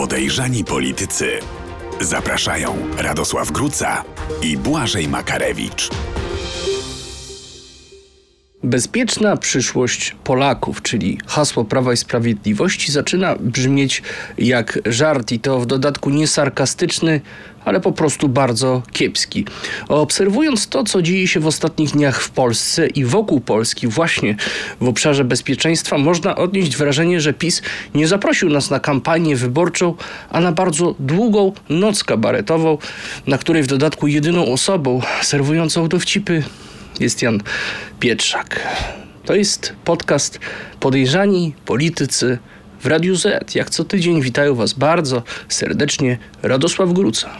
Podejrzani 0.00 0.64
politycy. 0.64 1.38
Zapraszają 2.00 2.76
Radosław 2.98 3.50
Gruca 3.50 4.04
i 4.42 4.56
Błażej 4.56 5.08
Makarewicz. 5.08 5.90
Bezpieczna 8.62 9.36
przyszłość 9.36 10.16
Polaków, 10.24 10.82
czyli 10.82 11.18
hasło 11.26 11.64
Prawa 11.64 11.92
i 11.92 11.96
Sprawiedliwości, 11.96 12.92
zaczyna 12.92 13.36
brzmieć 13.36 14.02
jak 14.38 14.78
żart 14.86 15.32
i 15.32 15.38
to 15.38 15.60
w 15.60 15.66
dodatku 15.66 16.10
nie 16.10 16.26
sarkastyczny, 16.26 17.20
ale 17.64 17.80
po 17.80 17.92
prostu 17.92 18.28
bardzo 18.28 18.82
kiepski. 18.92 19.44
Obserwując 19.88 20.68
to, 20.68 20.84
co 20.84 21.02
dzieje 21.02 21.28
się 21.28 21.40
w 21.40 21.46
ostatnich 21.46 21.90
dniach 21.90 22.22
w 22.22 22.30
Polsce 22.30 22.86
i 22.86 23.04
wokół 23.04 23.40
Polski, 23.40 23.86
właśnie 23.86 24.36
w 24.80 24.88
obszarze 24.88 25.24
bezpieczeństwa, 25.24 25.98
można 25.98 26.36
odnieść 26.36 26.76
wrażenie, 26.76 27.20
że 27.20 27.32
PiS 27.32 27.62
nie 27.94 28.08
zaprosił 28.08 28.50
nas 28.50 28.70
na 28.70 28.80
kampanię 28.80 29.36
wyborczą, 29.36 29.94
a 30.30 30.40
na 30.40 30.52
bardzo 30.52 30.94
długą 30.98 31.52
noc 31.68 32.04
kabaretową, 32.04 32.78
na 33.26 33.38
której 33.38 33.62
w 33.62 33.66
dodatku 33.66 34.06
jedyną 34.06 34.52
osobą 34.52 35.00
serwującą 35.22 35.88
dowcipy 35.88 36.42
jest 37.00 37.22
Jan 37.22 37.40
Pietrzak. 38.00 38.60
To 39.24 39.34
jest 39.34 39.72
podcast 39.84 40.38
Podejrzani 40.80 41.54
Politycy 41.64 42.38
w 42.80 42.86
Radiu 42.86 43.16
Z. 43.16 43.54
Jak 43.54 43.70
co 43.70 43.84
tydzień 43.84 44.22
witają 44.22 44.54
Was 44.54 44.72
bardzo 44.72 45.22
serdecznie 45.48 46.18
Radosław 46.42 46.92
Gruca. 46.92 47.30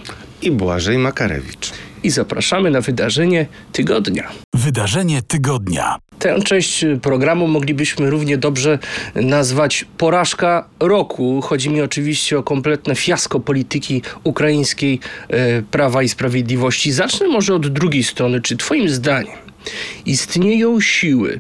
i 0.42 0.50
Błażej 0.50 0.98
Makarewicz. 0.98 1.72
I 2.02 2.10
zapraszamy 2.10 2.70
na 2.70 2.80
wydarzenie 2.80 3.46
tygodnia. 3.72 4.28
Wydarzenie 4.54 5.22
tygodnia. 5.22 5.96
Tę 6.18 6.42
część 6.42 6.84
programu 7.02 7.48
moglibyśmy 7.48 8.10
równie 8.10 8.38
dobrze 8.38 8.78
nazwać 9.14 9.84
porażka 9.98 10.68
roku. 10.80 11.40
Chodzi 11.40 11.70
mi 11.70 11.80
oczywiście 11.80 12.38
o 12.38 12.42
kompletne 12.42 12.94
fiasko 12.94 13.40
polityki 13.40 14.02
ukraińskiej 14.24 15.00
e, 15.28 15.62
Prawa 15.62 16.02
i 16.02 16.08
Sprawiedliwości. 16.08 16.92
Zacznę 16.92 17.28
może 17.28 17.54
od 17.54 17.68
drugiej 17.68 18.04
strony. 18.04 18.40
Czy 18.40 18.56
Twoim 18.56 18.88
zdaniem 18.88 19.49
istnieją 20.06 20.80
siły, 20.80 21.38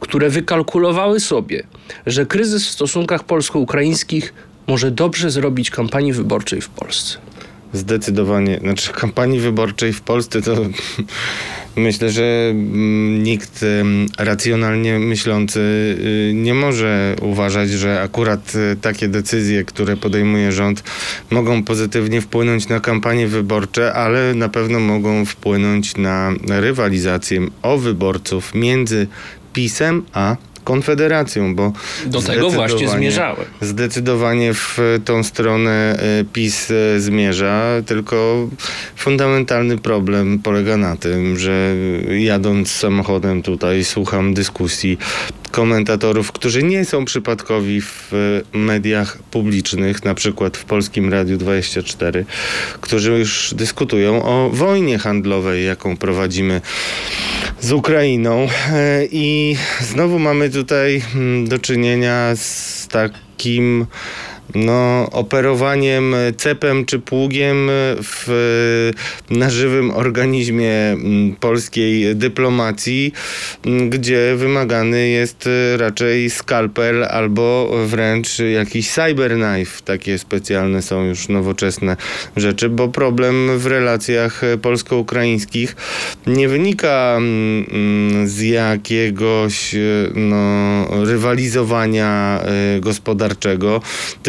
które 0.00 0.30
wykalkulowały 0.30 1.20
sobie, 1.20 1.62
że 2.06 2.26
kryzys 2.26 2.66
w 2.68 2.70
stosunkach 2.70 3.24
polsko-ukraińskich 3.24 4.34
może 4.66 4.90
dobrze 4.90 5.30
zrobić 5.30 5.70
kampanii 5.70 6.12
wyborczej 6.12 6.60
w 6.60 6.68
Polsce? 6.68 7.18
Zdecydowanie, 7.72 8.58
znaczy 8.58 8.92
kampanii 8.92 9.40
wyborczej 9.40 9.92
w 9.92 10.00
Polsce 10.00 10.42
to 10.42 10.56
myślę, 11.76 12.10
że 12.10 12.48
mm, 12.50 13.22
nikt 13.22 13.64
racjonalnie 14.18 14.98
myślący 14.98 15.60
y, 15.60 16.32
nie 16.34 16.54
może 16.54 17.16
uważać, 17.20 17.70
że 17.70 18.02
akurat 18.02 18.54
y, 18.54 18.76
takie 18.76 19.08
decyzje, 19.08 19.64
które 19.64 19.96
podejmuje 19.96 20.52
rząd, 20.52 20.82
mogą 21.30 21.62
pozytywnie 21.62 22.20
wpłynąć 22.20 22.68
na 22.68 22.80
kampanie 22.80 23.28
wyborcze, 23.28 23.92
ale 23.92 24.34
na 24.34 24.48
pewno 24.48 24.80
mogą 24.80 25.24
wpłynąć 25.24 25.96
na 25.96 26.32
rywalizację 26.48 27.40
o 27.62 27.78
wyborców 27.78 28.54
między 28.54 29.06
PiSem 29.52 30.02
a 30.12 30.36
Konfederacją, 30.64 31.54
bo 31.54 31.72
Do 32.06 32.22
tego 32.22 32.50
właśnie 32.50 32.88
zmierzałem. 32.88 33.46
Zdecydowanie 33.60 34.54
w 34.54 34.78
tą 35.04 35.22
stronę 35.22 35.98
e, 36.20 36.24
PiS 36.32 36.70
e, 36.70 37.00
zmierza, 37.00 37.66
tylko 37.86 38.48
fundamentalny 38.96 39.78
problem 39.78 40.38
polega 40.38 40.76
na 40.76 40.96
tym, 40.96 41.38
że 41.38 41.74
jadąc 42.18 42.70
samochodem 42.70 43.42
tutaj 43.42 43.84
słucham 43.84 44.34
dyskusji 44.34 44.98
komentatorów, 45.52 46.32
którzy 46.32 46.62
nie 46.62 46.84
są 46.84 47.04
przypadkowi 47.04 47.80
w 47.80 48.12
e, 48.54 48.58
mediach 48.58 49.18
publicznych, 49.22 50.04
na 50.04 50.14
przykład 50.14 50.56
w 50.56 50.64
Polskim 50.64 51.12
Radiu 51.12 51.36
24, 51.36 52.24
którzy 52.80 53.12
już 53.12 53.54
dyskutują 53.54 54.22
o 54.22 54.50
wojnie 54.50 54.98
handlowej, 54.98 55.66
jaką 55.66 55.96
prowadzimy 55.96 56.60
z 57.60 57.72
Ukrainą. 57.72 58.48
E, 58.72 59.06
I 59.12 59.56
znowu 59.80 60.18
mamy 60.18 60.50
tutaj 60.50 61.02
mm, 61.14 61.48
do 61.48 61.58
czynienia 61.58 62.36
z 62.36 62.88
takim 62.88 63.86
no, 64.54 65.08
operowaniem 65.12 66.14
cepem 66.36 66.84
czy 66.84 66.98
pługiem 66.98 67.70
w 68.02 68.90
na 69.30 69.50
żywym 69.50 69.90
organizmie 69.90 70.72
mm, 70.72 71.36
polskiej 71.36 72.16
dyplomacji, 72.16 73.12
mm, 73.66 73.90
gdzie 73.90 74.36
wymagany 74.36 75.08
jest 75.08 75.48
raczej 75.76 76.30
skalpel 76.30 77.04
albo 77.04 77.72
wręcz 77.86 78.38
jakiś 78.38 78.90
cyberknife. 78.90 79.82
Takie 79.84 80.18
specjalne 80.18 80.82
są 80.82 81.04
już 81.04 81.28
nowoczesne 81.28 81.96
rzeczy, 82.36 82.68
bo 82.68 82.88
problem 82.88 83.58
w 83.58 83.66
relacjach 83.66 84.40
polsko-ukraińskich 84.62 85.76
nie 86.26 86.48
wynika 86.48 87.14
mm, 87.16 88.28
z 88.28 88.40
jakiegoś 88.40 89.74
no, 90.14 90.86
rywalizowania 91.04 92.40
e, 92.42 92.80
gospodarczego, 92.80 93.80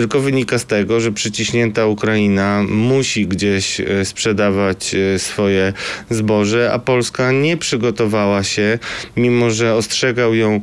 tylko 0.03 0.19
wynika 0.19 0.59
z 0.59 0.65
tego, 0.65 0.99
że 0.99 1.11
przyciśnięta 1.11 1.85
Ukraina 1.85 2.63
musi 2.69 3.27
gdzieś 3.27 3.79
e, 3.79 4.05
sprzedawać 4.05 4.95
e, 4.95 5.19
swoje 5.19 5.73
zboże, 6.09 6.71
a 6.73 6.79
Polska 6.79 7.31
nie 7.31 7.57
przygotowała 7.57 8.43
się, 8.43 8.79
mimo 9.17 9.51
że 9.51 9.75
ostrzegał 9.75 10.35
ją 10.35 10.61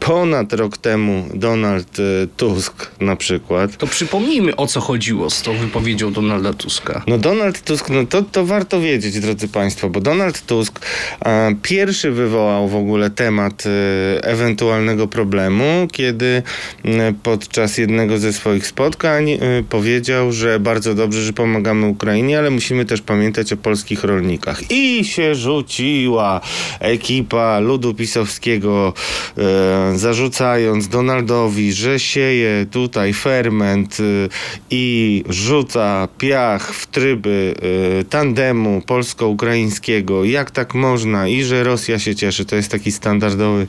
ponad 0.00 0.52
rok 0.52 0.78
temu 0.78 1.28
Donald 1.34 1.98
e, 1.98 2.26
Tusk 2.36 2.90
na 3.00 3.16
przykład. 3.16 3.76
To 3.76 3.86
przypomnijmy, 3.86 4.56
o 4.56 4.66
co 4.66 4.80
chodziło 4.80 5.30
z 5.30 5.42
tą 5.42 5.56
wypowiedzią 5.56 6.12
Donalda 6.12 6.52
Tuska. 6.52 7.02
No 7.06 7.18
Donald 7.18 7.62
Tusk, 7.64 7.90
no 7.90 8.06
to, 8.06 8.22
to 8.22 8.46
warto 8.46 8.80
wiedzieć, 8.80 9.20
drodzy 9.20 9.48
Państwo, 9.48 9.90
bo 9.90 10.00
Donald 10.00 10.46
Tusk 10.46 10.86
e, 11.24 11.54
pierwszy 11.62 12.10
wywołał 12.10 12.68
w 12.68 12.76
ogóle 12.76 13.10
temat 13.10 13.64
e, 13.66 14.24
ewentualnego 14.24 15.08
problemu, 15.08 15.88
kiedy 15.92 16.42
e, 16.84 17.14
podczas 17.22 17.78
jednego 17.78 18.18
ze 18.18 18.32
swoich 18.32 18.66
spotkań 18.66 19.30
e, 19.30 19.38
powiedział, 19.68 20.32
że 20.32 20.60
bardzo 20.60 20.94
dobrze, 20.94 21.22
że 21.22 21.32
pomagamy 21.32 21.86
Ukrainie, 21.86 22.38
ale 22.38 22.50
musimy 22.50 22.84
też 22.84 23.02
pamiętać 23.02 23.52
o 23.52 23.56
polskich 23.56 24.04
rolnikach. 24.04 24.70
I 24.70 25.04
się 25.04 25.34
rzuciła 25.34 26.40
ekipa 26.80 27.58
ludu 27.60 27.94
pisowskiego, 27.94 28.92
e, 29.38 29.71
zarzucając 29.94 30.88
Donaldowi, 30.88 31.72
że 31.72 32.00
sieje 32.00 32.66
tutaj 32.70 33.12
ferment 33.12 34.00
y, 34.00 34.28
i 34.70 35.24
rzuca 35.28 36.08
piach 36.18 36.74
w 36.74 36.86
tryby 36.86 37.54
y, 38.00 38.04
tandemu 38.04 38.82
polsko-ukraińskiego. 38.86 40.24
Jak 40.24 40.50
tak 40.50 40.74
można? 40.74 41.28
I 41.28 41.42
że 41.42 41.64
Rosja 41.64 41.98
się 41.98 42.14
cieszy. 42.14 42.44
To 42.44 42.56
jest 42.56 42.70
taki 42.70 42.92
standardowy 42.92 43.66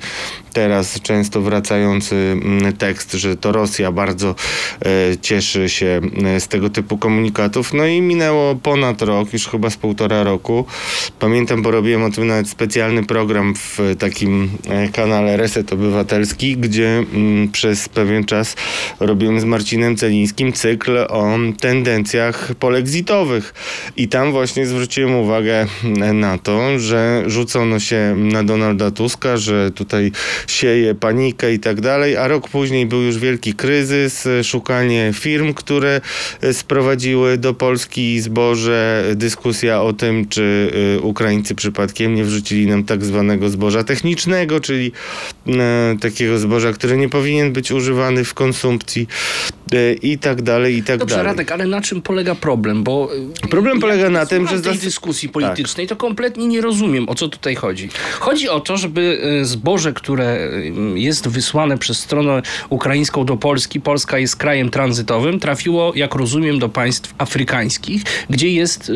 teraz 0.53 1.01
często 1.01 1.41
wracający 1.41 2.15
mm, 2.15 2.73
tekst, 2.73 3.13
że 3.13 3.37
to 3.37 3.51
Rosja 3.51 3.91
bardzo 3.91 4.35
e, 4.85 5.17
cieszy 5.17 5.69
się 5.69 6.01
e, 6.25 6.39
z 6.39 6.47
tego 6.47 6.69
typu 6.69 6.97
komunikatów. 6.97 7.73
No 7.73 7.85
i 7.85 8.01
minęło 8.01 8.55
ponad 8.55 9.01
rok, 9.01 9.33
już 9.33 9.47
chyba 9.47 9.69
z 9.69 9.77
półtora 9.77 10.23
roku. 10.23 10.65
Pamiętam, 11.19 11.61
bo 11.61 11.71
robiłem 11.71 12.03
o 12.03 12.11
tym 12.11 12.27
nawet 12.27 12.49
specjalny 12.49 13.03
program 13.03 13.53
w 13.55 13.79
takim 13.99 14.49
e, 14.69 14.89
kanale 14.89 15.37
Reset 15.37 15.73
Obywatelski, 15.73 16.57
gdzie 16.57 17.03
mm, 17.13 17.51
przez 17.51 17.89
pewien 17.89 18.25
czas 18.25 18.55
robiłem 18.99 19.39
z 19.39 19.43
Marcinem 19.43 19.97
Celińskim 19.97 20.53
cykl 20.53 20.97
o 21.09 21.37
tendencjach 21.59 22.55
polexitowych. 22.59 23.53
I 23.97 24.07
tam 24.07 24.31
właśnie 24.31 24.65
zwróciłem 24.65 25.15
uwagę 25.15 25.67
na 26.13 26.37
to, 26.37 26.79
że 26.79 27.23
rzucono 27.27 27.79
się 27.79 28.15
na 28.17 28.43
Donalda 28.43 28.91
Tuska, 28.91 29.37
że 29.37 29.71
tutaj 29.71 30.11
sieje 30.47 30.95
panikę 30.95 31.53
i 31.53 31.59
tak 31.59 31.81
dalej, 31.81 32.17
a 32.17 32.27
rok 32.27 32.49
później 32.49 32.85
był 32.85 33.01
już 33.01 33.17
wielki 33.17 33.53
kryzys, 33.53 34.25
e, 34.25 34.43
szukanie 34.43 35.11
firm, 35.13 35.53
które 35.53 36.01
e, 36.41 36.53
sprowadziły 36.53 37.37
do 37.37 37.53
Polski 37.53 38.21
zboże, 38.21 39.03
dyskusja 39.15 39.81
o 39.81 39.93
tym, 39.93 40.27
czy 40.27 40.71
e, 40.97 40.99
Ukraińcy 40.99 41.55
przypadkiem 41.55 42.15
nie 42.15 42.23
wrzucili 42.23 42.67
nam 42.67 42.83
tak 42.83 43.05
zwanego 43.05 43.49
zboża 43.49 43.83
technicznego, 43.83 44.59
czyli 44.59 44.91
takiego 46.01 46.37
zboża, 46.37 46.73
które 46.73 46.97
nie 46.97 47.09
powinien 47.09 47.53
być 47.53 47.71
używany 47.71 48.23
w 48.23 48.33
konsumpcji 48.33 49.07
i 50.01 50.17
tak 50.17 50.41
dalej, 50.41 50.77
i 50.77 50.83
tak 50.83 50.99
Dobrze, 50.99 51.15
dalej. 51.15 51.31
Radek, 51.31 51.51
ale 51.51 51.67
na 51.67 51.81
czym 51.81 52.01
polega 52.01 52.35
problem? 52.35 52.83
Bo 52.83 53.09
y, 53.45 53.47
Problem 53.47 53.79
polega 53.79 54.09
na 54.09 54.25
tym, 54.25 54.47
że 54.47 54.61
tej 54.61 54.77
dyskusji 54.77 55.29
politycznej 55.29 55.87
to 55.87 55.95
kompletnie 55.95 56.47
nie 56.47 56.61
rozumiem, 56.61 57.09
o 57.09 57.15
co 57.15 57.27
tutaj 57.27 57.55
chodzi. 57.55 57.89
Chodzi 58.19 58.49
o 58.49 58.59
to, 58.59 58.77
żeby 58.77 59.21
y, 59.41 59.45
zboże, 59.45 59.93
które 59.93 60.49
jest 60.95 61.27
wysłane 61.27 61.77
przez 61.77 61.99
stronę 61.99 62.41
ukraińską 62.69 63.25
do 63.25 63.37
Polski, 63.37 63.81
Polska 63.81 64.17
jest 64.19 64.35
krajem 64.35 64.69
tranzytowym, 64.69 65.39
trafiło, 65.39 65.91
jak 65.95 66.15
rozumiem, 66.15 66.59
do 66.59 66.69
państw 66.69 67.13
afrykańskich, 67.17 68.01
gdzie 68.29 68.49
jest 68.49 68.91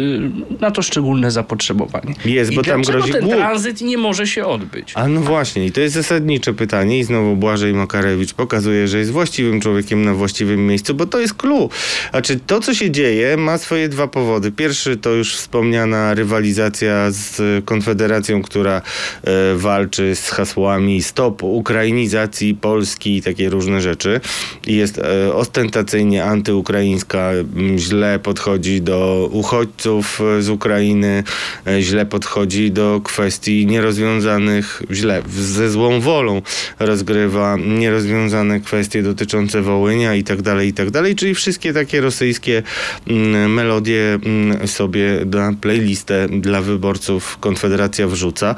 na 0.60 0.72
to 0.72 0.82
szczególne 0.82 1.32
zapotrzebowanie. 1.32 2.14
Jest, 2.26 2.52
I 2.52 2.56
bo 2.56 2.64
tam 2.64 2.82
grozi 2.82 3.12
ten 3.12 3.24
głód. 3.26 3.36
tranzyt 3.36 3.82
nie 3.82 3.98
może 3.98 4.28
się 4.28 4.46
odbyć? 4.46 4.92
A 4.96 5.08
no 5.08 5.22
właśnie, 5.22 5.66
i 5.66 5.72
to 5.72 5.82
jest 5.82 5.96
zasadnicze 5.96 6.54
pytanie 6.54 7.00
i 7.00 7.04
znowu 7.04 7.36
Błażej 7.36 7.74
Makarewicz 7.74 8.34
pokazuje, 8.34 8.88
że 8.88 8.98
jest 9.00 9.12
właściwym 9.12 9.62
człowiekiem 9.62 10.06
na 10.06 10.14
właściwym 10.14 10.67
miejscu, 10.68 10.94
bo 10.94 11.06
to 11.06 11.20
jest 11.20 11.34
clue. 11.34 11.70
Znaczy, 12.12 12.40
to, 12.48 12.60
co 12.60 12.74
się 12.74 12.92
dzieje, 12.92 13.38
ma 13.38 13.58
swoje 13.58 13.90
dwa 13.90 14.08
powody. 14.08 14.52
Pierwszy 14.52 14.98
to 14.98 15.10
już 15.10 15.36
wspomniana 15.36 16.14
rywalizacja 16.14 17.12
z 17.12 17.66
Konfederacją, 17.66 18.42
która 18.42 18.82
e, 19.24 19.56
walczy 19.56 20.16
z 20.16 20.30
hasłami 20.30 21.04
stop 21.04 21.44
ukrainizacji 21.44 22.56
Polski 22.56 23.18
i 23.18 23.22
takie 23.22 23.50
różne 23.50 23.82
rzeczy. 23.82 24.20
I 24.68 24.76
Jest 24.76 25.00
e, 25.00 25.34
ostentacyjnie 25.34 26.26
antyukraińska, 26.26 27.32
źle 27.78 28.20
podchodzi 28.20 28.82
do 28.82 29.30
uchodźców 29.32 30.22
e, 30.22 30.42
z 30.42 30.50
Ukrainy, 30.50 31.24
e, 31.68 31.82
źle 31.82 32.06
podchodzi 32.06 32.72
do 32.72 33.02
kwestii 33.04 33.66
nierozwiązanych, 33.66 34.84
źle, 34.92 35.22
ze 35.30 35.70
złą 35.70 36.00
wolą 36.00 36.42
rozgrywa 36.80 37.58
nierozwiązane 37.68 38.60
kwestie 38.60 39.04
dotyczące 39.04 39.62
Wołynia 39.62 40.16
i 40.16 40.24
tak 40.24 40.42
dalej, 40.42 40.47
i 40.56 40.74
tak 40.74 40.92
dalej, 40.92 41.16
czyli 41.16 41.36
wszystkie 41.36 41.74
takie 41.74 42.02
rosyjskie 42.02 42.64
mm, 43.08 43.54
melodie 43.54 44.20
mm, 44.26 44.68
sobie 44.68 45.26
na 45.26 45.54
playlistę 45.62 46.28
dla 46.30 46.62
wyborców 46.62 47.38
Konfederacja 47.40 48.08
wrzuca. 48.08 48.56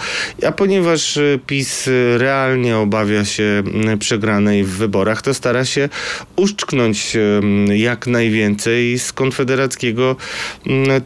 A 0.48 0.52
ponieważ 0.52 1.18
y, 1.18 1.40
PiS 1.48 1.90
realnie 2.18 2.78
obawia 2.78 3.26
się 3.26 3.44
mm, 3.44 4.00
przegranej 4.00 4.64
w 4.64 4.70
wyborach, 4.70 5.22
to 5.22 5.34
stara 5.34 5.66
się 5.66 5.90
uszczknąć 6.36 7.16
y, 7.16 7.78
jak 7.78 8.08
najwięcej 8.08 9.00
z 9.00 9.14
konfederackiego 9.14 10.16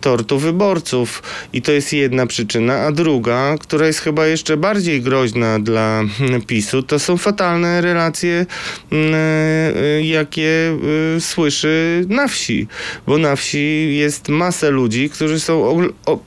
tortu 0.01 0.39
wyborców. 0.39 1.24
I 1.53 1.62
to 1.62 1.71
jest 1.71 1.94
jedna 1.94 2.27
przyczyna. 2.27 2.74
A 2.75 2.91
druga, 2.91 3.56
która 3.59 3.88
jest 3.88 4.00
chyba 4.00 4.27
jeszcze 4.27 4.57
bardziej 4.57 5.01
groźna 5.01 5.59
dla 5.59 6.03
PiSu, 6.47 6.83
to 6.83 7.00
są 7.00 7.18
fatalne 7.18 7.81
relacje, 7.81 8.45
y, 8.91 10.03
jakie 10.03 10.73
y, 11.18 11.22
słyszy 11.22 12.06
na 12.10 12.28
wsi. 12.28 12.68
Bo 13.08 13.18
na 13.18 13.36
wsi 13.36 13.96
jest 13.96 14.30
masa 14.30 14.70
ludzi, 14.70 15.10
którzy 15.10 15.40
są 15.40 15.88
o, 16.06 16.20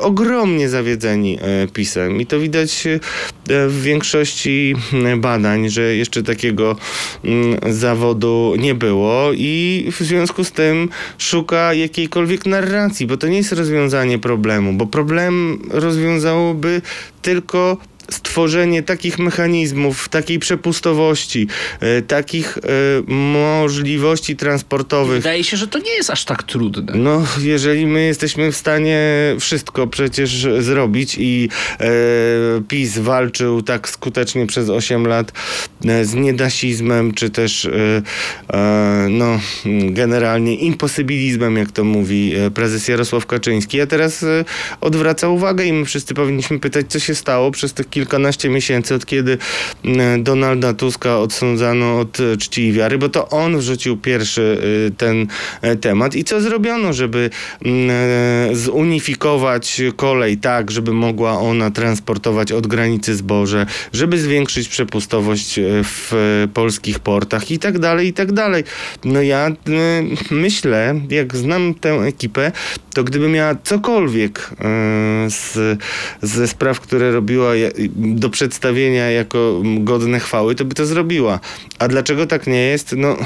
ogromnie 0.00 0.68
zawiedzeni 0.68 1.38
e, 1.40 1.68
PiSem. 1.68 2.20
I 2.20 2.26
to 2.26 2.40
widać 2.40 2.86
e, 2.86 2.98
w 3.68 3.82
większości 3.82 4.74
badań, 5.16 5.68
że 5.68 5.96
jeszcze 5.96 6.22
takiego 6.22 6.76
zawodu 7.68 8.54
nie 8.58 8.74
było 8.74 9.30
i 9.32 9.86
w 9.92 10.00
związku 10.00 10.44
z 10.44 10.52
tym 10.52 10.88
szuka 11.18 11.74
jakiejkolwiek 11.74 12.46
narracji, 12.46 13.06
bo 13.06 13.16
to 13.16 13.28
nie 13.28 13.36
jest 13.36 13.52
rozwiązanie 13.52 14.18
problemu, 14.18 14.72
bo 14.72 14.86
problem 14.86 15.58
rozwiązałoby 15.70 16.82
tylko 17.22 17.76
stworzenie 18.10 18.82
takich 18.82 19.18
mechanizmów, 19.18 20.08
takiej 20.08 20.38
przepustowości, 20.38 21.46
e, 21.80 22.02
takich 22.02 22.58
e, 22.58 22.60
możliwości 23.12 24.36
transportowych, 24.36 25.16
Wydaje 25.16 25.44
się, 25.44 25.56
że 25.56 25.66
to 25.66 25.78
nie 25.78 25.90
jest 25.90 26.10
aż 26.10 26.24
tak 26.24 26.42
trudne. 26.42 26.92
no, 26.94 27.26
jeżeli 27.40 27.86
my 27.86 28.02
jesteśmy 28.02 28.52
w 28.52 28.56
stanie 28.56 29.00
wszystko 29.40 29.86
przecież 29.86 30.46
zrobić 30.58 31.16
i 31.18 31.48
e, 31.80 31.86
PiS 32.68 32.98
walczył 32.98 33.62
tak 33.62 33.88
skutecznie 33.88 34.46
przez 34.46 34.70
8 34.70 35.06
lat 35.06 35.32
z 36.02 36.14
niedasizmem, 36.14 37.14
czy 37.14 37.30
też 37.30 37.68
no, 39.10 39.40
generalnie 39.90 40.54
imposybilizmem, 40.54 41.56
jak 41.56 41.72
to 41.72 41.84
mówi 41.84 42.32
prezes 42.54 42.88
Jarosław 42.88 43.26
Kaczyński, 43.26 43.80
a 43.80 43.86
teraz 43.86 44.24
odwraca 44.80 45.28
uwagę 45.28 45.64
i 45.64 45.72
my 45.72 45.84
wszyscy 45.84 46.14
powinniśmy 46.14 46.58
pytać, 46.58 46.86
co 46.88 46.98
się 46.98 47.14
stało 47.14 47.50
przez 47.50 47.72
tych 47.72 47.88
kilkanaście 47.96 48.48
miesięcy, 48.48 48.94
od 48.94 49.06
kiedy 49.06 49.38
e, 49.84 50.18
Donalda 50.18 50.74
Tuska 50.74 51.18
odsądzano 51.18 51.98
od 51.98 52.20
e, 52.20 52.36
czci 52.36 52.62
i 52.62 52.72
wiary, 52.72 52.98
bo 52.98 53.08
to 53.08 53.28
on 53.28 53.58
wrzucił 53.58 53.96
pierwszy 53.96 54.58
e, 54.86 54.90
ten 54.90 55.26
e, 55.62 55.76
temat. 55.76 56.14
I 56.14 56.24
co 56.24 56.40
zrobiono, 56.40 56.92
żeby 56.92 57.30
mm, 57.64 58.56
zunifikować 58.56 59.82
kolej 59.96 60.38
tak, 60.38 60.70
żeby 60.70 60.92
mogła 60.92 61.40
ona 61.40 61.70
transportować 61.70 62.52
od 62.52 62.66
granicy 62.66 63.14
zboże, 63.14 63.66
żeby 63.92 64.18
zwiększyć 64.18 64.68
przepustowość 64.68 65.60
w 65.82 66.12
polskich 66.54 66.98
portach 66.98 67.50
i 67.50 67.58
tak 67.58 67.78
dalej, 67.78 68.08
i 68.08 68.12
tak 68.12 68.32
dalej. 68.32 68.64
No 69.04 69.22
ja 69.22 69.50
myślę, 70.30 71.00
jak 71.10 71.36
znam 71.36 71.74
tę 71.74 71.90
ekipę, 71.90 72.52
to 72.94 73.04
gdyby 73.04 73.28
miała 73.28 73.54
cokolwiek 73.64 74.50
z, 75.28 75.78
ze 76.22 76.48
spraw, 76.48 76.80
które 76.80 77.10
robiła 77.10 77.52
do 77.96 78.30
przedstawienia 78.30 79.10
jako 79.10 79.62
godne 79.78 80.20
chwały, 80.20 80.54
to 80.54 80.64
by 80.64 80.74
to 80.74 80.86
zrobiła. 80.86 81.40
A 81.78 81.88
dlaczego 81.88 82.26
tak 82.26 82.46
nie 82.46 82.62
jest? 82.62 82.94
No, 82.96 83.16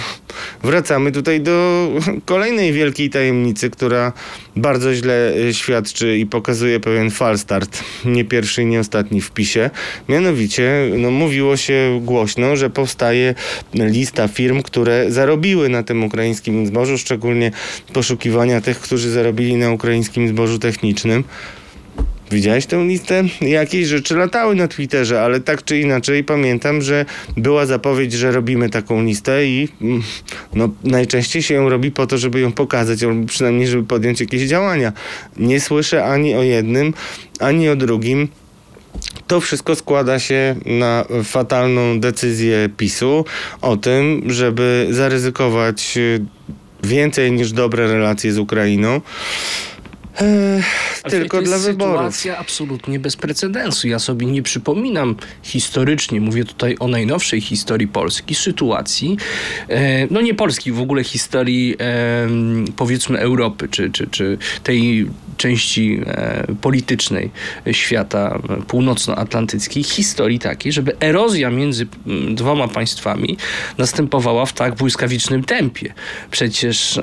wracamy 0.62 1.12
tutaj 1.12 1.40
do 1.40 1.88
kolejnej 2.24 2.72
wielkiej 2.72 3.10
tajemnicy, 3.10 3.70
która 3.70 4.12
bardzo 4.56 4.94
źle 4.94 5.34
e, 5.48 5.54
świadczy 5.54 6.18
i 6.18 6.26
pokazuje 6.26 6.80
pewien 6.80 7.10
falstart, 7.10 7.84
nie 8.04 8.24
pierwszy 8.24 8.62
i 8.62 8.66
nie 8.66 8.80
ostatni 8.80 9.20
w 9.20 9.30
PiSie. 9.30 9.70
Mianowicie, 10.08 10.90
no, 10.96 11.10
mówiło 11.10 11.56
się 11.56 12.00
głośno, 12.02 12.56
że 12.56 12.70
powstaje 12.70 13.34
lista 13.74 14.28
firm, 14.28 14.62
które 14.62 15.10
zarobiły 15.10 15.68
na 15.68 15.82
tym 15.82 16.04
ukraińskim 16.04 16.66
zbożu, 16.66 16.98
szczególnie 16.98 17.52
poszukiwania 17.92 18.60
tych, 18.60 18.80
którzy 18.80 19.10
zarobili 19.10 19.56
na 19.56 19.70
ukraińskim 19.70 20.28
zbożu 20.28 20.58
technicznym. 20.58 21.24
Widziałeś 22.30 22.66
tę 22.66 22.84
listę? 22.84 23.24
Jakieś 23.40 23.86
rzeczy 23.86 24.16
latały 24.16 24.54
na 24.54 24.68
Twitterze, 24.68 25.22
ale 25.22 25.40
tak 25.40 25.64
czy 25.64 25.80
inaczej 25.80 26.24
pamiętam, 26.24 26.82
że 26.82 27.06
była 27.36 27.66
zapowiedź, 27.66 28.12
że 28.12 28.32
robimy 28.32 28.70
taką 28.70 29.04
listę 29.04 29.46
i 29.46 29.68
mm, 29.80 30.02
no, 30.54 30.68
najczęściej 30.84 31.42
się 31.42 31.54
ją 31.54 31.68
robi 31.68 31.90
po 31.90 32.06
to, 32.06 32.18
żeby 32.18 32.40
ją 32.40 32.52
pokazać, 32.52 33.02
albo 33.02 33.26
przynajmniej, 33.26 33.66
żeby 33.66 33.84
podjąć 33.84 34.20
jakieś 34.20 34.42
działania. 34.42 34.92
Nie 35.36 35.60
słyszę 35.60 36.04
ani 36.04 36.34
o 36.34 36.42
jednym, 36.42 36.94
ani 37.40 37.68
o 37.68 37.76
drugim. 37.76 38.28
To 39.26 39.40
wszystko 39.40 39.76
składa 39.76 40.18
się 40.18 40.56
na 40.66 41.04
fatalną 41.24 42.00
decyzję 42.00 42.68
PiSu 42.76 43.24
o 43.60 43.76
tym, 43.76 44.22
żeby 44.26 44.86
zaryzykować 44.90 45.96
y, 45.96 46.24
więcej 46.84 47.32
niż 47.32 47.52
dobre 47.52 47.92
relacje 47.92 48.32
z 48.32 48.38
Ukrainą. 48.38 49.00
E, 50.20 50.62
Ale 51.02 51.10
tylko 51.10 51.36
to 51.36 51.42
dla 51.42 51.56
jest 51.56 51.66
wyborów. 51.66 51.94
sytuacja 51.94 52.38
absolutnie 52.38 52.98
bez 52.98 53.16
precedensu. 53.16 53.88
Ja 53.88 53.98
sobie 53.98 54.26
nie 54.26 54.42
przypominam 54.42 55.16
historycznie, 55.42 56.20
mówię 56.20 56.44
tutaj 56.44 56.76
o 56.80 56.88
najnowszej 56.88 57.40
historii 57.40 57.88
Polski, 57.88 58.34
sytuacji, 58.34 59.16
e, 59.68 60.06
no 60.10 60.20
nie 60.20 60.34
Polski, 60.34 60.72
w 60.72 60.80
ogóle 60.80 61.04
historii 61.04 61.76
e, 61.80 62.28
powiedzmy 62.76 63.18
Europy, 63.18 63.68
czy, 63.68 63.90
czy, 63.90 64.06
czy 64.06 64.38
tej 64.62 65.06
części 65.36 66.00
e, 66.06 66.46
politycznej 66.60 67.30
świata 67.72 68.38
północnoatlantyckiej, 68.66 69.82
historii 69.82 70.38
takiej, 70.38 70.72
żeby 70.72 70.96
erozja 71.00 71.50
między 71.50 71.86
mm, 72.06 72.34
dwoma 72.34 72.68
państwami 72.68 73.36
następowała 73.78 74.46
w 74.46 74.52
tak 74.52 74.74
błyskawicznym 74.74 75.44
tempie. 75.44 75.94
Przecież 76.30 77.00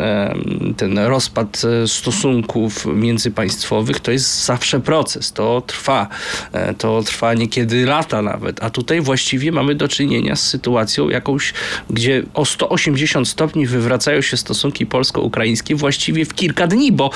ten 0.77 0.97
rozpad 0.97 1.61
e, 1.83 1.87
stosunków 1.87 2.87
międzypaństwowych 2.97 3.99
to 3.99 4.11
jest 4.11 4.45
zawsze 4.45 4.79
proces, 4.79 5.31
to 5.31 5.61
trwa. 5.61 6.07
E, 6.53 6.73
To 6.73 7.03
trwa 7.03 7.33
niekiedy 7.33 7.85
lata 7.85 8.21
nawet, 8.21 8.63
a 8.63 8.69
tutaj 8.69 9.01
właściwie 9.01 9.51
mamy 9.51 9.75
do 9.75 9.87
czynienia 9.87 10.35
z 10.35 10.47
sytuacją 10.47 11.09
jakąś, 11.09 11.53
gdzie 11.89 12.23
o 12.33 12.45
180 12.45 13.27
stopni 13.27 13.67
wywracają 13.67 14.21
się 14.21 14.37
stosunki 14.37 14.85
polsko-ukraińskie 14.85 15.75
właściwie 15.75 16.25
w 16.25 16.33
kilka 16.33 16.67
dni, 16.67 16.91
bo 16.91 17.09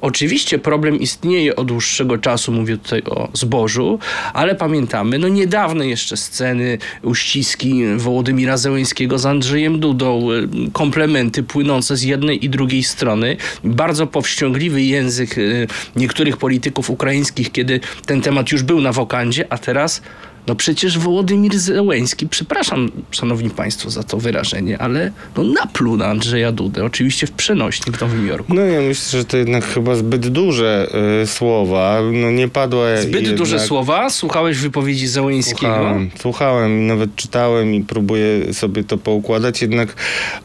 oczywiście 0.00 0.58
problem 0.58 1.00
istnieje 1.00 1.56
od 1.56 1.66
dłuższego 1.66 2.18
czasu, 2.18 2.52
mówię 2.52 2.76
tutaj 2.76 3.02
o 3.02 3.28
zbożu, 3.32 3.98
ale 4.32 4.54
pamiętamy, 4.54 5.18
no 5.18 5.28
niedawne 5.28 5.86
jeszcze 5.88 6.16
sceny, 6.16 6.78
uściski 7.02 7.82
Wołodymira 7.96 8.56
Zełęńskiego 8.56 9.18
z 9.18 9.26
Andrzejem 9.26 9.80
Dudą, 9.80 10.30
y, 10.32 10.48
komplementy 10.72 11.42
płynące 11.42 11.96
z 11.96 12.02
jednej 12.02 12.44
i 12.44 12.50
drugiej 12.50 12.82
strony, 12.82 13.36
bardzo 13.64 14.06
powściągliwy 14.06 14.82
język 14.82 15.27
y, 15.38 15.66
niektórych 15.96 16.36
polityków 16.36 16.90
ukraińskich, 16.90 17.52
kiedy 17.52 17.80
ten 18.06 18.20
temat 18.20 18.52
już 18.52 18.62
był 18.62 18.80
na 18.80 18.92
wokandzie, 18.92 19.44
a 19.50 19.58
teraz 19.58 20.02
no 20.48 20.54
przecież 20.54 20.98
Wołodymir 20.98 21.58
Zełęński, 21.58 22.28
przepraszam 22.28 22.90
szanowni 23.10 23.50
państwo 23.50 23.90
za 23.90 24.02
to 24.02 24.18
wyrażenie, 24.18 24.78
ale 24.78 25.12
no 25.36 25.42
napluł 25.42 25.96
na 25.96 26.06
Andrzeja 26.06 26.52
Dudę, 26.52 26.84
oczywiście 26.84 27.26
w 27.26 27.32
przenośni 27.32 27.92
w 27.92 28.00
Nowym 28.00 28.26
Jorku. 28.26 28.54
No 28.54 28.60
ja 28.60 28.80
myślę, 28.80 29.18
że 29.18 29.24
to 29.24 29.36
jednak 29.36 29.64
chyba 29.64 29.94
zbyt 29.94 30.28
duże 30.28 30.88
y, 31.22 31.26
słowa. 31.26 32.00
No 32.12 32.30
nie 32.30 32.48
padła 32.48 32.96
Zbyt 32.96 33.14
jednak... 33.14 33.38
duże 33.38 33.60
słowa. 33.60 34.10
Słuchałeś 34.10 34.58
wypowiedzi 34.58 35.06
Zełęńskiego? 35.06 35.60
Słuchałem, 35.60 36.10
słuchałem, 36.20 36.86
nawet 36.86 37.16
czytałem 37.16 37.74
i 37.74 37.80
próbuję 37.80 38.54
sobie 38.54 38.84
to 38.84 38.98
poukładać, 38.98 39.62
jednak 39.62 39.94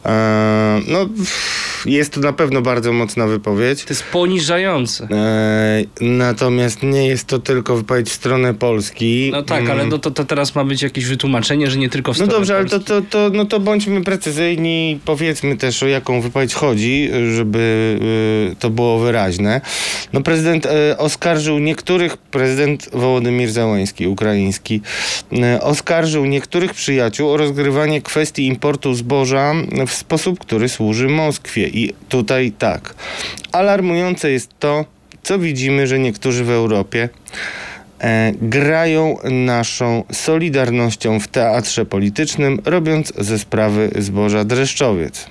e, 0.06 0.80
no 0.88 1.06
pff, 1.06 1.73
jest 1.86 2.12
to 2.12 2.20
na 2.20 2.32
pewno 2.32 2.62
bardzo 2.62 2.92
mocna 2.92 3.26
wypowiedź. 3.26 3.84
To 3.84 3.92
jest 3.92 4.04
poniżające. 4.04 5.08
E, 5.10 5.84
natomiast 6.00 6.82
nie 6.82 7.06
jest 7.06 7.26
to 7.26 7.38
tylko 7.38 7.76
wypowiedź 7.76 8.08
w 8.08 8.12
stronę 8.12 8.54
Polski. 8.54 9.30
No 9.32 9.42
tak, 9.42 9.70
ale 9.70 9.86
no 9.86 9.98
to, 9.98 10.10
to 10.10 10.24
teraz 10.24 10.54
ma 10.54 10.64
być 10.64 10.82
jakieś 10.82 11.04
wytłumaczenie, 11.04 11.70
że 11.70 11.78
nie 11.78 11.88
tylko 11.88 12.12
w 12.12 12.18
No 12.18 12.24
stronę 12.24 12.32
dobrze, 12.32 12.56
ale 12.56 12.64
to, 12.64 12.70
Polski. 12.70 12.88
to, 12.88 13.02
to, 13.30 13.36
no 13.36 13.44
to 13.44 13.60
bądźmy 13.60 14.04
precyzyjni, 14.04 15.00
powiedzmy 15.04 15.56
też 15.56 15.82
o 15.82 15.86
jaką 15.86 16.20
wypowiedź 16.20 16.54
chodzi, 16.54 17.10
żeby 17.36 17.98
y, 18.52 18.56
to 18.56 18.70
było 18.70 18.98
wyraźne. 18.98 19.60
No 20.12 20.20
prezydent 20.20 20.66
y, 20.66 20.98
oskarżył 20.98 21.58
niektórych, 21.58 22.16
prezydent 22.16 22.88
Wołodymir 22.92 23.50
Załański, 23.50 24.06
ukraiński, 24.06 24.80
y, 25.32 25.60
oskarżył 25.62 26.24
niektórych 26.24 26.74
przyjaciół 26.74 27.30
o 27.30 27.36
rozgrywanie 27.36 28.02
kwestii 28.02 28.46
importu 28.46 28.94
zboża 28.94 29.54
w 29.86 29.92
sposób, 29.92 30.38
który 30.38 30.68
służy 30.68 31.08
Moskwie. 31.08 31.68
I 31.74 31.94
tutaj 32.08 32.52
tak, 32.58 32.94
alarmujące 33.52 34.30
jest 34.30 34.50
to, 34.58 34.84
co 35.22 35.38
widzimy, 35.38 35.86
że 35.86 35.98
niektórzy 35.98 36.44
w 36.44 36.50
Europie 36.50 37.08
grają 38.42 39.16
naszą 39.30 40.04
solidarnością 40.12 41.20
w 41.20 41.28
teatrze 41.28 41.84
politycznym, 41.86 42.60
robiąc 42.64 43.12
ze 43.18 43.38
sprawy 43.38 43.90
zboża 43.98 44.44
dreszczowiec. 44.44 45.26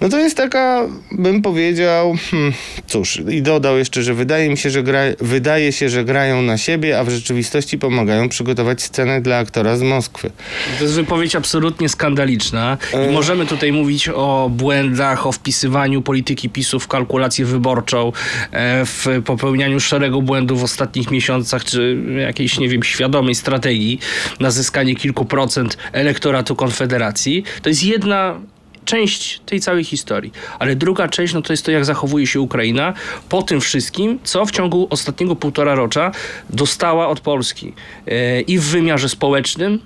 No 0.00 0.08
to 0.08 0.18
jest 0.18 0.36
taka, 0.36 0.88
bym 1.12 1.42
powiedział, 1.42 2.16
hmm, 2.30 2.52
cóż, 2.86 3.22
i 3.30 3.42
dodał 3.42 3.78
jeszcze, 3.78 4.02
że 4.02 4.14
wydaje 4.14 4.50
mi 4.50 4.56
się, 4.56 4.70
że 4.70 4.82
gra, 4.82 5.00
wydaje 5.20 5.72
się, 5.72 5.88
że 5.88 6.04
grają 6.04 6.42
na 6.42 6.58
siebie, 6.58 6.98
a 6.98 7.04
w 7.04 7.10
rzeczywistości 7.10 7.78
pomagają 7.78 8.28
przygotować 8.28 8.82
scenę 8.82 9.20
dla 9.20 9.38
aktora 9.38 9.76
z 9.76 9.82
Moskwy. 9.82 10.30
To 10.78 10.84
jest 10.84 10.94
wypowiedź 10.94 11.36
absolutnie 11.36 11.88
skandaliczna. 11.88 12.78
E. 12.92 13.10
Możemy 13.10 13.46
tutaj 13.46 13.72
mówić 13.72 14.08
o 14.08 14.50
błędach, 14.52 15.26
o 15.26 15.32
wpisywaniu 15.32 16.02
polityki 16.02 16.48
PiSu 16.48 16.80
w 16.80 16.88
kalkulację 16.88 17.44
wyborczą, 17.44 18.12
e, 18.52 18.86
w 18.86 19.06
popełnianiu 19.24 19.80
szeregu 19.80 20.22
błędów 20.22 20.60
w 20.60 20.64
ostatnich 20.64 21.10
miesiącach, 21.10 21.64
czy 21.64 22.01
jakiejś, 22.18 22.58
nie 22.58 22.68
wiem, 22.68 22.82
świadomej 22.82 23.34
strategii 23.34 23.98
na 24.40 24.50
zyskanie 24.50 24.94
kilku 24.94 25.24
procent 25.24 25.78
elektoratu 25.92 26.56
Konfederacji. 26.56 27.44
To 27.62 27.68
jest 27.68 27.84
jedna 27.84 28.40
część 28.84 29.40
tej 29.46 29.60
całej 29.60 29.84
historii. 29.84 30.32
Ale 30.58 30.76
druga 30.76 31.08
część, 31.08 31.34
no 31.34 31.42
to 31.42 31.52
jest 31.52 31.64
to, 31.64 31.70
jak 31.70 31.84
zachowuje 31.84 32.26
się 32.26 32.40
Ukraina 32.40 32.94
po 33.28 33.42
tym 33.42 33.60
wszystkim, 33.60 34.18
co 34.24 34.46
w 34.46 34.50
ciągu 34.50 34.86
ostatniego 34.90 35.36
półtora 35.36 35.74
rocza 35.74 36.12
dostała 36.50 37.08
od 37.08 37.20
Polski. 37.20 37.72
E, 38.06 38.40
I 38.40 38.58
w 38.58 38.64
wymiarze 38.64 39.08
społecznym, 39.08 39.78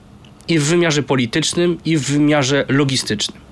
i 0.48 0.58
w 0.58 0.64
wymiarze 0.64 1.02
politycznym, 1.02 1.78
i 1.84 1.96
w 1.96 2.02
wymiarze 2.02 2.64
logistycznym. 2.68 3.46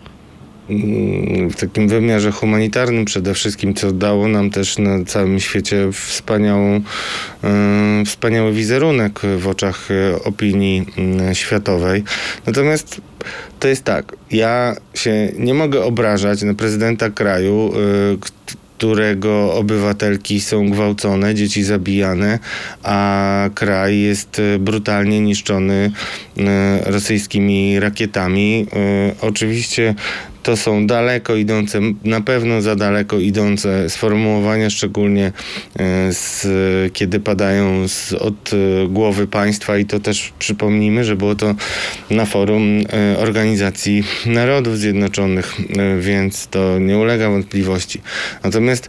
Mm, 0.71 1.50
w 1.50 1.56
takim 1.56 1.88
wymiarze 1.88 2.30
humanitarnym 2.30 3.04
przede 3.04 3.35
wszystkim, 3.35 3.75
co 3.75 3.92
dało 3.92 4.28
nam 4.28 4.50
też 4.50 4.78
na 4.78 5.04
całym 5.04 5.40
świecie 5.40 5.92
wspaniałą, 5.92 6.80
e, 7.44 8.02
wspaniały 8.06 8.52
wizerunek 8.52 9.21
w 9.38 9.49
oczach 9.49 9.88
e, 9.90 10.23
opinii 10.23 10.87
mm, 10.99 11.35
światowej. 11.35 12.04
Natomiast 12.47 13.00
to 13.61 13.68
jest 13.68 13.85
tak, 13.85 14.16
ja 14.30 14.76
się 14.94 15.33
nie 15.38 15.54
mogę 15.54 15.85
obrażać 15.85 16.42
na 16.42 16.54
prezydenta 16.54 17.11
kraju, 17.11 17.73
e, 17.75 18.54
którego 18.76 19.54
obywatelki 19.54 20.40
są 20.40 20.71
gwałcone, 20.71 21.35
dzieci 21.35 21.64
zabijane, 21.64 22.38
a 22.83 23.50
kraj 23.54 24.00
jest 24.00 24.38
e, 24.38 24.59
brutalnie 24.59 25.21
niszczony 25.21 25.90
rosyjskimi 26.87 27.80
rakietami. 27.80 28.66
Oczywiście 29.21 29.94
to 30.44 30.56
są 30.56 30.86
daleko 30.86 31.36
idące, 31.36 31.80
na 32.04 32.20
pewno 32.20 32.62
za 32.62 32.76
daleko 32.76 33.18
idące 33.18 33.90
sformułowania, 33.90 34.70
szczególnie 34.70 35.32
e, 35.78 36.12
z, 36.12 36.46
kiedy 36.92 37.20
padają 37.20 37.88
z, 37.88 38.12
od 38.12 38.50
e, 38.52 38.88
głowy 38.88 39.26
państwa 39.26 39.78
i 39.78 39.84
to 39.84 40.00
też 40.00 40.32
przypomnijmy, 40.38 41.04
że 41.04 41.16
było 41.16 41.34
to 41.34 41.54
na 42.10 42.24
forum 42.24 42.80
e, 42.92 43.18
Organizacji 43.18 44.04
Narodów 44.26 44.78
Zjednoczonych, 44.78 45.54
więc 45.98 46.46
to 46.46 46.78
nie 46.78 46.98
ulega 46.98 47.30
wątpliwości. 47.30 48.00
Natomiast 48.44 48.88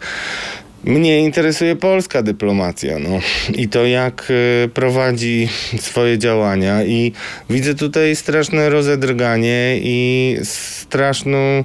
mnie 0.86 1.20
interesuje 1.20 1.76
polska 1.76 2.22
dyplomacja, 2.22 3.00
no. 3.00 3.20
I 3.56 3.68
to 3.68 3.86
jak 3.86 4.28
e, 4.66 4.68
prowadzi 4.68 5.48
swoje 5.80 6.18
działania 6.18 6.84
i 6.84 7.12
widzę 7.50 7.76
tutaj 7.76 8.16
straszne 8.16 8.70
rozedrganie 8.70 9.80
i 9.82 10.38
straszną 10.44 11.64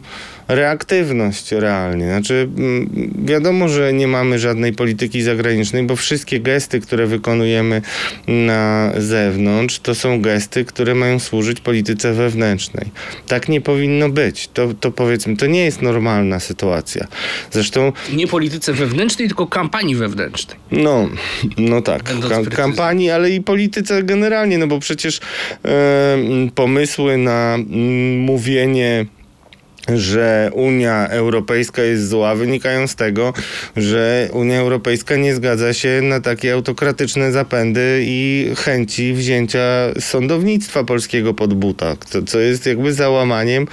reaktywność 0.55 1.53
realnie. 1.53 2.07
Znaczy, 2.07 2.49
mm, 2.59 2.91
wiadomo, 3.25 3.69
że 3.69 3.93
nie 3.93 4.07
mamy 4.09 4.39
żadnej 4.39 4.73
polityki 4.73 5.23
zagranicznej, 5.23 5.83
bo 5.83 5.97
wszystkie 5.97 6.41
gesty, 6.41 6.81
które 6.81 7.07
wykonujemy 7.07 7.83
na 8.29 8.93
zewnątrz, 8.99 9.79
to 9.79 9.95
są 9.95 10.21
gesty, 10.23 10.65
które 10.65 10.95
mają 10.95 11.19
służyć 11.19 11.61
polityce 11.61 12.13
wewnętrznej. 12.13 12.87
Tak 13.27 13.49
nie 13.49 13.61
powinno 13.61 14.09
być. 14.09 14.49
To, 14.49 14.75
to 14.81 14.91
powiedzmy, 14.93 15.37
to 15.37 15.47
nie 15.47 15.65
jest 15.65 15.83
normalna 15.83 16.41
sytuacja. 16.41 17.07
Zresztą 17.51 17.93
Nie 18.13 18.27
polityce 18.27 18.73
wewnętrznej, 18.73 19.29
tylko 19.29 19.47
kampanii 19.47 19.95
wewnętrznej. 19.97 20.57
no, 20.73 21.09
no 21.59 21.83
tak, 21.83 22.03
Ka- 22.03 22.57
kampanii, 22.57 23.11
ale 23.11 23.31
i 23.31 23.41
polityce 23.41 24.03
generalnie, 24.03 24.59
no 24.59 24.67
bo 24.67 24.79
przecież 24.79 25.21
e, 25.65 26.19
pomysły 26.55 27.17
na 27.17 27.55
mm, 27.55 28.19
mówienie 28.19 29.07
że 29.95 30.51
Unia 30.53 31.09
Europejska 31.09 31.83
jest 31.83 32.09
zła, 32.09 32.35
wynikają 32.35 32.87
z 32.87 32.95
tego, 32.97 33.33
że 33.77 34.29
Unia 34.33 34.61
Europejska 34.61 35.17
nie 35.17 35.35
zgadza 35.35 35.75
się 35.75 36.01
na 36.03 36.21
takie 36.21 36.53
autokratyczne 36.55 37.33
zapędy 37.33 38.03
i 38.05 38.51
chęci 38.57 39.13
wzięcia 39.15 39.61
sądownictwa 40.01 40.85
polskiego 40.85 41.35
pod 41.35 41.55
buta, 41.55 41.97
co, 42.07 42.23
co 42.23 42.39
jest 42.39 42.67
jakby 42.67 42.93
załamaniem, 42.93 43.67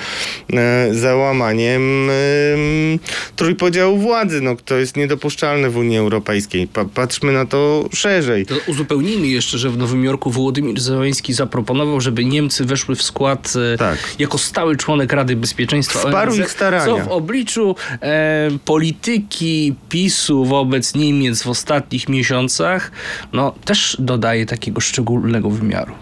e, 0.53 0.89
załamaniem 0.91 2.09
em, 2.09 2.99
trójpodziału 3.35 3.97
władzy, 3.97 4.41
no, 4.41 4.55
to 4.65 4.75
jest 4.75 4.97
niedopuszczalne 4.97 5.69
w 5.69 5.77
Unii 5.77 5.97
Europejskiej. 5.97 6.67
Pa, 6.67 6.85
patrzmy 6.85 7.31
na 7.31 7.45
to 7.45 7.89
szerzej. 7.93 8.45
To 8.45 8.55
uzupełnijmy 8.67 9.27
jeszcze, 9.27 9.57
że 9.57 9.69
w 9.69 9.77
Nowym 9.77 10.03
Jorku 10.03 10.31
Wołodymir 10.31 10.79
Zełański 10.79 11.33
zaproponował, 11.33 12.01
żeby 12.01 12.25
Niemcy 12.25 12.65
weszły 12.65 12.95
w 12.95 13.03
skład 13.03 13.53
e, 13.73 13.77
Tak. 13.77 13.97
jako 14.19 14.37
stały 14.37 14.75
członek 14.77 15.13
Rady 15.13 15.35
Bezpieczeństwa 15.35 16.06
Ich. 16.79 16.85
Co 16.85 16.97
w 16.97 17.07
obliczu 17.07 17.75
e, 18.01 18.49
polityki 18.65 19.75
PiSu 19.89 20.45
wobec 20.45 20.95
Niemiec 20.95 21.43
w 21.43 21.47
ostatnich 21.47 22.09
miesiącach, 22.09 22.91
no 23.33 23.53
też 23.65 23.97
dodaje 23.99 24.45
takiego 24.45 24.81
szczególnego 24.81 25.49
wymiaru. 25.49 25.93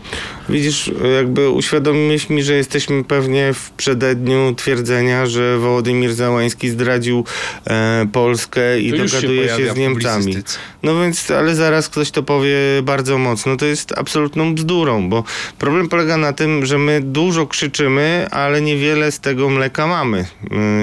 Widzisz, 0.50 0.92
jakby 1.16 1.50
uświadomiłeś 1.50 2.30
mi, 2.30 2.44
że 2.44 2.54
jesteśmy 2.54 3.04
pewnie 3.04 3.54
w 3.54 3.72
przededniu 3.72 4.56
twierdzenia, 4.56 5.26
że 5.26 5.58
Wołodymir 5.60 6.14
Załański 6.14 6.70
zdradził 6.70 7.24
e, 7.68 8.08
Polskę 8.12 8.80
i 8.80 8.92
To 8.92 8.98
się 8.98 9.06
dogaduje 9.06 9.42
się, 9.42 9.56
pojawia 9.56 9.74
z 9.74 9.78
Niemcami. 9.78 10.36
No 10.84 11.02
więc, 11.02 11.32
ale 11.32 11.56
zaraz 11.56 11.90
ktoś 11.90 12.12
to 12.12 12.24
powie 12.24 12.56
bardzo 12.84 13.18
mocno. 13.18 13.58
To 13.58 13.66
jest 13.66 13.98
absolutną 13.98 14.56
bzdurą, 14.56 15.10
bo 15.10 15.24
problem 15.60 15.90
polega 15.90 16.18
na 16.18 16.34
tym, 16.34 16.66
że 16.66 16.78
my 16.78 17.02
dużo 17.02 17.48
krzyczymy, 17.48 18.28
ale 18.32 18.62
niewiele 18.62 19.12
z 19.12 19.20
tego 19.20 19.50
mleka 19.50 19.88
mamy. 19.88 20.26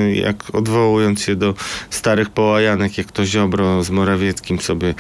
Y, 0.09 0.15
Jak 0.15 0.55
odwołując 0.55 1.23
się 1.23 1.37
do 1.37 1.55
starych 1.91 2.31
połajanek, 2.31 2.99
jak 2.99 3.13
to 3.13 3.27
Ziobro 3.27 3.83
z 3.83 3.91
Morawieckim 3.91 4.61
sobie 4.61 4.95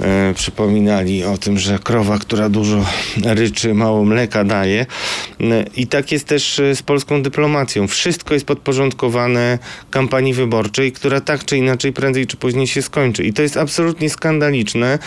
e, 0.00 0.34
przypominali 0.34 1.24
o 1.24 1.38
tym, 1.38 1.58
że 1.58 1.78
krowa, 1.78 2.18
która 2.18 2.48
dużo 2.48 2.86
ryczy, 3.24 3.74
mało 3.74 3.99
mleka 4.04 4.44
daje. 4.44 4.86
I 5.76 5.86
tak 5.86 6.12
jest 6.12 6.26
też 6.26 6.58
e, 6.58 6.76
z 6.76 6.82
polską 6.82 7.22
dyplomacją. 7.22 7.88
Wszystko 7.88 8.34
jest 8.34 8.46
podporządkowane 8.46 9.58
kampanii 9.90 10.34
wyborczej, 10.34 10.92
która 10.92 11.20
tak 11.20 11.44
czy 11.44 11.56
inaczej 11.56 11.92
prędzej 11.92 12.26
czy 12.26 12.36
później 12.36 12.66
się 12.66 12.82
skończy. 12.82 13.24
I 13.24 13.32
to 13.32 13.42
jest 13.42 13.56
absolutnie 13.56 14.10
skandaliczne, 14.10 14.98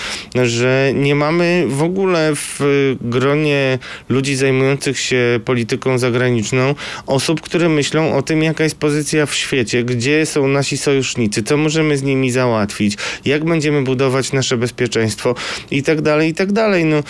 że 0.44 0.92
nie 0.96 1.16
mamy 1.16 1.66
w 1.68 1.84
ogóle 1.84 2.32
w 2.36 2.60
gronie 3.02 3.80
ludzi 4.10 4.36
zajmujących 4.36 5.00
się 5.00 5.40
polityką 5.46 5.98
zagraniczną 5.98 6.76
osób, 7.08 7.42
które 7.42 7.70
myślą 7.70 8.16
o 8.16 8.22
tym, 8.22 8.44
jaka 8.44 8.64
jest 8.64 8.78
pozycja 8.78 9.26
w 9.26 9.36
świecie, 9.36 9.84
gdzie 9.84 10.26
są 10.26 10.48
nasi 10.48 10.78
sojusznicy, 10.78 11.44
co 11.44 11.58
możemy 11.58 11.98
z 11.98 12.04
nimi 12.04 12.32
załatwić, 12.32 12.98
jak 13.26 13.46
będziemy 13.46 13.82
budować 13.82 14.34
nasze 14.34 14.58
bezpieczeństwo 14.58 15.36
i 15.72 15.84
tak 15.84 16.02
dalej, 16.02 16.30
i 16.30 16.34
tak 16.34 16.52
dalej. 16.52 16.86
No, 16.86 16.98
e, 16.98 17.04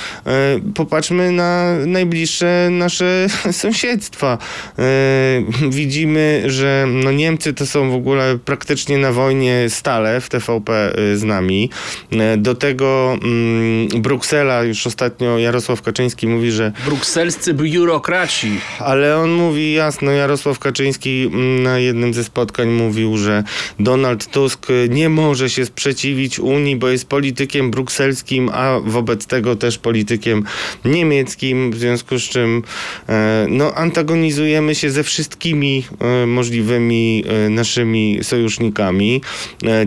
popatrzmy 0.75 1.31
na 1.31 1.72
najbliższe 1.85 2.67
nasze 2.71 3.27
sąsiedztwa. 3.51 4.37
E, 4.79 4.83
widzimy, 5.69 6.43
że 6.45 6.85
no 6.87 7.11
Niemcy 7.11 7.53
to 7.53 7.65
są 7.65 7.91
w 7.91 7.93
ogóle 7.93 8.37
praktycznie 8.45 8.97
na 8.97 9.11
wojnie 9.11 9.65
stale 9.69 10.21
w 10.21 10.29
TVP 10.29 10.93
e, 10.95 11.17
z 11.17 11.23
nami. 11.23 11.69
E, 12.11 12.37
do 12.37 12.55
tego 12.55 13.17
mm, 13.23 13.87
Bruksela, 14.01 14.63
już 14.63 14.87
ostatnio 14.87 15.37
Jarosław 15.37 15.81
Kaczyński 15.81 16.27
mówi, 16.27 16.51
że 16.51 16.71
Brukselscy 16.85 17.53
biurokraci. 17.53 18.51
ale 18.79 19.17
on 19.17 19.31
mówi 19.31 19.73
jasno, 19.73 20.11
Jarosław 20.11 20.59
Kaczyński 20.59 21.29
mm, 21.33 21.63
na 21.63 21.79
jednym 21.79 22.13
ze 22.13 22.23
spotkań 22.23 22.69
mówił, 22.69 23.17
że 23.17 23.43
Donald 23.79 24.27
Tusk 24.27 24.67
nie 24.89 25.09
może 25.09 25.49
się 25.49 25.65
sprzeciwić 25.65 26.39
Unii, 26.39 26.75
bo 26.75 26.89
jest 26.89 27.05
politykiem 27.05 27.71
brukselskim, 27.71 28.49
a 28.53 28.79
wobec 28.79 29.25
tego 29.25 29.55
też 29.55 29.77
politykiem 29.77 30.43
niemieckim, 30.85 31.62
w 31.71 31.77
związku 31.77 32.19
z 32.19 32.21
czym 32.21 32.63
e, 33.09 33.45
no, 33.49 33.73
antagonizujemy 33.73 34.75
się 34.75 34.89
ze 34.89 35.03
wszystkimi 35.03 35.83
e, 35.99 36.25
możliwymi 36.25 37.23
e, 37.27 37.49
naszymi 37.49 38.19
sojusznikami. 38.21 39.21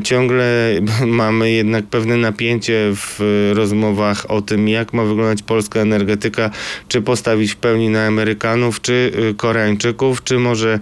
Ciągle 0.05 0.71
mamy 1.07 1.51
jednak 1.51 1.87
pewne 1.87 2.17
napięcie 2.17 2.93
w 2.95 3.21
rozmowach 3.55 4.31
o 4.31 4.43
tym, 4.43 4.69
jak 4.69 4.93
ma 4.93 5.05
wyglądać 5.05 5.43
polska 5.43 5.81
energetyka, 5.81 6.51
czy 6.89 7.03
postawić 7.03 7.53
w 7.53 7.57
pełni 7.57 7.89
na 7.89 8.07
Amerykanów, 8.07 8.81
czy 8.81 9.13
Koreańczyków, 9.37 10.25
czy 10.25 10.39
może, 10.39 10.79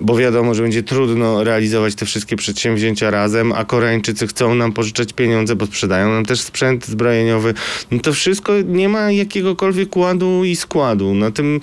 bo 0.00 0.16
wiadomo, 0.16 0.54
że 0.54 0.62
będzie 0.62 0.82
trudno 0.82 1.44
realizować 1.44 1.94
te 1.94 2.06
wszystkie 2.06 2.36
przedsięwzięcia 2.36 3.10
razem, 3.10 3.52
a 3.52 3.64
Koreańczycy 3.64 4.26
chcą 4.26 4.54
nam 4.54 4.72
pożyczać 4.72 5.12
pieniądze, 5.12 5.56
bo 5.56 5.66
sprzedają 5.66 6.12
nam 6.12 6.24
też 6.24 6.40
sprzęt 6.40 6.86
zbrojeniowy. 6.86 7.54
No 7.90 7.98
to 7.98 8.12
wszystko 8.12 8.52
nie 8.66 8.88
ma 8.88 9.12
jakiegokolwiek 9.12 9.96
ładu 9.96 10.19
i 10.44 10.56
składu. 10.56 11.14
Na 11.14 11.30
tym 11.30 11.60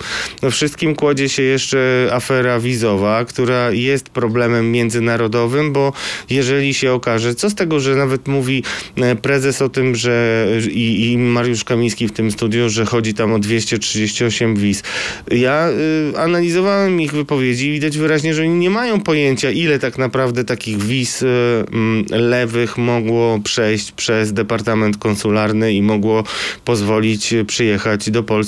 wszystkim 0.50 0.94
kładzie 0.94 1.28
się 1.28 1.42
jeszcze 1.42 2.08
afera 2.12 2.60
wizowa, 2.60 3.24
która 3.24 3.70
jest 3.70 4.08
problemem 4.08 4.72
międzynarodowym, 4.72 5.72
bo 5.72 5.92
jeżeli 6.30 6.74
się 6.74 6.92
okaże, 6.92 7.34
co 7.34 7.50
z 7.50 7.54
tego, 7.54 7.80
że 7.80 7.96
nawet 7.96 8.28
mówi 8.28 8.62
e, 8.96 9.16
prezes 9.16 9.62
o 9.62 9.68
tym, 9.68 9.96
że 9.96 10.46
i, 10.70 11.12
i 11.12 11.18
Mariusz 11.18 11.64
Kamiński 11.64 12.08
w 12.08 12.12
tym 12.12 12.30
studiu, 12.30 12.68
że 12.68 12.84
chodzi 12.84 13.14
tam 13.14 13.32
o 13.32 13.38
238 13.38 14.56
wiz. 14.56 14.82
Ja 15.30 15.68
y, 15.68 16.18
analizowałem 16.18 17.00
ich 17.00 17.12
wypowiedzi 17.12 17.68
i 17.68 17.72
widać 17.72 17.98
wyraźnie, 17.98 18.34
że 18.34 18.42
oni 18.42 18.54
nie 18.54 18.70
mają 18.70 19.00
pojęcia, 19.00 19.50
ile 19.50 19.78
tak 19.78 19.98
naprawdę 19.98 20.44
takich 20.44 20.82
wiz 20.82 21.22
y, 21.22 21.26
mm, 21.72 22.04
lewych 22.10 22.78
mogło 22.78 23.40
przejść 23.44 23.92
przez 23.92 24.32
Departament 24.32 24.96
Konsularny 24.96 25.72
i 25.72 25.82
mogło 25.82 26.24
pozwolić 26.64 27.34
przyjechać 27.46 28.10
do 28.10 28.22
Polski 28.22 28.47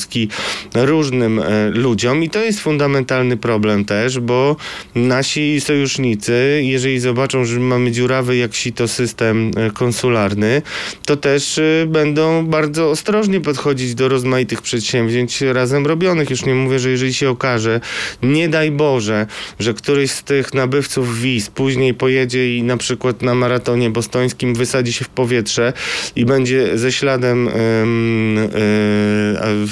różnym 0.74 1.38
y, 1.38 1.70
ludziom. 1.70 2.22
I 2.22 2.30
to 2.30 2.44
jest 2.44 2.60
fundamentalny 2.60 3.36
problem 3.36 3.84
też, 3.84 4.20
bo 4.20 4.56
nasi 4.94 5.60
sojusznicy, 5.60 6.60
jeżeli 6.64 7.00
zobaczą, 7.00 7.44
że 7.44 7.60
mamy 7.60 7.90
dziurawy 7.90 8.36
jak 8.36 8.54
sito 8.54 8.88
system 8.88 9.50
y, 9.68 9.70
konsularny, 9.70 10.62
to 11.06 11.16
też 11.16 11.58
y, 11.58 11.86
będą 11.88 12.46
bardzo 12.46 12.90
ostrożnie 12.90 13.40
podchodzić 13.40 13.94
do 13.94 14.08
rozmaitych 14.08 14.62
przedsięwzięć 14.62 15.40
razem 15.40 15.86
robionych. 15.86 16.30
Już 16.30 16.44
nie 16.44 16.54
mówię, 16.54 16.78
że 16.78 16.90
jeżeli 16.90 17.14
się 17.14 17.30
okaże, 17.30 17.80
nie 18.22 18.48
daj 18.48 18.70
Boże, 18.70 19.26
że 19.58 19.74
któryś 19.74 20.10
z 20.10 20.22
tych 20.22 20.54
nabywców 20.54 21.20
wiz 21.20 21.50
później 21.50 21.94
pojedzie 21.94 22.56
i 22.56 22.62
na 22.62 22.76
przykład 22.76 23.22
na 23.22 23.34
maratonie 23.34 23.90
bostońskim 23.90 24.54
wysadzi 24.54 24.92
się 24.92 25.04
w 25.04 25.08
powietrze 25.08 25.72
i 26.16 26.24
będzie 26.24 26.78
ze 26.78 26.92
śladem 26.92 27.48
ym, 27.48 28.38
y, 28.38 29.66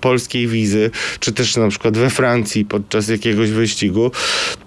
polskiej 0.00 0.46
wizy, 0.46 0.90
czy 1.20 1.32
też 1.32 1.56
na 1.56 1.68
przykład 1.68 1.98
we 1.98 2.10
Francji 2.10 2.64
podczas 2.64 3.08
jakiegoś 3.08 3.50
wyścigu, 3.50 4.10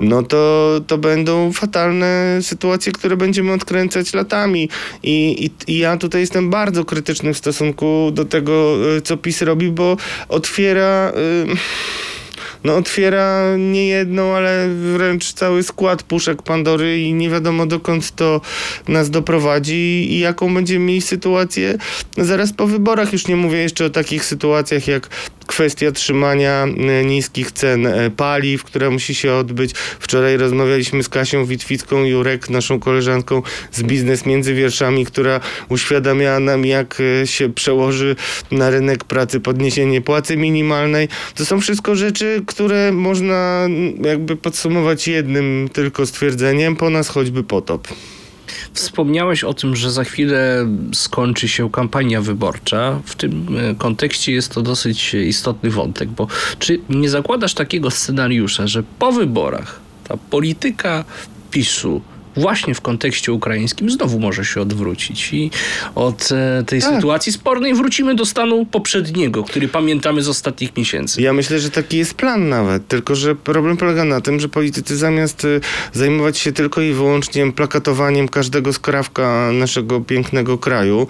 no 0.02 0.24
to, 0.24 0.82
to 0.88 0.98
będą 0.98 1.54
fatalne 1.54 2.40
sytuacje, 2.42 2.92
które 2.92 3.18
będziemy 3.18 3.52
odkręcać 3.52 4.14
latami. 4.14 4.70
I, 5.04 5.46
i, 5.46 5.74
I 5.74 5.78
ja 5.78 5.98
tutaj 5.98 6.22
jestem 6.22 6.50
bardzo 6.50 6.86
krytyczny 6.86 7.34
w 7.34 7.38
stosunku 7.38 8.12
do 8.14 8.26
tego, 8.26 8.78
y, 8.98 9.02
co 9.02 9.18
PiS 9.18 9.42
robi, 9.42 9.72
bo 9.72 9.98
otwiera. 10.30 11.12
y, 11.56 12.19
no 12.64 12.76
otwiera 12.76 13.44
nie 13.58 13.88
jedną, 13.88 14.36
ale 14.36 14.70
wręcz 14.70 15.34
cały 15.34 15.64
skład 15.64 16.04
puszek 16.04 16.42
Pandory 16.42 17.00
i 17.00 17.14
nie 17.14 17.30
wiadomo 17.30 17.66
dokąd 17.66 18.16
to 18.16 18.42
nas 18.88 19.10
doprowadzi 19.10 20.08
i 20.12 20.20
jaką 20.20 20.54
będziemy 20.54 20.86
mieli 20.86 21.02
sytuację 21.02 21.78
zaraz 22.18 22.54
po 22.54 22.68
wyborach. 22.68 23.14
Już 23.14 23.28
nie 23.28 23.36
mówię 23.36 23.58
jeszcze 23.58 23.86
o 23.86 23.90
takich 23.90 24.26
sytuacjach 24.26 24.88
jak 24.88 25.10
kwestia 25.50 25.92
trzymania 25.92 26.64
e, 26.64 27.06
niskich 27.06 27.52
cen 27.52 27.88
e, 27.88 28.10
paliw, 28.10 28.64
która 28.64 28.90
musi 28.90 29.16
się 29.16 29.34
odbyć. 29.34 29.74
Wczoraj 30.00 30.38
rozmawialiśmy 30.38 31.04
z 31.04 31.10
Kasią 31.10 31.46
Witwicką-Jurek, 31.46 32.50
naszą 32.50 32.80
koleżanką 32.80 33.42
z 33.72 33.84
Biznes 33.84 34.26
Między 34.26 34.54
Wierszami, 34.54 35.06
która 35.06 35.40
uświadamiała 35.70 36.40
nam, 36.40 36.66
jak 36.66 36.98
e, 37.22 37.28
się 37.28 37.54
przełoży 37.54 38.16
na 38.52 38.70
rynek 38.70 39.04
pracy 39.04 39.40
podniesienie 39.40 40.02
płacy 40.02 40.38
minimalnej. 40.38 41.08
To 41.36 41.46
są 41.46 41.62
wszystko 41.62 41.96
rzeczy, 41.96 42.44
które 42.48 42.92
można 42.92 43.68
jakby 44.02 44.36
podsumować 44.36 45.08
jednym 45.08 45.70
tylko 45.74 46.06
stwierdzeniem, 46.06 46.76
po 46.76 46.90
nas 46.90 47.10
choćby 47.10 47.44
potop. 47.44 47.88
Wspomniałeś 48.74 49.44
o 49.44 49.54
tym, 49.54 49.76
że 49.76 49.92
za 49.92 50.04
chwilę 50.04 50.68
skończy 50.94 51.48
się 51.48 51.72
kampania 51.72 52.22
wyborcza. 52.22 53.00
W 53.06 53.16
tym 53.16 53.48
e, 53.58 53.76
kontekście 53.76 54.32
jest 54.32 54.54
to 54.54 54.62
dosyć 54.62 55.14
istotny 55.14 55.70
wątek, 55.70 56.10
bo 56.10 56.28
czy 56.60 56.80
nie 56.90 57.10
zakładasz 57.10 57.54
takiego 57.54 57.92
scenariusza, 57.92 58.68
że 58.68 58.84
po 59.00 59.12
wyborach 59.12 59.80
ta 60.08 60.18
polityka 60.18 61.06
PiSu 61.52 62.02
właśnie 62.40 62.76
w 62.76 62.82
kontekście 62.82 63.34
ukraińskim 63.34 63.90
znowu 63.90 64.20
może 64.20 64.46
się 64.46 64.62
odwrócić 64.62 65.34
i 65.34 65.52
od 65.96 66.30
e, 66.32 66.64
tej 66.64 66.82
Tak. 66.82 66.96
sytuacji 66.96 67.32
spornej 67.32 67.74
wrócimy 67.74 68.16
do 68.16 68.26
stanu 68.26 68.66
poprzedniego, 68.66 69.44
który 69.44 69.68
pamiętamy 69.68 70.22
z 70.22 70.30
ostatnich 70.30 70.78
miesięcy. 70.78 71.22
Ja 71.22 71.34
myślę, 71.34 71.60
że 71.60 71.70
taki 71.72 71.98
jest 71.98 72.14
plan 72.14 72.50
nawet, 72.50 72.88
tylko 72.88 73.16
że 73.16 73.36
problem 73.36 73.78
polega 73.78 74.04
na 74.06 74.22
tym, 74.22 74.40
że 74.40 74.50
politycy 74.50 74.98
zamiast 74.98 75.46
y, 75.46 75.62
zajmować 75.94 76.38
się 76.38 76.52
tylko 76.52 76.82
i 76.82 76.94
wyłącznie 76.94 77.52
plakatowaniem 77.52 78.28
każdego 78.28 78.74
skrawka 78.74 79.52
naszego 79.54 80.02
pięknego 80.02 80.58
kraju, 80.58 81.08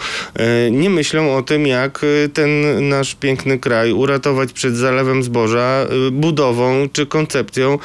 y, 0.68 0.72
nie 0.72 0.90
myślą 0.90 1.36
o 1.36 1.42
tym, 1.42 1.68
jak 1.68 2.04
y, 2.04 2.30
ten 2.34 2.50
nasz 2.90 3.16
piękny 3.16 3.60
kraj 3.60 3.92
uratować 3.92 4.54
przed 4.54 4.76
zalewem 4.76 5.24
zboża 5.24 5.86
y, 6.08 6.12
budową 6.12 6.90
czy 6.94 7.06
koncepcją 7.06 7.78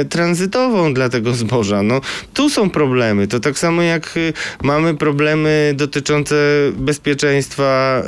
y, 0.00 0.04
tranzytową 0.04 0.94
dla 0.94 1.08
tego 1.08 1.34
zboża. 1.34 1.82
No, 1.82 2.00
tu 2.34 2.50
są 2.50 2.70
problemy. 2.74 3.26
To 3.28 3.40
tak 3.40 3.58
samo 3.58 3.82
jak 3.82 4.16
y, 4.16 4.32
mamy 4.62 4.94
problemy 4.94 5.72
dotyczące 5.76 6.34
bezpieczeństwa 6.76 8.02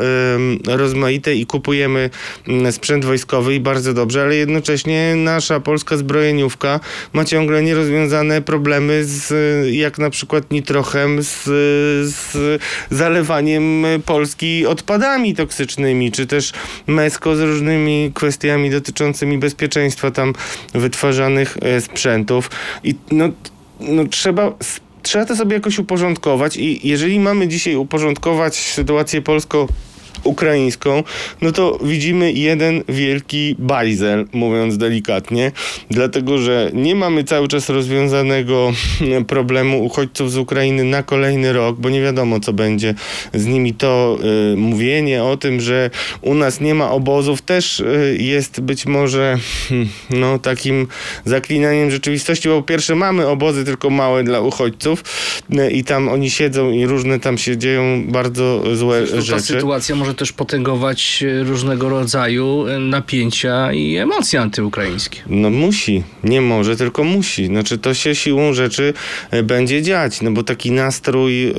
rozmaite 0.66 1.35
i 1.35 1.46
kupujemy 1.46 2.11
mm, 2.48 2.72
sprzęt 2.72 3.05
wojskowy 3.05 3.55
i 3.55 3.61
bardzo 3.61 3.94
dobrze, 3.94 4.22
ale 4.22 4.37
jednocześnie 4.37 5.14
nasza 5.16 5.61
polska 5.61 5.96
zbrojeniówka 5.96 6.81
ma 7.12 7.24
ciągle 7.24 7.62
nierozwiązane 7.62 8.42
problemy 8.42 9.05
z 9.05 9.31
y, 9.31 9.72
jak 9.72 9.98
na 9.98 10.11
przykład 10.11 10.50
nitrochem, 10.50 11.22
z, 11.22 11.44
z 12.11 12.37
zalewaniem 12.90 13.85
y, 13.85 14.00
Polski 14.07 14.66
odpadami 14.66 15.35
toksycznymi, 15.35 16.12
czy 16.12 16.26
też 16.26 16.52
MESCO 16.87 17.37
z 17.37 17.40
różnymi 17.40 18.12
kwestiami 18.14 18.70
dotyczącymi 18.70 19.38
bezpieczeństwa 19.38 20.11
tam 20.11 20.33
wytwarzanych 20.74 21.57
e, 21.62 21.81
sprzętów. 21.81 22.50
I 22.85 22.94
no, 23.11 23.29
no 23.81 24.05
trzeba 24.05 24.53
trzeba 25.03 25.25
to 25.25 25.37
sobie 25.37 25.55
jakoś 25.55 25.79
uporządkować 25.79 26.57
i 26.57 26.89
jeżeli 26.89 27.21
mamy 27.21 27.49
dzisiaj 27.49 27.77
uporządkować 27.77 28.57
sytuację 28.57 29.23
polsko 29.23 29.69
ukraińską, 30.27 31.03
no 31.43 31.53
to 31.53 31.79
widzimy 31.83 32.33
jeden 32.33 32.83
wielki 32.89 33.57
bajzel, 33.59 34.27
mówiąc 34.33 34.79
delikatnie, 34.79 35.53
dlatego, 35.91 36.39
że 36.39 36.71
nie 36.75 36.95
mamy 36.95 37.25
cały 37.25 37.49
czas 37.49 37.69
rozwiązanego 37.69 38.73
problemu 39.27 39.85
uchodźców 39.85 40.33
z 40.33 40.37
Ukrainy 40.37 40.85
na 40.85 41.03
kolejny 41.03 41.53
rok, 41.53 41.77
bo 41.81 41.91
nie 41.91 42.01
wiadomo, 42.03 42.41
co 42.41 42.53
będzie 42.53 42.95
z 43.35 43.47
nimi. 43.47 43.75
To 43.75 44.19
y, 44.53 44.57
mówienie 44.57 45.25
o 45.25 45.37
tym, 45.37 45.61
że 45.61 45.91
u 46.21 46.35
nas 46.35 46.61
nie 46.61 46.75
ma 46.75 46.91
obozów, 46.91 47.43
też 47.43 47.81
y, 47.81 48.17
jest 48.21 48.61
być 48.61 48.87
może 48.87 49.39
hmm, 49.69 49.89
no, 50.11 50.39
takim 50.39 50.87
zaklinaniem 51.25 51.91
rzeczywistości, 51.91 52.49
bo 52.49 52.57
po 52.57 52.62
pierwsze 52.62 52.95
mamy 52.95 53.27
obozy 53.27 53.65
tylko 53.65 53.91
małe 53.91 54.25
dla 54.25 54.41
uchodźców 54.41 55.05
y, 55.53 55.71
i 55.71 55.85
tam 55.85 56.09
oni 56.09 56.31
siedzą 56.31 56.71
i 56.71 56.87
różne 56.87 57.21
tam 57.21 57.39
się 57.39 57.57
dzieją 57.57 58.05
bardzo 58.09 58.77
złe 58.77 59.07
Ta 59.07 59.21
rzeczy. 59.21 59.43
sytuacja 59.43 59.97
może 59.97 60.15
też 60.16 60.33
potęgować 60.33 61.22
e, 61.22 61.44
różnego 61.44 61.88
rodzaju 61.88 62.66
e, 62.66 62.79
napięcia 62.79 63.72
i 63.72 63.96
emocje 63.96 64.40
antyukraińskie. 64.40 65.20
No 65.26 65.50
musi, 65.50 66.02
nie 66.24 66.40
może, 66.40 66.76
tylko 66.76 67.05
musi. 67.05 67.46
Znaczy 67.46 67.79
to 67.79 67.94
się 67.94 68.14
siłą 68.14 68.52
rzeczy 68.52 68.94
e, 69.31 69.42
będzie 69.42 69.83
dziać, 69.83 70.22
no 70.22 70.31
bo 70.31 70.42
taki 70.42 70.70
nastrój, 70.70 71.50
e, 71.50 71.55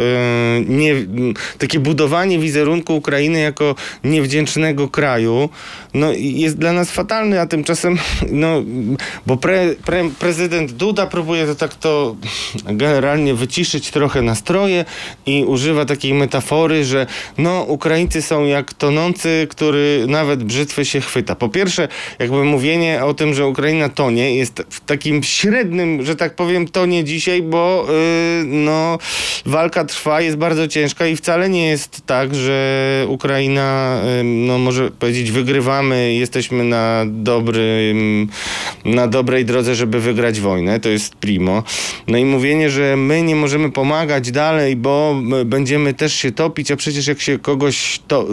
nie, 0.68 0.96
takie 1.58 1.80
budowanie 1.80 2.40
wizerunku 2.40 2.96
Ukrainy 2.96 3.40
jako 3.40 3.76
niewdzięcznego 4.04 4.88
kraju, 4.88 5.50
no 5.94 6.12
jest 6.18 6.58
dla 6.58 6.74
nas 6.74 6.92
fatalny, 6.92 7.42
a 7.42 7.46
tymczasem, 7.46 7.98
no, 8.32 8.64
bo 9.26 9.38
pre, 9.38 9.76
pre, 9.86 10.10
prezydent 10.20 10.72
Duda 10.72 11.08
próbuje 11.08 11.46
to 11.46 11.56
tak 11.56 11.76
to 11.76 12.16
generalnie 12.66 13.34
wyciszyć 13.34 13.92
trochę 13.92 14.22
nastroje 14.22 14.86
i 15.26 15.44
używa 15.44 15.86
takiej 15.86 16.14
metafory, 16.14 16.86
że 16.86 17.08
no 17.38 17.62
Ukraińcy 17.62 18.22
są 18.22 18.37
jak 18.46 18.74
tonący, 18.74 19.48
który 19.50 20.06
nawet 20.08 20.44
brzytwy 20.44 20.86
się 20.86 21.02
chwyta. 21.02 21.36
Po 21.36 21.50
pierwsze, 21.50 21.88
jakby 22.20 22.44
mówienie 22.44 23.06
o 23.06 23.14
tym, 23.14 23.34
że 23.34 23.48
Ukraina 23.48 23.90
tonie 23.90 24.36
jest 24.36 24.64
w 24.70 24.80
takim 24.80 25.24
średnim, 25.24 26.06
że 26.06 26.16
tak 26.16 26.36
powiem, 26.36 26.68
tonie 26.68 27.04
dzisiaj, 27.04 27.42
bo 27.42 27.88
yy, 27.88 28.46
no 28.46 28.98
walka 29.46 29.86
trwa, 29.86 30.22
jest 30.22 30.38
bardzo 30.38 30.68
ciężka 30.68 31.08
i 31.08 31.16
wcale 31.16 31.50
nie 31.50 31.68
jest 31.68 32.02
tak, 32.06 32.36
że 32.36 33.06
Ukraina, 33.08 34.00
yy, 34.18 34.24
no 34.24 34.58
może 34.58 34.92
powiedzieć, 34.92 35.32
wygrywamy, 35.32 36.14
jesteśmy 36.14 36.64
na 36.64 37.04
dobrym, 37.08 38.28
na 38.86 39.08
dobrej 39.08 39.46
drodze, 39.46 39.76
żeby 39.76 40.00
wygrać 40.00 40.40
wojnę. 40.40 40.80
To 40.80 40.90
jest 40.90 41.16
primo. 41.16 41.64
No 42.08 42.18
i 42.18 42.26
mówienie, 42.26 42.70
że 42.70 42.98
my 42.98 43.22
nie 43.22 43.36
możemy 43.36 43.72
pomagać 43.72 44.32
dalej, 44.32 44.76
bo 44.76 45.20
my 45.24 45.46
będziemy 45.46 45.94
też 45.94 46.14
się 46.14 46.32
topić, 46.32 46.72
a 46.72 46.76
przecież 46.76 47.08
jak 47.08 47.22
się 47.22 47.40
kogoś 47.40 48.00
to, 48.08 48.27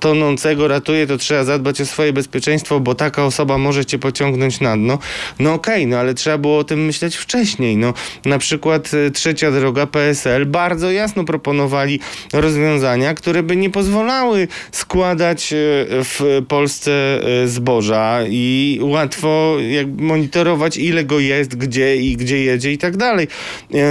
tonącego 0.00 0.68
ratuje, 0.68 1.06
to 1.06 1.16
trzeba 1.18 1.44
zadbać 1.44 1.80
o 1.80 1.86
swoje 1.86 2.12
bezpieczeństwo, 2.12 2.80
bo 2.80 2.94
taka 2.94 3.24
osoba 3.24 3.58
może 3.58 3.84
cię 3.84 3.98
pociągnąć 3.98 4.60
na 4.60 4.76
dno. 4.76 4.98
No 5.38 5.54
okej, 5.54 5.86
no 5.86 5.96
ale 5.96 6.14
trzeba 6.14 6.38
było 6.38 6.58
o 6.58 6.64
tym 6.64 6.84
myśleć 6.84 7.16
wcześniej. 7.16 7.76
No, 7.76 7.94
na 8.24 8.38
przykład 8.38 8.94
y, 8.94 9.10
trzecia 9.10 9.50
droga 9.50 9.86
PSL 9.86 10.46
bardzo 10.46 10.90
jasno 10.90 11.24
proponowali 11.24 12.00
rozwiązania, 12.32 13.14
które 13.14 13.42
by 13.42 13.56
nie 13.56 13.70
pozwalały 13.70 14.48
składać 14.72 15.52
y, 15.52 15.56
w 15.90 16.42
Polsce 16.48 17.20
y, 17.44 17.48
zboża 17.48 18.20
i 18.28 18.78
łatwo 18.82 19.56
jakby 19.70 20.02
monitorować 20.02 20.76
ile 20.76 21.04
go 21.04 21.20
jest, 21.20 21.56
gdzie 21.56 21.96
i 21.96 22.16
gdzie 22.16 22.44
jedzie 22.44 22.72
i 22.72 22.78
tak 22.78 22.96
dalej. 22.96 23.28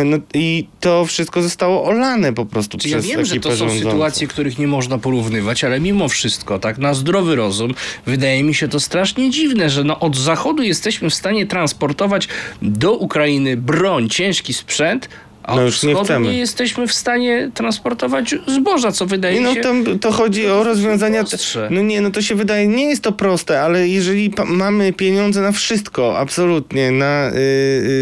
No 0.06 0.17
i 0.34 0.67
to 0.80 1.06
wszystko 1.06 1.41
zostało 1.41 1.86
olane 1.86 2.34
po 2.34 2.45
prostu 2.45 2.78
Czy 2.78 2.89
ja 2.89 2.98
przez 2.98 3.12
wiem, 3.12 3.26
że 3.26 3.39
to 3.39 3.56
są 3.56 3.69
sytuacje, 3.69 4.28
których 4.28 4.60
nie 4.60 4.67
można 4.67 4.98
porównywać, 4.98 5.49
ale 5.64 5.80
mimo 5.80 6.10
wszystko, 6.10 6.60
tak 6.60 6.78
na 6.78 6.94
zdrowy 6.94 7.36
rozum, 7.36 7.74
wydaje 8.06 8.44
mi 8.44 8.56
się 8.56 8.68
to 8.68 8.80
strasznie 8.80 9.30
dziwne, 9.30 9.70
że 9.70 9.84
no 9.84 10.00
od 10.00 10.18
zachodu 10.18 10.64
jesteśmy 10.64 11.10
w 11.10 11.14
stanie 11.14 11.46
transportować 11.46 12.28
do 12.62 12.94
Ukrainy 12.94 13.58
broń, 13.58 14.10
ciężki 14.10 14.54
sprzęt, 14.54 15.10
a 15.50 15.56
No 15.56 15.62
już 15.62 15.84
nie 15.84 15.96
chcemy. 15.96 16.28
nie 16.28 16.38
jesteśmy 16.38 16.88
w 16.88 16.94
stanie 16.94 17.52
transportować 17.54 18.36
zboża, 18.48 18.92
co 18.92 19.06
wydaje 19.06 19.42
no 19.42 19.54
się... 19.54 19.62
to, 19.62 19.74
to 20.02 20.12
chodzi 20.12 20.48
o 20.48 20.64
rozwiązania. 20.64 21.24
prostsze. 21.24 21.68
No 21.72 21.82
nie, 21.82 22.02
no 22.02 22.12
to 22.12 22.22
się 22.22 22.36
wydaje, 22.36 22.68
nie 22.68 22.90
jest 22.90 23.04
to 23.04 23.12
proste, 23.12 23.62
ale 23.62 23.88
jeżeli 23.88 24.34
mamy 24.48 24.94
pieniądze 24.94 25.42
na 25.42 25.52
wszystko, 25.52 26.18
absolutnie, 26.20 26.92
na, 26.92 27.30
y, 27.30 27.34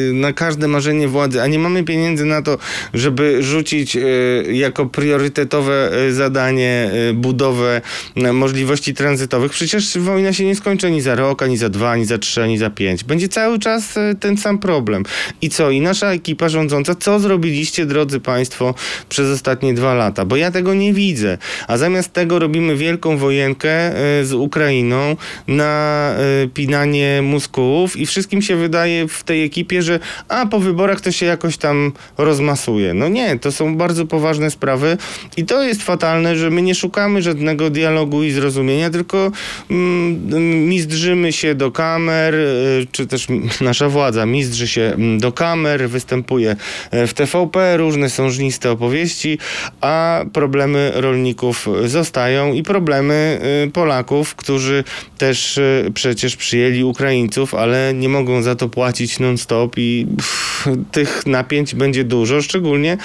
y, 0.09 0.11
na 0.13 0.33
każde 0.33 0.67
marzenie 0.67 1.07
władzy, 1.07 1.41
a 1.41 1.47
nie 1.47 1.59
mamy 1.59 1.83
pieniędzy 1.83 2.25
na 2.25 2.41
to, 2.41 2.57
żeby 2.93 3.43
rzucić 3.43 3.95
y, 3.95 4.45
jako 4.51 4.85
priorytetowe 4.85 5.91
y, 6.07 6.13
zadanie 6.13 6.91
y, 7.09 7.13
budowę 7.13 7.81
y, 8.17 8.33
możliwości 8.33 8.93
tranzytowych, 8.93 9.51
przecież 9.51 9.97
wojna 9.97 10.33
się 10.33 10.45
nie 10.45 10.55
skończy 10.55 10.87
ani 10.87 11.01
za 11.01 11.15
rok, 11.15 11.43
ani 11.43 11.57
za 11.57 11.69
dwa, 11.69 11.91
ani 11.91 12.05
za 12.05 12.17
trzy, 12.17 12.43
ani 12.43 12.57
za 12.57 12.69
pięć. 12.69 13.03
Będzie 13.03 13.29
cały 13.29 13.59
czas 13.59 13.95
ten 14.19 14.37
sam 14.37 14.59
problem. 14.59 15.03
I 15.41 15.49
co? 15.49 15.71
I 15.71 15.81
nasza 15.81 16.11
ekipa 16.11 16.49
rządząca, 16.49 16.95
co 16.95 17.19
zrobiliście, 17.37 17.85
drodzy 17.85 18.19
Państwo, 18.19 18.73
przez 19.09 19.29
ostatnie 19.29 19.73
dwa 19.73 19.93
lata? 19.93 20.25
Bo 20.25 20.35
ja 20.35 20.51
tego 20.51 20.73
nie 20.73 20.93
widzę. 20.93 21.37
A 21.67 21.77
zamiast 21.77 22.13
tego 22.13 22.39
robimy 22.39 22.75
wielką 22.75 23.17
wojenkę 23.17 23.91
y, 24.21 24.25
z 24.25 24.33
Ukrainą 24.33 25.15
na 25.47 26.13
y, 26.43 26.47
pinanie 26.47 27.21
muskułów 27.21 27.97
i 27.97 28.05
wszystkim 28.05 28.41
się 28.41 28.55
wydaje 28.55 29.07
w 29.07 29.23
tej 29.23 29.43
ekipie, 29.43 29.81
że 29.81 29.99
a 30.27 30.45
po 30.45 30.59
wyborach 30.59 31.01
to 31.01 31.11
się 31.11 31.25
jakoś 31.25 31.57
tam 31.57 31.91
rozmasuje. 32.17 32.93
No 32.93 33.07
nie, 33.07 33.39
to 33.39 33.51
są 33.51 33.77
bardzo 33.77 34.05
poważne 34.05 34.51
sprawy 34.51 34.97
i 35.37 35.45
to 35.45 35.63
jest 35.63 35.83
fatalne, 35.83 36.35
że 36.35 36.49
my 36.49 36.61
nie 36.61 36.75
szukamy 36.75 37.21
żadnego 37.21 37.69
dialogu 37.69 38.23
i 38.23 38.31
zrozumienia, 38.31 38.89
tylko 38.89 39.31
mm, 39.71 40.67
mizdrzymy 40.67 41.33
się 41.33 41.55
do 41.55 41.71
kamer, 41.71 42.35
y, 42.35 42.87
czy 42.91 43.07
też 43.07 43.27
nasza 43.61 43.89
władza 43.89 44.25
mizdrzy 44.25 44.67
się 44.67 44.81
mm, 44.81 45.19
do 45.19 45.31
kamer, 45.31 45.89
występuje 45.89 46.55
e, 46.91 47.07
w 47.07 47.13
TVP, 47.17 47.77
różne 47.77 48.09
są 48.09 48.29
żniste 48.29 48.71
opowieści, 48.71 49.37
a 49.81 50.25
problemy 50.33 50.91
rolników 50.95 51.67
zostają 51.85 52.53
i 52.53 52.63
problemy 52.63 53.39
y, 53.65 53.71
Polaków, 53.71 54.35
którzy 54.35 54.83
też 55.17 55.57
y, 55.57 55.91
przecież 55.93 56.35
przyjęli 56.35 56.83
Ukraińców, 56.83 57.55
ale 57.55 57.93
nie 57.93 58.09
mogą 58.09 58.41
za 58.41 58.55
to 58.55 58.69
płacić 58.69 59.19
non-stop 59.19 59.77
i 59.77 60.07
pff, 60.17 60.67
tych 60.91 61.25
napięć 61.25 61.75
będzie 61.75 62.03
dużo, 62.03 62.41
szczególnie, 62.41 62.97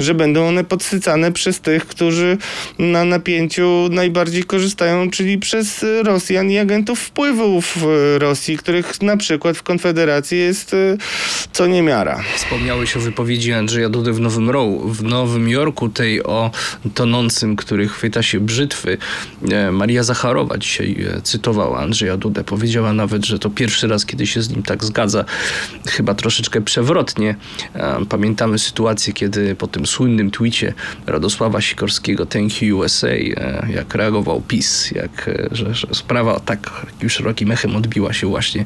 że 0.00 0.14
będą 0.14 0.48
one 0.48 0.64
podsycane 0.64 1.32
przez 1.32 1.60
tych, 1.60 1.86
którzy 1.86 2.38
na 2.78 3.04
napięciu 3.04 3.88
najbardziej 3.90 4.44
korzystają, 4.44 5.10
czyli 5.10 5.38
przez 5.38 5.84
Rosjan 6.02 6.50
i 6.50 6.58
agentów 6.58 7.00
wpływów 7.00 7.76
y, 7.76 8.18
Rosji, 8.18 8.58
których 8.58 9.02
na 9.02 9.16
przykład 9.16 9.56
w 9.56 9.62
Konfederacji 9.62 10.38
jest 10.38 10.76
co 11.52 11.66
niemiara. 11.66 12.22
Wspomniałeś 12.36 12.96
o 12.96 13.00
wypowiedzi 13.00 13.52
Andrzeja 13.58 13.88
Dudy 13.88 14.12
w 14.12 14.20
Nowym, 14.20 14.50
Ro- 14.50 14.78
w 14.78 15.02
Nowym 15.02 15.48
Jorku, 15.48 15.88
tej 15.88 16.22
o 16.24 16.50
tonącym, 16.94 17.56
który 17.56 17.88
chwyta 17.88 18.22
się 18.22 18.40
brzytwy. 18.40 18.98
E, 19.52 19.72
Maria 19.72 20.02
Zacharowa 20.02 20.58
dzisiaj 20.58 21.06
e, 21.16 21.22
cytowała 21.22 21.78
Andrzeja 21.80 22.16
Dudę. 22.16 22.44
Powiedziała 22.44 22.92
nawet, 22.92 23.26
że 23.26 23.38
to 23.38 23.50
pierwszy 23.50 23.88
raz, 23.88 24.06
kiedy 24.06 24.26
się 24.26 24.42
z 24.42 24.50
nim 24.50 24.62
tak 24.62 24.84
zgadza. 24.84 25.24
Chyba 25.86 26.14
troszeczkę 26.14 26.60
przewrotnie. 26.60 27.36
E, 27.74 27.98
Pamiętamy 28.08 28.58
sytuację, 28.58 29.12
kiedy 29.12 29.54
po 29.54 29.66
tym 29.66 29.86
słynnym 29.86 30.30
twicie 30.30 30.74
Radosława 31.06 31.60
Sikorskiego 31.60 32.26
Thank 32.26 32.62
you 32.62 32.78
USA, 32.78 33.08
jak 33.74 33.94
reagował 33.94 34.40
PiS, 34.48 34.90
jak, 34.90 35.30
że, 35.52 35.74
że 35.74 35.86
sprawa 35.92 36.40
tak 36.40 36.86
już 37.02 37.12
szerokim 37.12 37.50
echem 37.50 37.76
odbiła 37.76 38.12
się 38.12 38.26
właśnie 38.26 38.64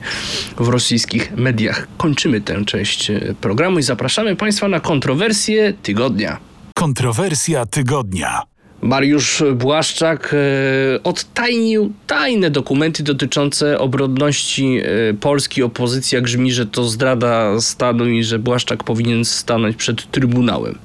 w 0.57 0.69
rosyjskich 0.69 1.37
mediach. 1.37 1.89
Kończymy 1.97 2.41
tę 2.41 2.65
część 2.65 3.13
programu 3.41 3.79
i 3.79 3.83
zapraszamy 3.83 4.37
Państwa 4.37 4.69
na 4.69 4.81
kontrowersję 4.83 5.73
tygodnia. 5.83 6.39
Kontrowersja 6.75 7.67
tygodnia. 7.67 8.43
Mariusz 8.83 9.43
Błaszczak 9.55 10.35
e, 10.35 11.03
odtajnił 11.03 11.93
tajne 12.07 12.51
dokumenty 12.51 13.03
dotyczące 13.03 13.79
obronności 13.79 14.81
e, 15.11 15.15
Polski. 15.15 15.63
Opozycja 15.63 16.21
grzmi, 16.21 16.53
że 16.53 16.67
to 16.67 16.85
zdrada 16.85 17.61
stanu 17.61 18.09
i 18.09 18.25
że 18.25 18.39
Błaszczak 18.39 18.85
powinien 18.85 19.25
stanąć 19.25 19.77
przed 19.77 20.11
Trybunałem. 20.11 20.79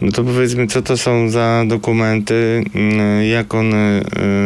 No 0.00 0.12
to 0.12 0.24
powiedzmy, 0.24 0.66
co 0.66 0.82
to 0.82 0.96
są 0.96 1.30
za 1.30 1.64
dokumenty, 1.66 2.64
mm, 2.74 3.24
jak 3.24 3.54
one 3.54 4.02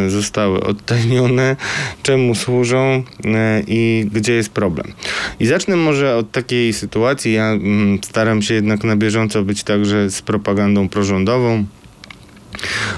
y, 0.07 0.11
zostały 0.11 0.61
odtajnione, 0.61 1.57
czemu 2.03 2.35
służą 2.35 3.03
y, 3.25 3.29
i 3.67 4.07
gdzie 4.13 4.33
jest 4.33 4.51
problem. 4.51 4.93
I 5.41 5.47
zacznę 5.47 5.77
może 5.77 6.17
od 6.17 6.33
takiej 6.33 6.73
sytuacji. 6.73 7.33
Ja 7.33 7.47
mm, 7.47 7.99
staram 8.05 8.43
się 8.43 8.55
jednak 8.55 8.85
na 8.85 8.97
bieżąco 8.97 9.43
być 9.43 9.65
także 9.65 10.11
z 10.11 10.23
propagandą 10.23 10.89
prorządową. 10.89 11.65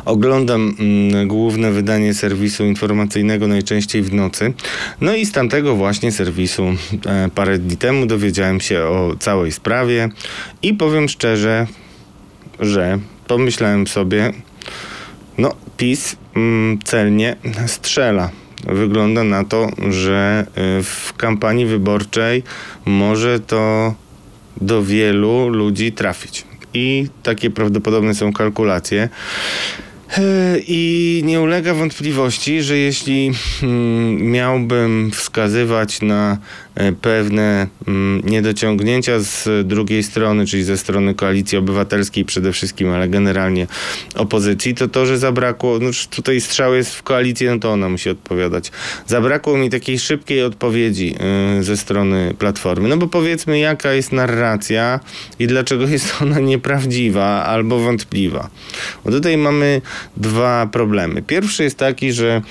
Oglądam 0.04 0.74
mm, 0.78 1.28
główne 1.28 1.72
wydanie 1.72 2.14
serwisu 2.14 2.64
informacyjnego 2.64 3.48
najczęściej 3.48 4.02
w 4.02 4.14
nocy. 4.14 4.52
No 5.00 5.14
i 5.14 5.26
z 5.26 5.32
tamtego 5.32 5.76
właśnie 5.76 6.12
serwisu 6.12 6.64
e, 7.06 7.28
parę 7.34 7.58
dni 7.58 7.76
temu 7.76 8.06
dowiedziałem 8.06 8.60
się 8.60 8.82
o 8.82 9.14
całej 9.18 9.52
sprawie 9.52 10.08
i 10.62 10.74
powiem 10.74 11.08
szczerze, 11.08 11.66
że 12.62 12.98
pomyślałem 13.27 13.87
sobie, 13.87 14.33
no 15.38 15.55
PiS 15.77 16.16
mm, 16.37 16.79
celnie 16.85 17.37
strzela. 17.66 18.31
Wygląda 18.66 19.25
na 19.25 19.44
to, 19.44 19.70
że 19.90 20.46
y, 20.79 20.83
w 20.83 21.12
kampanii 21.16 21.66
wyborczej 21.66 22.42
może 22.85 23.40
to 23.40 23.94
do 24.61 24.83
wielu 24.83 25.48
ludzi 25.48 25.92
trafić. 25.92 26.44
I 26.75 27.09
takie 27.22 27.51
prawdopodobne 27.51 28.14
są 28.14 28.33
kalkulacje. 28.33 29.09
E, 30.18 30.59
I 30.59 31.22
nie 31.25 31.40
ulega 31.40 31.75
wątpliwości, 31.75 32.62
że 32.62 32.77
jeśli 32.77 33.33
mm, 33.62 34.31
miałbym 34.31 35.11
wskazywać 35.11 36.03
na 36.03 36.38
pewne 37.00 37.66
mm, 37.87 38.22
niedociągnięcia 38.24 39.18
z 39.18 39.66
drugiej 39.66 40.02
strony, 40.02 40.46
czyli 40.46 40.64
ze 40.64 40.78
strony 40.78 41.14
koalicji 41.14 41.58
obywatelskiej 41.58 42.24
przede 42.24 42.52
wszystkim, 42.52 42.90
ale 42.90 43.08
generalnie 43.08 43.66
opozycji, 44.14 44.74
to 44.74 44.88
to, 44.88 45.06
że 45.06 45.18
zabrakło, 45.18 45.78
no 45.78 45.90
tutaj 46.11 46.40
strzał 46.40 46.74
jest 46.74 46.94
w 46.94 47.02
koalicję, 47.02 47.50
no 47.50 47.58
to 47.58 47.72
ona 47.72 47.88
musi 47.88 48.11
odpowiadać. 48.11 48.70
Zabrakło 49.06 49.56
mi 49.56 49.70
takiej 49.70 49.98
szybkiej 49.98 50.42
odpowiedzi 50.42 51.14
y, 51.58 51.62
ze 51.62 51.76
strony 51.76 52.35
Platformy. 52.38 52.88
No 52.88 52.96
bo 52.96 53.06
powiedzmy, 53.06 53.58
jaka 53.58 53.92
jest 53.92 54.12
narracja 54.12 55.00
i 55.38 55.46
dlaczego 55.46 55.87
jest 55.87 56.14
ona 56.22 56.38
nieprawdziwa 56.40 57.44
albo 57.44 57.78
wątpliwa. 57.78 58.50
Bo 59.04 59.11
tutaj 59.11 59.37
mamy 59.37 59.80
dwa 60.16 60.66
problemy. 60.66 61.22
Pierwszy 61.22 61.64
jest 61.64 61.78
taki, 61.78 62.12
że 62.12 62.42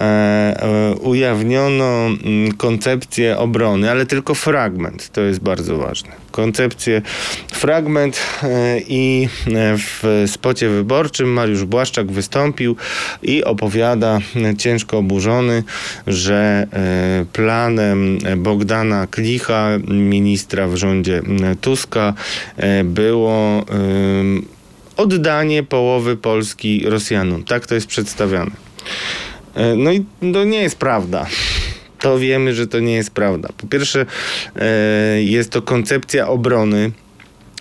e, 0.00 0.02
e, 0.02 0.94
ujawniono 0.94 2.06
mm, 2.06 2.52
koncepcję 2.52 3.38
obrony, 3.38 3.65
ale 3.90 4.06
tylko 4.06 4.34
fragment. 4.34 5.12
To 5.12 5.20
jest 5.20 5.40
bardzo 5.40 5.78
ważne. 5.78 6.10
Koncepcję, 6.30 7.02
fragment 7.52 8.20
e, 8.42 8.80
i 8.88 9.28
e, 9.46 9.78
w 9.78 10.24
spocie 10.26 10.68
wyborczym 10.68 11.32
Mariusz 11.32 11.64
Błaszczak 11.64 12.12
wystąpił 12.12 12.76
i 13.22 13.44
opowiada 13.44 14.18
e, 14.36 14.56
ciężko 14.56 14.98
oburzony, 14.98 15.62
że 16.06 16.66
planem 17.32 18.18
Bogdana 18.36 19.06
Klicha, 19.06 19.68
ministra 19.88 20.68
w 20.68 20.76
rządzie 20.76 21.22
Tuska, 21.60 22.14
było 22.84 23.64
oddanie 24.96 25.62
połowy 25.62 26.16
Polski 26.16 26.82
Rosjanom. 26.84 27.44
Tak 27.44 27.66
to 27.66 27.74
jest 27.74 27.86
przedstawiane. 27.86 28.50
No 29.76 29.92
i 29.92 30.04
to 30.32 30.44
nie 30.44 30.58
jest 30.62 30.78
prawda. 30.78 31.26
To 32.06 32.18
wiemy, 32.18 32.54
że 32.54 32.66
to 32.66 32.80
nie 32.80 32.94
jest 32.94 33.10
prawda. 33.10 33.48
Po 33.56 33.66
pierwsze, 33.66 34.06
e, 34.56 35.22
jest 35.22 35.50
to 35.50 35.62
koncepcja 35.62 36.28
obrony. 36.28 36.90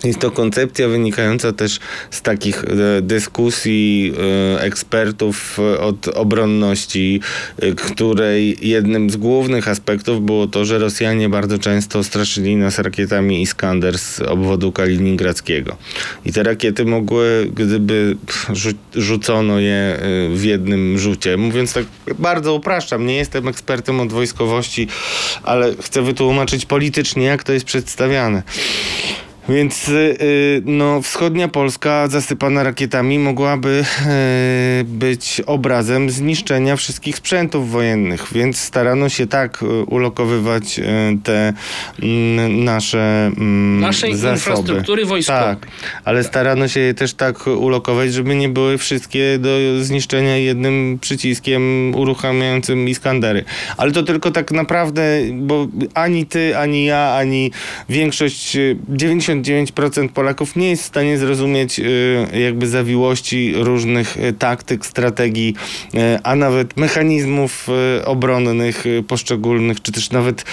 Jest 0.06 0.20
to 0.20 0.32
koncepcja 0.32 0.88
wynikająca 0.88 1.54
też 1.54 1.80
z 2.12 2.22
takich 2.22 2.64
e, 2.64 3.02
dyskusji 3.02 4.14
e, 4.58 4.62
ekspertów 4.62 5.60
e, 5.60 5.80
od 5.80 6.08
obronności, 6.08 7.22
której 7.76 8.58
jednym 8.62 9.10
z 9.10 9.18
głównych 9.18 9.68
aspektów 9.68 10.26
było 10.26 10.48
to, 10.48 10.66
że 10.66 10.80
Rosjanie 10.80 11.30
bardzo 11.30 11.60
często 11.60 12.04
straszyli 12.04 12.56
nas 12.56 12.80
rakietami 12.80 13.42
Iskander 13.42 14.00
z 14.00 14.20
obwodu 14.20 14.72
kaliningradzkiego. 14.72 15.78
I 16.26 16.34
te 16.34 16.44
rakiety 16.44 16.86
mogły, 16.86 17.52
gdyby 17.56 18.18
rzucono 18.96 19.60
je 19.60 20.00
w 20.34 20.44
jednym 20.44 20.98
rzucie, 20.98 21.38
mówiąc 21.38 21.74
tak 21.74 21.86
bardzo 22.20 22.54
upraszczam, 22.54 23.06
nie 23.06 23.16
jestem 23.16 23.48
ekspertem 23.48 24.00
od 24.00 24.14
wojskowości, 24.14 24.88
ale 25.44 25.76
chcę 25.82 26.02
wytłumaczyć 26.02 26.66
politycznie, 26.66 27.26
jak 27.26 27.44
to 27.44 27.54
jest 27.54 27.66
przedstawiane. 27.66 28.44
Więc 29.50 29.90
y, 29.90 30.18
y, 30.22 30.62
no, 30.66 31.02
wschodnia 31.02 31.48
Polska 31.48 32.08
zasypana 32.08 32.64
rakietami 32.64 33.20
mogłaby 33.20 33.84
y, 34.82 34.84
być 34.84 35.42
obrazem 35.46 36.10
zniszczenia 36.10 36.76
wszystkich 36.76 37.16
sprzętów 37.18 37.72
wojennych, 37.72 38.28
więc 38.32 38.58
starano 38.58 39.10
się 39.10 39.28
tak 39.28 39.64
y, 39.64 39.66
ulokowywać 39.66 40.80
y, 40.80 40.84
te 41.24 41.54
mm, 42.02 42.64
nasze 42.64 43.32
mm, 43.38 43.80
Naszej 43.80 44.16
zasoby. 44.16 44.36
infrastruktury 44.36 45.06
wojskowej. 45.06 45.44
Tak, 45.44 45.68
ale 46.04 46.24
starano 46.24 46.68
się 46.68 46.80
je 46.80 46.94
też 46.94 47.14
tak 47.14 47.48
ulokować, 47.48 48.14
żeby 48.14 48.36
nie 48.36 48.50
były 48.50 48.78
wszystkie 48.78 49.40
do 49.40 49.50
zniszczenia 49.82 50.38
jednym 50.38 50.98
przyciskiem 51.02 51.96
uruchamiającym 51.96 52.90
Iskandery. 52.90 53.44
Ale 53.78 53.92
to 53.92 54.04
tylko 54.04 54.32
tak 54.32 54.52
naprawdę, 54.52 55.02
bo 55.34 55.68
ani 55.94 56.26
ty, 56.26 56.58
ani 56.58 56.86
ja, 56.86 57.16
ani 57.20 57.52
większość, 57.90 58.56
y, 58.56 58.78
99% 59.42 60.10
Polaków 60.10 60.56
nie 60.56 60.70
jest 60.70 60.84
w 60.84 60.86
stanie 60.86 61.18
zrozumieć 61.18 61.80
y, 61.80 62.28
jakby 62.40 62.68
zawiłości 62.68 63.54
różnych 63.56 64.18
y, 64.18 64.34
taktyk, 64.34 64.86
strategii, 64.86 65.56
y, 65.94 65.98
a 66.24 66.36
nawet 66.36 66.78
mechanizmów 66.78 67.68
obronnych 68.06 68.84
poszczególnych, 69.08 69.82
czy 69.82 69.92
też 69.92 70.12
nawet 70.12 70.46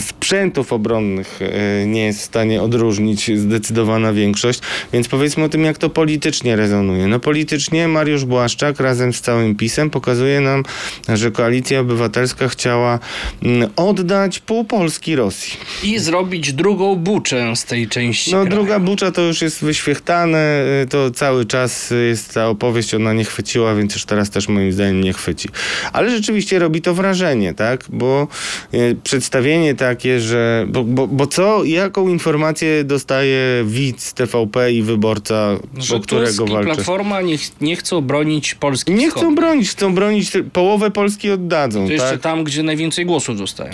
sprzętów 0.00 0.72
obronnych 0.72 1.40
nie 1.86 2.06
jest 2.06 2.20
w 2.20 2.22
stanie 2.22 2.62
odróżnić 2.62 3.38
zdecydowana 3.38 4.12
większość. 4.12 4.60
Więc 4.92 5.08
powiedzmy 5.08 5.44
o 5.44 5.48
tym, 5.48 5.64
jak 5.64 5.78
to 5.78 5.90
politycznie 5.90 6.56
rezonuje. 6.56 7.06
No 7.06 7.20
politycznie 7.20 7.88
Mariusz 7.88 8.24
Błaszczak 8.24 8.80
razem 8.80 9.12
z 9.12 9.20
całym 9.20 9.54
PiSem 9.54 9.90
pokazuje 9.90 10.40
nam, 10.40 10.62
że 11.08 11.30
Koalicja 11.30 11.80
Obywatelska 11.80 12.48
chciała 12.48 12.98
mm, 13.42 13.70
oddać 13.76 14.38
pół 14.38 14.64
Polski 14.64 15.16
Rosji. 15.16 15.56
I 15.82 15.98
zrobić 15.98 16.52
drugą 16.52 16.96
buczę 16.96 17.56
z 17.56 17.64
tej 17.64 17.88
części 17.88 18.13
No 18.26 18.32
kraju. 18.32 18.48
druga 18.50 18.78
bucza 18.80 19.12
to 19.12 19.22
już 19.22 19.42
jest 19.42 19.64
wyświechtane, 19.64 20.64
y, 20.82 20.86
to 20.86 21.10
cały 21.10 21.44
czas 21.44 21.92
jest 22.08 22.34
ta 22.34 22.48
opowieść, 22.48 22.94
ona 22.94 23.12
nie 23.12 23.24
chwyciła, 23.24 23.74
więc 23.74 23.94
już 23.94 24.04
teraz 24.04 24.30
też 24.30 24.48
moim 24.48 24.72
zdaniem 24.72 25.00
nie 25.00 25.12
chwyci. 25.12 25.48
Ale 25.92 26.10
rzeczywiście 26.10 26.58
robi 26.58 26.82
to 26.82 26.94
wrażenie, 26.94 27.54
tak? 27.54 27.84
Bo 27.88 28.28
y, 28.74 28.96
przedstawienie 29.04 29.74
takie, 29.74 30.20
że... 30.20 30.66
Bo, 30.68 30.84
bo, 30.84 31.06
bo 31.06 31.26
co, 31.26 31.64
jaką 31.64 32.08
informację 32.08 32.84
dostaje 32.84 33.64
widz 33.64 34.12
TVP 34.12 34.72
i 34.72 34.82
wyborca, 34.82 35.56
Że 35.78 35.96
o 35.96 36.00
którego 36.00 36.46
walczy? 36.46 36.64
Platforma 36.74 37.20
nie, 37.20 37.38
ch- 37.38 37.60
nie 37.60 37.76
chcą 37.76 38.00
bronić 38.00 38.54
Polski 38.54 38.92
Nie 38.92 39.08
wschodniej. 39.08 39.30
chcą 39.32 39.34
bronić, 39.34 39.70
chcą 39.70 39.94
bronić, 39.94 40.32
połowę 40.52 40.90
Polski 40.90 41.30
oddadzą, 41.30 41.86
To 41.86 41.92
jeszcze 41.92 42.10
tak? 42.10 42.20
tam, 42.20 42.44
gdzie 42.44 42.62
najwięcej 42.62 43.06
głosów 43.06 43.38
dostają. 43.38 43.72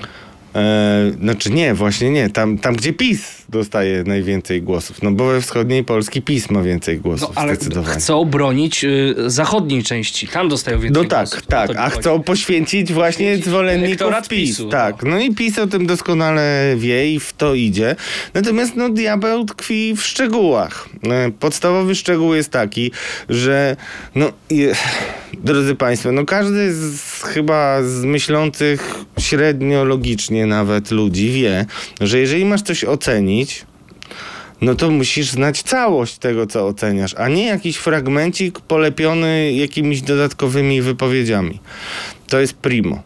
E, 0.54 1.12
znaczy 1.22 1.50
nie, 1.50 1.74
właśnie 1.74 2.10
nie. 2.10 2.30
Tam, 2.30 2.58
tam, 2.58 2.76
gdzie 2.76 2.92
PiS 2.92 3.39
dostaje 3.50 4.04
najwięcej 4.04 4.62
głosów. 4.62 5.02
No 5.02 5.10
bo 5.10 5.26
we 5.26 5.40
wschodniej 5.40 5.84
Polski 5.84 6.22
PiS 6.22 6.50
ma 6.50 6.62
więcej 6.62 6.98
głosów, 6.98 7.28
No 7.34 7.40
ale 7.42 7.54
zdecydowanie. 7.56 7.96
chcą 8.00 8.24
bronić 8.24 8.84
y, 8.84 9.14
zachodniej 9.26 9.82
części. 9.82 10.28
Tam 10.28 10.48
dostają 10.48 10.80
więcej 10.80 11.02
No 11.02 11.08
tak, 11.08 11.28
głosów. 11.28 11.42
O 11.46 11.50
tak, 11.50 11.70
mi 11.70 11.76
a 11.76 11.90
chcą 11.90 12.22
poświęcić 12.22 12.92
właśnie 12.92 13.26
Poświęcić 13.26 13.44
zwolenników 13.46 14.12
PiS. 14.28 14.28
PiSu, 14.28 14.64
no. 14.64 14.70
tak, 14.70 15.02
no 15.02 15.20
i 15.20 15.34
PiS 15.34 15.58
o 15.58 15.66
tym 15.66 15.86
doskonale 15.86 16.74
wie 16.78 17.12
i 17.14 17.20
w 17.20 17.32
to 17.32 17.54
idzie. 17.54 17.96
Natomiast 18.34 18.76
no 18.76 18.88
diabeł 18.88 19.44
tkwi 19.44 19.94
w 19.96 20.02
szczegółach. 20.02 20.88
E, 21.10 21.30
Podstawowy 21.30 21.94
szczegół 21.94 22.34
jest 22.34 22.50
taki, 22.50 22.90
że 23.28 23.76
no 24.14 24.32
je, 24.50 24.74
drodzy 25.44 25.74
Państwo, 25.74 26.12
no 26.12 26.24
każdy 26.24 26.72
z, 26.74 27.22
chyba 27.22 27.82
z 27.82 28.04
myślących 28.04 28.94
średnio 29.18 29.84
logicznie 29.84 30.46
nawet 30.46 30.90
ludzi 30.90 31.30
wie, 31.30 31.66
że 32.00 32.18
jeżeli 32.18 32.44
masz 32.44 32.62
coś 32.62 32.84
ocenić, 32.84 33.39
no 34.60 34.74
to 34.74 34.90
musisz 34.90 35.30
znać 35.30 35.62
całość 35.62 36.18
tego, 36.18 36.46
co 36.46 36.66
oceniasz, 36.66 37.14
a 37.14 37.28
nie 37.28 37.46
jakiś 37.46 37.76
fragmencik 37.76 38.60
polepiony 38.60 39.52
jakimiś 39.52 40.02
dodatkowymi 40.02 40.82
wypowiedziami. 40.82 41.60
To 42.28 42.40
jest 42.40 42.54
primo. 42.54 43.02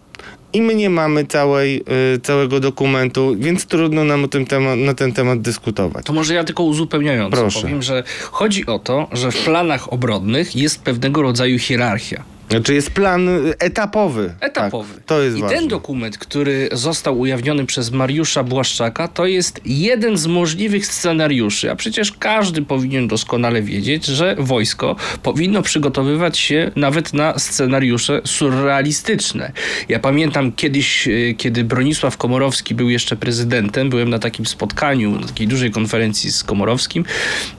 I 0.53 0.63
my 0.63 0.75
nie 0.75 0.91
mamy 0.91 1.25
całej, 1.27 1.85
y, 2.15 2.21
całego 2.21 2.61
dokumentu, 2.61 3.37
więc 3.39 3.67
trudno 3.67 4.05
nam 4.05 4.25
o 4.25 4.29
tym 4.29 4.47
tema- 4.47 4.77
na 4.77 4.95
ten 4.95 5.13
temat 5.13 5.41
dyskutować. 5.41 6.07
To 6.07 6.13
może 6.13 6.35
ja 6.35 6.45
tylko 6.45 6.63
uzupełniająco 6.63 7.37
Proszę. 7.37 7.61
powiem, 7.61 7.83
że 7.83 8.03
chodzi 8.31 8.67
o 8.67 8.79
to, 8.79 9.09
że 9.13 9.31
w 9.31 9.45
planach 9.45 9.93
obronnych 9.93 10.57
jest 10.57 10.83
pewnego 10.83 11.23
rodzaju 11.23 11.59
hierarchia. 11.59 12.25
Znaczy 12.51 12.75
jest 12.75 12.91
plan 12.91 13.29
y, 13.29 13.59
etapowy. 13.59 14.35
Etapowy. 14.41 14.95
Tak, 14.95 15.05
to 15.05 15.23
jest 15.23 15.37
I 15.37 15.41
ważne. 15.41 15.57
ten 15.57 15.69
dokument, 15.69 16.19
który 16.19 16.69
został 16.73 17.21
ujawniony 17.21 17.67
przez 17.67 17.91
Mariusza 17.91 18.45
Błaszczaka, 18.45 19.09
to 19.09 19.27
jest 19.27 19.61
jeden 19.65 20.17
z 20.17 20.27
możliwych 20.27 20.87
scenariuszy. 20.87 21.71
A 21.71 21.77
przecież 21.77 22.13
każdy 22.13 22.63
powinien 22.63 23.09
doskonale 23.09 23.63
wiedzieć, 23.63 24.07
że 24.07 24.37
wojsko 24.39 24.97
powinno 25.23 25.63
przygotowywać 25.63 26.39
się 26.39 26.71
nawet 26.77 27.13
na 27.15 27.39
scenariusze 27.39 28.21
surrealistyczne. 28.25 29.53
Ja 29.89 29.99
pamiętam 29.99 30.53
kiedyś, 30.53 31.09
e, 31.09 31.35
kiedy 31.35 31.65
Bronisław 31.65 32.17
Komorowski 32.17 32.75
był 32.75 32.91
jeszcze 32.91 33.17
prezydentem, 33.17 33.91
byłem 33.91 34.11
na 34.11 34.19
takim 34.19 34.47
spotkaniu, 34.47 35.21
na 35.21 35.27
takiej 35.27 35.49
dużej 35.49 35.71
konferencji 35.71 36.33
z 36.33 36.45
Komorowskim 36.45 37.05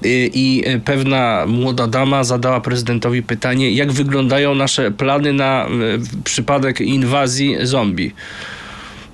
e, 0.03 0.07
i 0.33 0.63
pewna 0.85 1.45
młoda 1.47 1.87
dama 1.87 2.23
zadała 2.23 2.61
prezydentowi 2.61 3.23
pytanie, 3.23 3.71
jak 3.71 3.91
wyglądają 3.91 4.55
nasze 4.55 4.74
plany 4.97 5.33
na 5.33 5.65
e, 5.65 5.69
przypadek 6.23 6.81
inwazji 6.81 7.57
zombie. 7.61 8.11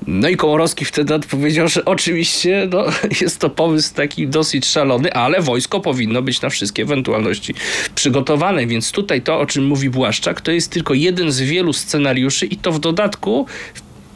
No 0.08 0.30
i 0.30 0.38
Komorowski 0.38 0.86
wtedy 0.86 1.16
odpowiedział, 1.16 1.68
że 1.68 1.86
oczywiście 1.86 2.68
no, 2.72 2.86
jest 3.22 3.40
to 3.40 3.50
pomysł 3.50 3.94
taki 3.96 4.28
dosyć 4.28 4.66
szalony, 4.66 5.14
ale 5.14 5.42
wojsko 5.42 5.80
powinno 5.80 6.22
być 6.22 6.42
na 6.42 6.50
wszystkie 6.50 6.84
ewentualności 6.84 7.54
przygotowane. 7.96 8.68
Więc 8.68 8.92
tutaj 8.92 9.22
to, 9.22 9.40
o 9.40 9.46
czym 9.46 9.66
mówi 9.66 9.90
Błaszczak, 9.90 10.42
to 10.42 10.52
jest 10.52 10.72
tylko 10.72 10.94
jeden 10.94 11.32
z 11.32 11.42
wielu 11.42 11.74
scenariuszy 11.74 12.46
i 12.46 12.58
to 12.58 12.72
w 12.72 12.80
dodatku 12.80 13.46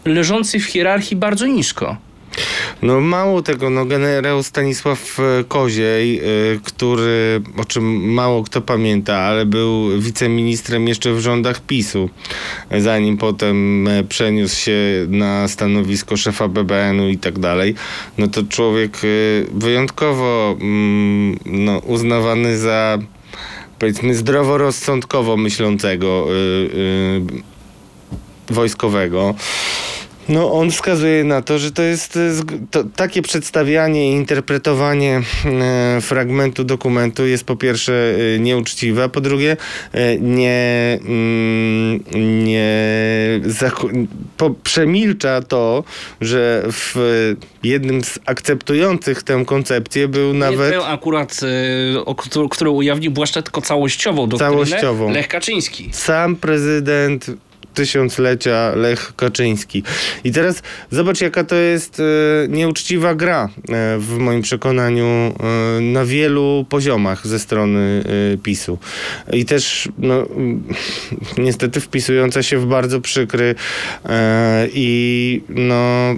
leżący 0.05 0.59
w 0.59 0.65
hierarchii 0.65 1.17
bardzo 1.17 1.47
nisko. 1.47 1.97
No 2.81 3.01
mało 3.01 3.41
tego, 3.41 3.69
no 3.69 3.85
generał 3.85 4.43
Stanisław 4.43 5.19
e, 5.19 5.43
Koziej, 5.43 6.19
e, 6.19 6.21
który, 6.63 7.41
o 7.57 7.65
czym 7.65 8.13
mało 8.13 8.43
kto 8.43 8.61
pamięta, 8.61 9.17
ale 9.17 9.45
był 9.45 10.01
wiceministrem 10.01 10.87
jeszcze 10.87 11.13
w 11.13 11.19
rządach 11.19 11.61
PiSu, 11.61 12.09
e, 12.69 12.81
zanim 12.81 13.17
potem 13.17 13.89
przeniósł 14.09 14.59
się 14.59 14.77
na 15.07 15.47
stanowisko 15.47 16.17
szefa 16.17 16.47
BBN-u 16.47 17.09
i 17.09 17.17
tak 17.17 17.39
dalej, 17.39 17.75
no 18.17 18.27
to 18.27 18.43
człowiek 18.43 18.97
wyjątkowo 19.53 20.57
mm, 20.61 21.39
no, 21.45 21.77
uznawany 21.77 22.57
za 22.57 22.97
powiedzmy 23.79 24.15
zdroworozsądkowo 24.15 25.37
myślącego 25.37 26.27
wojskowego. 28.49 29.35
No, 30.29 30.53
on 30.53 30.71
wskazuje 30.71 31.23
na 31.23 31.41
to, 31.41 31.59
że 31.59 31.71
to 31.71 31.81
jest 31.81 32.17
e, 32.17 32.19
to, 32.71 32.83
takie 32.95 33.21
przedstawianie 33.21 34.11
i 34.11 34.13
interpretowanie 34.13 35.21
e, 35.45 36.01
fragmentu 36.01 36.63
dokumentu 36.63 37.27
jest 37.27 37.43
po 37.43 37.55
pierwsze 37.55 38.15
e, 38.35 38.39
nieuczciwe, 38.39 39.03
a 39.03 39.09
po 39.09 39.21
drugie 39.21 39.57
e, 39.93 40.19
nie, 40.19 40.99
mm, 41.01 42.03
nie 42.43 42.65
po, 44.37 44.49
przemilcza 44.49 45.41
to, 45.41 45.83
że 46.21 46.63
w 46.71 46.95
jednym 47.63 48.03
z 48.03 48.19
akceptujących 48.25 49.23
tę 49.23 49.43
koncepcję 49.45 50.07
był 50.07 50.33
Nie 50.33 50.39
nawet 50.39 50.71
tę 50.71 50.85
akurat, 50.85 51.39
y, 51.95 52.05
o, 52.05 52.15
którą, 52.15 52.49
którą 52.49 52.71
ujawnił 52.71 53.11
Błaszczak, 53.11 53.43
tylko 53.43 53.61
całościową 53.61 54.27
doktrynę 54.27 54.53
Całościową. 54.53 55.11
Lech 55.11 55.27
Kaczyński. 55.27 55.89
sam 55.91 56.35
prezydent 56.35 57.31
tysiąclecia 57.75 58.71
Lech 58.75 59.13
Kaczyński. 59.15 59.83
I 60.23 60.31
teraz 60.31 60.61
zobacz, 60.91 61.21
jaka 61.21 61.43
to 61.43 61.55
jest 61.55 61.99
e, 61.99 62.03
nieuczciwa 62.47 63.15
gra 63.15 63.43
e, 63.45 63.49
w 63.99 64.17
moim 64.17 64.41
przekonaniu 64.41 65.05
e, 65.05 65.81
na 65.81 66.05
wielu 66.05 66.65
poziomach 66.69 67.27
ze 67.27 67.39
strony 67.39 68.03
PiSu. 68.43 68.77
I 69.33 69.45
też 69.45 69.89
no, 69.97 70.27
mm, 70.27 70.63
niestety 71.37 71.81
wpisująca 71.81 72.43
się 72.43 72.57
w 72.57 72.65
bardzo 72.65 73.01
przykry 73.01 73.55
i 74.73 75.41
no 75.49 76.15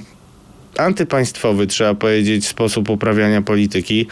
antypaństwowy, 0.78 1.68
trzeba 1.68 1.94
powiedzieć, 1.94 2.48
sposób 2.48 2.90
uprawiania 2.90 3.42
polityki, 3.42 4.08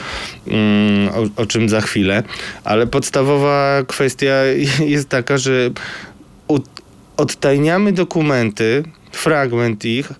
mm, 0.47 1.09
o, 1.09 1.41
o 1.41 1.45
czym 1.45 1.69
za 1.69 1.81
chwilę, 1.81 2.23
ale 2.63 2.87
podstawowa 2.87 3.83
kwestia 3.87 4.33
jest 4.95 5.09
taka, 5.09 5.37
że 5.37 5.71
odtajniamy 7.17 7.91
dokumenty, 7.91 8.83
fragment 9.11 9.85
ich, 9.85 10.11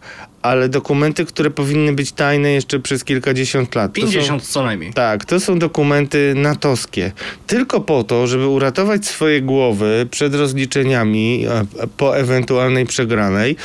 ale 0.41 0.69
dokumenty, 0.69 1.25
które 1.25 1.49
powinny 1.49 1.93
być 1.93 2.11
tajne 2.11 2.51
jeszcze 2.51 2.79
przez 2.79 3.03
kilkadziesiąt 3.03 3.75
lat. 3.75 3.93
To 3.93 4.01
są- 4.01 4.07
50 4.07 4.43
co 4.47 4.63
najmniej. 4.63 4.93
tak, 4.93 5.25
to 5.25 5.39
są 5.39 5.59
dokumenty 5.59 6.33
natowskie. 6.35 7.11
Tylko 7.47 7.81
po 7.81 8.03
to, 8.03 8.27
żeby 8.27 8.47
uratować 8.47 9.05
swoje 9.05 9.41
głowy 9.41 10.07
przed 10.11 10.35
rozliczeniami 10.35 11.45
e, 11.49 11.65
po 11.97 12.17
ewentualnej 12.17 12.85
przegranej, 12.85 13.55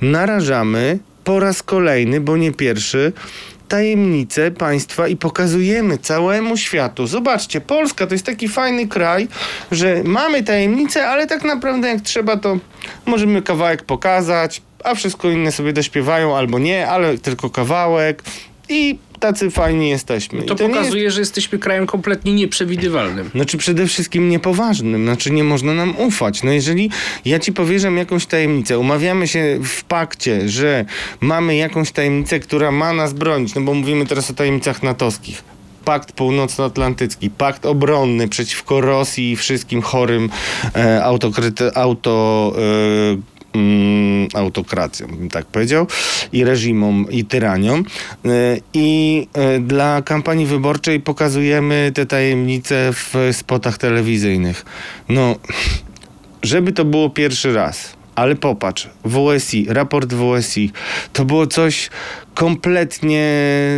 narażamy 0.00 0.98
po 1.24 1.40
raz 1.40 1.62
kolejny, 1.62 2.20
bo 2.20 2.36
nie 2.36 2.52
pierwszy, 2.52 3.12
tajemnice 3.68 4.50
państwa 4.50 5.08
i 5.08 5.16
pokazujemy 5.16 5.98
całemu 5.98 6.56
światu. 6.56 7.06
Zobaczcie, 7.06 7.60
Polska 7.60 8.06
to 8.06 8.14
jest 8.14 8.26
taki 8.26 8.48
fajny 8.48 8.88
kraj, 8.88 9.28
że 9.72 10.02
mamy 10.04 10.42
tajemnice, 10.42 11.08
ale 11.08 11.26
tak 11.26 11.44
naprawdę 11.44 11.88
jak 11.88 12.00
trzeba, 12.00 12.36
to 12.36 12.58
możemy 13.06 13.42
kawałek 13.42 13.82
pokazać, 13.82 14.62
a 14.84 14.94
wszystko 14.94 15.30
inne 15.30 15.52
sobie 15.52 15.72
dośpiewają 15.72 16.36
albo 16.36 16.58
nie, 16.58 16.88
ale 16.88 17.18
tylko 17.18 17.50
kawałek 17.50 18.22
i 18.68 18.98
tacy 19.20 19.50
fajni 19.50 19.88
jesteśmy. 19.88 20.42
To 20.42 20.54
I 20.54 20.56
nie 20.56 20.64
jest 20.64 20.74
pokazuje, 20.74 21.10
że 21.10 21.20
jesteśmy 21.20 21.58
krajem 21.58 21.86
kompletnie 21.86 22.34
nieprzewidywalnym. 22.34 23.30
znaczy 23.34 23.58
przede 23.58 23.86
wszystkim 23.86 24.28
niepoważnym, 24.28 25.04
znaczy 25.04 25.30
nie 25.30 25.44
można 25.44 25.74
nam 25.74 25.96
ufać. 25.96 26.42
No 26.42 26.52
jeżeli 26.52 26.90
ja 27.24 27.38
ci 27.38 27.52
powierzam 27.52 27.96
jakąś 27.96 28.26
tajemnicę, 28.26 28.78
umawiamy 28.78 29.28
się 29.28 29.58
w 29.62 29.84
pakcie, 29.84 30.48
że 30.48 30.84
mamy 31.20 31.56
jakąś 31.56 31.92
tajemnicę, 31.92 32.40
która 32.40 32.70
ma 32.70 32.92
nas 32.92 33.12
bronić, 33.12 33.54
no 33.54 33.60
bo 33.60 33.74
mówimy 33.74 34.06
teraz 34.06 34.30
o 34.30 34.34
tajemnicach 34.34 34.82
natowskich. 34.82 35.44
Pakt 35.84 36.12
Północnoatlantycki, 36.12 37.30
pakt 37.30 37.66
obronny 37.66 38.28
przeciwko 38.28 38.80
Rosji 38.80 39.32
i 39.32 39.36
wszystkim 39.36 39.82
chorym 39.82 40.30
e, 40.76 41.04
autokryty, 41.04 41.74
auto... 41.74 42.52
E, 42.58 43.35
mm, 43.56 44.28
autokracją, 44.34 45.06
bym 45.06 45.30
tak 45.30 45.46
powiedział, 45.46 45.86
i 46.32 46.44
reżimom, 46.44 47.06
i 47.10 47.24
tyraniom. 47.24 47.84
E, 48.24 48.28
I 48.74 49.28
e, 49.32 49.60
dla 49.60 50.02
kampanii 50.02 50.46
wyborczej 50.46 51.00
pokazujemy 51.00 51.92
te 51.94 52.06
tajemnice 52.06 52.92
w 52.92 53.14
spotach 53.32 53.78
telewizyjnych. 53.78 54.64
No, 55.08 55.36
żeby 56.42 56.72
to 56.72 56.84
było 56.84 57.10
pierwszy 57.10 57.54
raz. 57.54 57.96
Ale 58.14 58.36
popatrz, 58.36 58.88
WSI, 59.04 59.66
raport 59.68 60.14
WSI, 60.14 60.72
to 61.12 61.24
było 61.24 61.46
coś 61.46 61.90
kompletnie, 62.36 63.26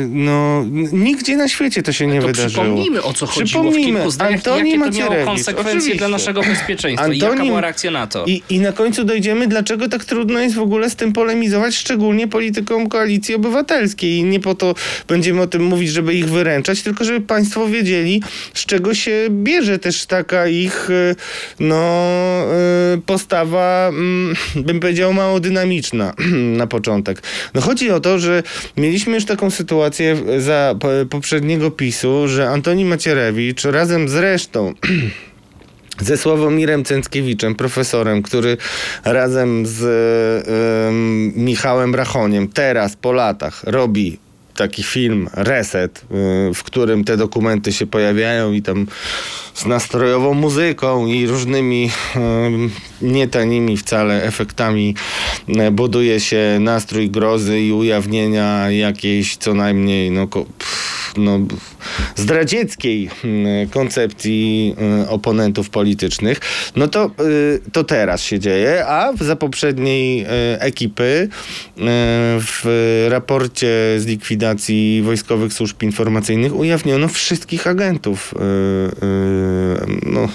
no, 0.09 0.64
nigdzie 0.92 1.37
na 1.37 1.49
świecie 1.49 1.83
to 1.83 1.92
się 1.92 2.07
nie 2.07 2.21
to 2.21 2.27
wydarzyło. 2.27 2.51
przypomnijmy 2.64 3.03
o 3.03 3.12
co 3.12 3.27
chodziło 3.27 3.44
w 3.44 3.49
Przypomnijmy. 3.66 3.94
kilku 3.99 4.11
zdaniach, 4.11 4.35
Antoni 4.35 4.71
jakie 4.71 4.90
to 4.92 4.99
miało 4.99 5.25
konsekwencje 5.25 5.73
oczywiście. 5.73 5.99
dla 5.99 6.09
naszego 6.09 6.42
bezpieczeństwa 6.42 7.09
i 7.09 7.18
jaka 7.18 7.35
Antoni- 7.35 7.47
była 7.47 7.61
reakcja 7.61 7.90
na 7.90 8.07
to. 8.07 8.25
I, 8.27 8.42
I 8.51 8.61
na 8.61 8.73
końcu 8.73 9.05
dojdziemy, 9.05 9.47
dlaczego 9.47 9.88
tak 9.88 10.05
trudno 10.05 10.40
jest 10.40 10.55
w 10.55 10.59
ogóle 10.61 10.90
z 10.90 10.97
tym 10.97 11.12
polemizować, 11.12 11.75
szczególnie 11.77 12.29
polityką 12.29 12.88
koalicji 12.88 13.35
obywatelskiej. 13.35 14.11
I 14.16 14.25
nie 14.25 14.40
po 14.40 14.55
to 14.55 14.75
będziemy 15.09 15.40
o 15.42 15.47
tym 15.47 15.62
mówić, 15.64 15.90
żeby 15.90 16.14
ich 16.14 16.29
wyręczać, 16.29 16.83
tylko 16.83 17.05
żeby 17.05 17.21
państwo 17.21 17.66
wiedzieli, 17.68 18.23
z 18.55 18.66
czego 18.66 18.94
się 18.94 19.12
bierze 19.31 19.79
też 19.79 20.07
taka 20.07 20.47
ich, 20.49 20.88
e, 20.90 21.14
no, 21.61 21.77
e, 21.77 22.99
postawa, 23.07 23.88
mm, 23.88 24.35
bym 24.57 24.81
powiedział, 24.81 25.12
mało 25.12 25.40
dynamiczna 25.40 26.14
na 26.61 26.66
początek. 26.66 27.23
No 27.55 27.61
chodzi 27.61 27.90
o 27.90 28.01
to, 28.01 28.18
że 28.18 28.42
mieliśmy 28.76 29.14
już 29.14 29.24
taką 29.24 29.50
sytuację 29.50 30.14
w- 30.14 30.40
za 30.42 30.74
po- 30.80 30.88
poprzedniego 31.11 31.70
PiSu, 31.70 32.28
że 32.28 32.48
Antoni 32.50 32.84
Macierewicz 32.84 33.64
razem 33.64 34.08
z 34.08 34.14
resztą 34.14 34.74
ze 36.00 36.16
Sławomirem 36.16 36.84
Cęckiewiczem, 36.84 37.54
profesorem, 37.54 38.22
który 38.22 38.56
razem 39.04 39.66
z 39.66 39.82
em, 40.88 41.32
Michałem 41.44 41.94
Rachoniem 41.94 42.48
teraz 42.48 42.96
po 42.96 43.12
latach 43.12 43.64
robi 43.64 44.18
taki 44.59 44.83
film 44.83 45.29
Reset, 45.35 45.99
y, 46.51 46.55
w 46.55 46.62
którym 46.62 47.05
te 47.05 47.16
dokumenty 47.16 47.73
się 47.73 47.87
pojawiają 47.87 48.53
i 48.53 48.62
tam 48.62 48.87
z 49.55 49.66
nastrojową 49.66 50.35
muzyką 50.35 51.07
i 51.07 51.27
różnymi 51.27 51.90
em, 52.16 52.71
nietanimi 53.03 53.77
wcale 53.77 54.23
efektami 54.23 54.94
e, 55.49 55.71
buduje 55.71 56.21
się 56.21 56.59
nastrój 56.61 57.11
grozy 57.11 57.61
i 57.61 57.73
ujawnienia 57.73 58.71
jakiejś 58.71 59.37
co 59.37 59.55
najmniej 59.55 60.11
no, 60.11 60.27
pff, 60.27 61.08
no, 61.18 61.40
zdradzieckiej 62.16 63.11
mm, 63.24 63.68
koncepcji 63.68 64.74
y, 65.04 65.09
oponentów 65.09 65.70
politycznych, 65.70 66.40
no 66.76 66.88
to, 66.88 67.11
y, 67.20 67.61
to 67.72 67.85
teraz 67.85 68.22
się 68.22 68.38
dzieje, 68.38 68.87
a 68.87 69.12
za 69.20 69.37
poprzedniej 69.37 70.22
y, 70.22 70.26
ekipy 70.61 71.02
y, 71.02 71.28
w 72.40 73.07
raporcie 73.09 73.68
z 73.98 74.07
likwidacji 74.07 75.02
wojskowych 75.02 75.52
służb 75.52 75.83
informacyjnych 75.83 76.57
ujawniono 76.57 77.09
wszystkich 77.09 77.66
agentów. 77.66 78.35
No, 80.07 80.28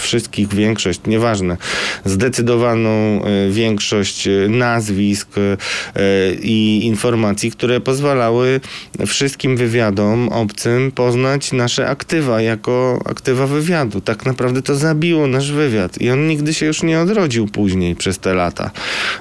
wszystkich, 0.00 0.54
większość, 0.54 1.00
nieważne, 1.06 1.56
zdecydowaną 2.04 2.88
e, 2.88 3.50
większość 3.50 4.26
e, 4.26 4.48
nazwisk 4.48 5.28
e, 5.38 6.34
i 6.34 6.86
informacji, 6.86 7.50
które 7.50 7.80
pozwalały 7.80 8.60
wszystkim 9.06 9.56
wywiadom 9.56 10.28
obcym 10.28 10.92
poznać 10.92 11.52
nasze 11.52 11.88
aktywa 11.88 12.42
jako 12.42 13.02
aktywa 13.04 13.46
wywiadu. 13.46 14.00
Tak 14.00 14.26
naprawdę 14.26 14.62
to 14.62 14.76
zabiło 14.76 15.26
nasz 15.26 15.52
wywiad 15.52 16.00
i 16.00 16.10
on 16.10 16.28
nigdy 16.28 16.54
się 16.54 16.66
już 16.66 16.82
nie 16.82 17.00
odrodził 17.00 17.46
później 17.46 17.96
przez 17.96 18.18
te 18.18 18.34
lata. 18.34 18.70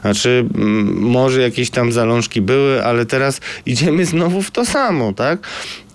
Znaczy, 0.01 0.45
może 0.93 1.41
jakieś 1.41 1.69
tam 1.69 1.91
zalążki 1.91 2.41
były, 2.41 2.83
ale 2.83 3.05
teraz 3.05 3.41
idziemy 3.65 4.05
znowu 4.05 4.41
w 4.41 4.51
to 4.51 4.65
samo, 4.65 5.13
tak? 5.13 5.39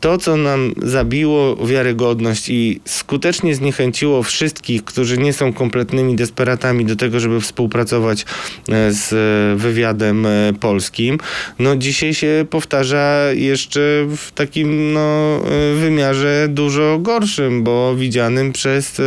To, 0.03 0.19
co 0.19 0.37
nam 0.37 0.73
zabiło 0.83 1.67
wiarygodność 1.67 2.49
i 2.49 2.81
skutecznie 2.85 3.55
zniechęciło 3.55 4.23
wszystkich, 4.23 4.85
którzy 4.85 5.19
nie 5.19 5.33
są 5.33 5.53
kompletnymi 5.53 6.17
desperatami 6.17 6.85
do 6.85 6.97
tego, 6.97 7.21
żeby 7.21 7.41
współpracować 7.41 8.23
e, 8.23 8.93
z 8.93 9.13
e, 9.13 9.57
wywiadem 9.59 10.27
e, 10.27 10.53
polskim, 10.61 11.19
no 11.59 11.77
dzisiaj 11.77 12.15
się 12.15 12.47
powtarza 12.51 13.19
jeszcze 13.33 13.81
w 14.17 14.33
takim 14.35 14.93
no, 14.93 15.41
wymiarze 15.75 16.47
dużo 16.51 16.99
gorszym, 16.99 17.63
bo 17.63 17.97
widzianym 17.97 18.53
przez 18.53 19.01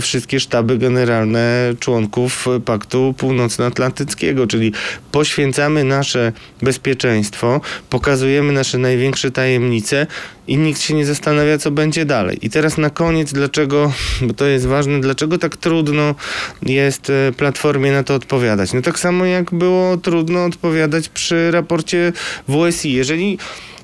wszystkie 0.00 0.40
sztaby 0.40 0.78
generalne 0.78 1.74
członków 1.80 2.46
Paktu 2.64 3.14
Północnoatlantyckiego, 3.18 4.46
czyli 4.46 4.72
poświęcamy 5.12 5.84
nasze 5.84 6.32
bezpieczeństwo, 6.62 7.60
pokazujemy 7.90 8.52
nasze 8.52 8.78
największe 8.78 9.30
tajemnice 9.30 9.99
i 10.46 10.56
nikt 10.58 10.80
się 10.80 10.94
nie 10.94 11.06
zastanawia, 11.06 11.58
co 11.58 11.70
będzie 11.70 12.04
dalej. 12.04 12.38
I 12.42 12.50
teraz 12.50 12.78
na 12.78 12.90
koniec, 12.90 13.32
dlaczego, 13.32 13.92
bo 14.22 14.34
to 14.34 14.46
jest 14.46 14.66
ważne, 14.66 15.00
dlaczego 15.00 15.38
tak 15.38 15.56
trudno 15.56 16.14
jest 16.62 17.10
e, 17.10 17.32
Platformie 17.32 17.92
na 17.92 18.02
to 18.02 18.14
odpowiadać? 18.14 18.72
No 18.72 18.82
tak 18.82 18.98
samo 18.98 19.24
jak 19.24 19.54
było 19.54 19.96
trudno 19.96 20.44
odpowiadać 20.44 21.08
przy 21.08 21.50
raporcie 21.50 22.12
WSI. 22.48 22.92
Jeżeli 22.92 23.38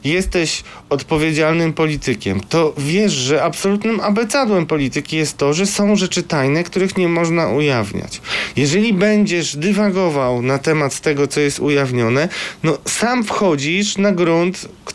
jesteś 0.04 0.62
odpowiedzialnym 0.90 1.72
politykiem, 1.72 2.40
to 2.40 2.74
wiesz, 2.78 3.12
że 3.12 3.42
absolutnym 3.42 4.00
abecadłem 4.00 4.66
polityki 4.66 5.16
jest 5.16 5.36
to, 5.36 5.54
że 5.54 5.66
są 5.66 5.96
rzeczy 5.96 6.22
tajne, 6.22 6.64
których 6.64 6.96
nie 6.96 7.08
można 7.08 7.48
ujawniać. 7.48 8.20
Jeżeli 8.56 8.92
będziesz 8.92 9.56
dywagował 9.56 10.42
na 10.42 10.58
temat 10.58 11.00
tego, 11.00 11.26
co 11.26 11.40
jest 11.40 11.60
ujawnione, 11.60 12.28
no 12.62 12.78
sam 12.84 13.24
wchodzisz 13.24 13.98
na 13.98 14.12
grunt, 14.12 14.68
k- 14.84 14.92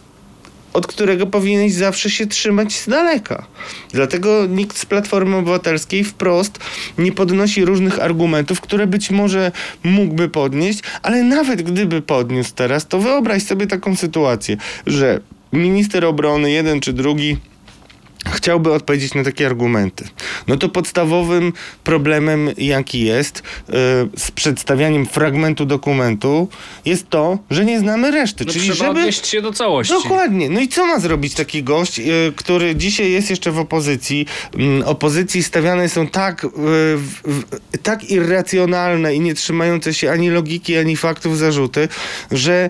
od 0.73 0.87
którego 0.87 1.27
powinieneś 1.27 1.73
zawsze 1.73 2.09
się 2.09 2.27
trzymać 2.27 2.73
z 2.73 2.89
daleka. 2.89 3.45
Dlatego 3.93 4.45
nikt 4.45 4.77
z 4.77 4.85
Platformy 4.85 5.35
Obywatelskiej 5.35 6.03
wprost 6.03 6.59
nie 6.97 7.11
podnosi 7.11 7.65
różnych 7.65 7.99
argumentów, 7.99 8.61
które 8.61 8.87
być 8.87 9.11
może 9.11 9.51
mógłby 9.83 10.29
podnieść, 10.29 10.79
ale 11.01 11.23
nawet 11.23 11.61
gdyby 11.61 12.01
podniósł 12.01 12.51
teraz, 12.55 12.87
to 12.87 12.99
wyobraź 12.99 13.43
sobie 13.43 13.67
taką 13.67 13.95
sytuację, 13.95 14.57
że 14.87 15.19
minister 15.53 16.05
obrony, 16.05 16.51
jeden 16.51 16.79
czy 16.79 16.93
drugi, 16.93 17.37
chciałby 18.29 18.73
odpowiedzieć 18.73 19.13
na 19.13 19.23
takie 19.23 19.45
argumenty. 19.45 20.07
No 20.47 20.57
to 20.57 20.69
podstawowym 20.69 21.53
problemem, 21.83 22.49
jaki 22.57 22.99
jest 23.01 23.43
yy, 23.67 23.73
z 24.17 24.31
przedstawianiem 24.35 25.05
fragmentu 25.05 25.65
dokumentu, 25.65 26.47
jest 26.85 27.09
to, 27.09 27.37
że 27.51 27.65
nie 27.65 27.79
znamy 27.79 28.11
reszty. 28.11 28.45
No 28.45 28.53
Czyli 28.53 28.65
trzeba 28.69 28.87
żeby 28.87 28.99
odnieść 28.99 29.27
się 29.27 29.41
do 29.41 29.53
całości. 29.53 29.93
Dokładnie. 29.93 30.49
No 30.49 30.59
i 30.59 30.67
co 30.67 30.85
ma 30.85 30.99
zrobić 30.99 31.33
taki 31.33 31.63
gość, 31.63 31.99
y, 31.99 32.03
który 32.35 32.75
dzisiaj 32.75 33.11
jest 33.11 33.29
jeszcze 33.29 33.51
w 33.51 33.59
opozycji? 33.59 34.25
Mm, 34.55 34.83
Opozycji 34.83 35.43
stawiane 35.43 35.89
są 35.89 36.07
tak, 36.07 36.43
y, 36.43 36.47
w- 36.47 37.43
tak 37.83 38.03
irracjonalne 38.09 39.15
i 39.15 39.19
nie 39.19 39.33
trzymające 39.33 39.93
się 39.93 40.11
ani 40.11 40.29
logiki, 40.29 40.77
ani 40.77 40.97
faktów 40.97 41.37
zarzuty, 41.37 41.87
że 42.31 42.69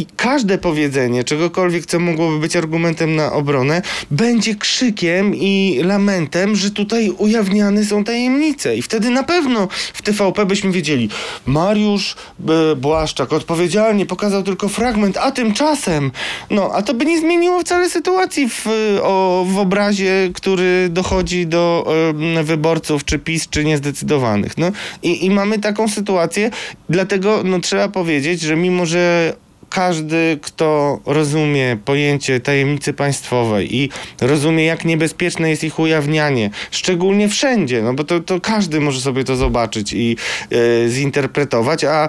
i 0.00 0.06
każde 0.16 0.58
powiedzenie 0.58 1.24
czegokolwiek, 1.24 1.86
co 1.86 2.00
mogłoby 2.00 2.38
być 2.38 2.56
argumentem 2.56 3.16
na 3.16 3.32
obronę, 3.32 3.82
będzie 4.10 4.54
krzykiem 4.54 5.34
i 5.34 5.80
lamentem, 5.84 6.56
że 6.56 6.70
tutaj 6.70 7.10
ujawniane 7.10 7.84
są 7.84 8.04
tajemnice. 8.04 8.76
I 8.76 8.82
wtedy 8.82 9.10
na 9.10 9.22
pewno 9.22 9.68
w 9.94 10.02
TVP 10.02 10.46
byśmy 10.46 10.72
wiedzieli, 10.72 11.08
Mariusz 11.46 12.16
e, 12.48 12.76
Błaszczak 12.76 13.32
odpowiedzialnie 13.32 14.06
pokazał 14.06 14.42
tylko 14.42 14.68
fragment, 14.68 15.16
a 15.16 15.30
tymczasem, 15.30 16.10
no, 16.50 16.70
a 16.74 16.82
to 16.82 16.94
by 16.94 17.04
nie 17.04 17.20
zmieniło 17.20 17.60
wcale 17.60 17.90
sytuacji 17.90 18.48
w, 18.48 18.66
o, 19.02 19.46
w 19.48 19.58
obrazie, 19.58 20.30
który 20.34 20.88
dochodzi 20.90 21.46
do 21.46 21.92
e, 22.38 22.44
wyborców, 22.44 23.04
czy 23.04 23.18
PiS, 23.18 23.48
czy 23.48 23.64
niezdecydowanych. 23.64 24.58
No, 24.58 24.72
i, 25.02 25.26
I 25.26 25.30
mamy 25.30 25.58
taką 25.58 25.88
sytuację, 25.88 26.50
dlatego 26.88 27.42
no, 27.44 27.60
trzeba 27.60 27.88
powiedzieć, 27.88 28.40
że 28.40 28.56
mimo, 28.56 28.86
że 28.86 29.34
każdy, 29.70 30.38
kto 30.42 31.00
rozumie 31.06 31.76
pojęcie 31.84 32.40
tajemnicy 32.40 32.92
państwowej 32.92 33.76
i 33.76 33.90
rozumie, 34.20 34.64
jak 34.64 34.84
niebezpieczne 34.84 35.50
jest 35.50 35.64
ich 35.64 35.78
ujawnianie, 35.78 36.50
szczególnie 36.70 37.28
wszędzie, 37.28 37.82
no 37.82 37.94
bo 37.94 38.04
to, 38.04 38.20
to 38.20 38.40
każdy 38.40 38.80
może 38.80 39.00
sobie 39.00 39.24
to 39.24 39.36
zobaczyć 39.36 39.92
i 39.92 40.16
e, 40.50 40.88
zinterpretować, 40.88 41.84
a 41.84 42.08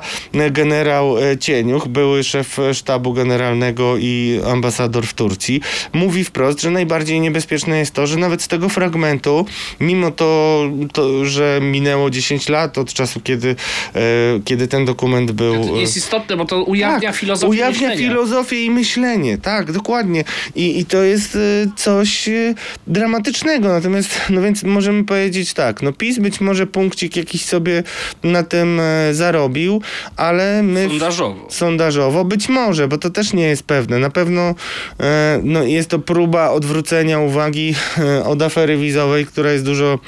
generał 0.52 1.18
e, 1.18 1.38
Cieniuch, 1.38 1.88
były 1.88 2.24
szef 2.24 2.58
sztabu 2.74 3.14
generalnego 3.14 3.98
i 3.98 4.42
ambasador 4.52 5.08
w 5.08 5.14
Turcji, 5.14 5.62
mówi 5.94 6.24
wprost, 6.24 6.62
że 6.62 6.72
najbardziej 6.72 7.20
niebezpieczne 7.20 7.80
jest 7.80 7.94
to, 7.94 8.08
że 8.08 8.18
nawet 8.18 8.42
z 8.42 8.48
tego 8.48 8.70
fragmentu, 8.70 9.46
mimo 9.80 10.12
to, 10.12 10.62
to 10.94 11.26
że 11.26 11.60
minęło 11.62 12.10
10 12.10 12.50
lat 12.50 12.78
od 12.78 12.94
czasu, 12.94 13.22
kiedy, 13.24 13.56
e, 13.96 14.02
kiedy 14.46 14.68
ten 14.68 14.86
dokument 14.86 15.32
był... 15.32 15.68
To 15.68 15.76
jest 15.76 15.98
istotne, 15.98 16.38
bo 16.38 16.46
to 16.46 16.64
ujawnia 16.64 17.10
Tak, 17.10 17.20
filozofię 17.20 17.51
Ujawnia 17.52 17.88
myślenia. 17.88 17.96
filozofię 18.10 18.66
i 18.66 18.72
myślenie, 18.72 19.38
tak, 19.38 19.72
dokładnie. 19.72 20.24
I, 20.56 20.80
i 20.80 20.86
to 20.86 21.04
jest 21.04 21.36
y, 21.36 21.68
coś 21.76 22.28
y, 22.28 22.56
dramatycznego. 22.88 23.68
Natomiast, 23.68 24.22
no 24.30 24.42
więc 24.42 24.64
możemy 24.64 25.04
powiedzieć 25.04 25.54
tak, 25.54 25.82
no 25.82 25.94
PiS 25.94 26.20
być 26.20 26.42
może 26.42 26.68
punkcik 26.68 27.16
jakiś 27.16 27.46
sobie 27.46 27.84
na 28.24 28.44
tym 28.44 28.80
e, 28.80 29.14
zarobił, 29.14 29.82
ale 30.18 30.64
my... 30.64 30.88
w- 30.88 30.92
Sondażowo. 30.92 31.48
Sondażowo 31.50 32.26
być 32.26 32.50
może, 32.50 32.88
bo 32.88 32.98
to 32.98 33.10
też 33.10 33.34
nie 33.34 33.44
jest 33.48 33.64
pewne. 33.64 34.00
Na 34.00 34.10
pewno 34.10 34.56
e, 35.00 35.40
no, 35.44 35.64
jest 35.64 35.90
to 35.90 36.00
próba 36.00 36.50
odwrócenia 36.50 37.20
uwagi 37.20 37.76
e, 37.98 38.24
od 38.26 38.42
afery 38.42 38.78
wizowej, 38.78 39.26
która 39.26 39.52
jest 39.52 39.66
dużo 39.66 40.00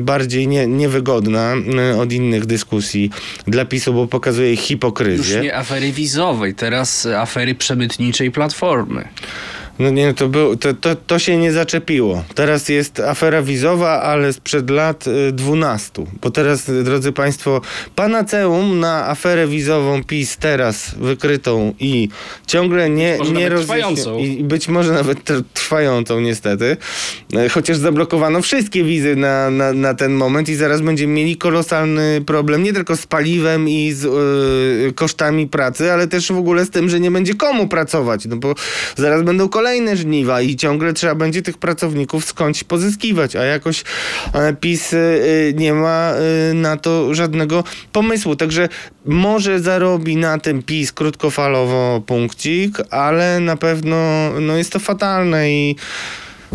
bardziej 0.00 0.48
nie, 0.48 0.66
niewygodna 0.66 1.54
od 2.00 2.12
innych 2.12 2.46
dyskusji 2.46 3.10
dla 3.46 3.64
PiSu, 3.64 3.94
bo 3.94 4.06
pokazuje 4.06 4.52
ich 4.52 4.58
Już 4.60 4.68
hipokryzję. 4.68 5.40
nie 5.40 5.56
afery 5.56 5.92
wizowej, 5.92 6.43
teraz 6.52 7.06
afery 7.06 7.54
przemytniczej 7.54 8.30
Platformy. 8.30 9.08
No 9.78 9.90
nie, 9.90 10.14
to, 10.14 10.28
był, 10.28 10.56
to, 10.56 10.74
to, 10.74 10.96
to 10.96 11.18
się 11.18 11.36
nie 11.36 11.52
zaczepiło. 11.52 12.24
Teraz 12.34 12.68
jest 12.68 13.00
afera 13.00 13.42
wizowa, 13.42 14.02
ale 14.02 14.32
sprzed 14.32 14.70
lat 14.70 15.06
y, 15.06 15.32
12. 15.32 16.04
Bo 16.22 16.30
teraz, 16.30 16.68
y, 16.68 16.84
drodzy 16.84 17.12
Państwo, 17.12 17.60
panaceum 17.94 18.80
na 18.80 19.06
aferę 19.08 19.46
wizową 19.46 20.04
PiS 20.04 20.36
teraz 20.36 20.94
wykrytą 20.94 21.74
i 21.80 22.08
ciągle 22.46 22.90
nie, 22.90 23.18
nie 23.18 23.32
nawet 23.32 23.52
rozjaśni- 23.52 23.62
trwającą. 23.62 24.18
I 24.18 24.44
być 24.44 24.68
może 24.68 24.92
nawet 24.92 25.24
tr- 25.24 25.42
trwającą 25.54 26.20
niestety. 26.20 26.76
E, 27.36 27.48
Chociaż 27.48 27.76
zablokowano 27.76 28.42
wszystkie 28.42 28.84
wizy 28.84 29.16
na, 29.16 29.50
na, 29.50 29.72
na 29.72 29.94
ten 29.94 30.12
moment 30.12 30.48
i 30.48 30.54
zaraz 30.54 30.80
będziemy 30.80 31.12
mieli 31.12 31.36
kolosalny 31.36 32.22
problem 32.26 32.62
nie 32.62 32.72
tylko 32.72 32.96
z 32.96 33.06
paliwem 33.06 33.68
i 33.68 33.92
z 33.92 34.04
y, 34.04 34.92
kosztami 34.92 35.48
pracy, 35.48 35.92
ale 35.92 36.08
też 36.08 36.32
w 36.32 36.38
ogóle 36.38 36.64
z 36.64 36.70
tym, 36.70 36.88
że 36.88 37.00
nie 37.00 37.10
będzie 37.10 37.34
komu 37.34 37.68
pracować. 37.68 38.24
No 38.26 38.36
bo 38.36 38.54
zaraz 38.96 39.22
będą 39.22 39.48
kolejne 39.48 39.63
żniwa 39.94 40.40
i 40.40 40.56
ciągle 40.56 40.92
trzeba 40.92 41.14
będzie 41.14 41.42
tych 41.42 41.58
pracowników 41.58 42.24
skądś 42.24 42.64
pozyskiwać, 42.64 43.36
a 43.36 43.44
jakoś 43.44 43.84
e, 44.32 44.54
PiS 44.54 44.92
y, 44.92 45.54
nie 45.56 45.72
ma 45.72 46.12
y, 46.50 46.54
na 46.54 46.76
to 46.76 47.14
żadnego 47.14 47.64
pomysłu. 47.92 48.36
Także 48.36 48.68
może 49.04 49.60
zarobi 49.60 50.16
na 50.16 50.38
tym 50.38 50.62
PiS 50.62 50.92
krótkofalowo 50.92 52.02
punkcik, 52.06 52.78
ale 52.90 53.40
na 53.40 53.56
pewno 53.56 53.96
no, 54.40 54.56
jest 54.56 54.72
to 54.72 54.78
fatalne 54.78 55.50
i 55.50 55.76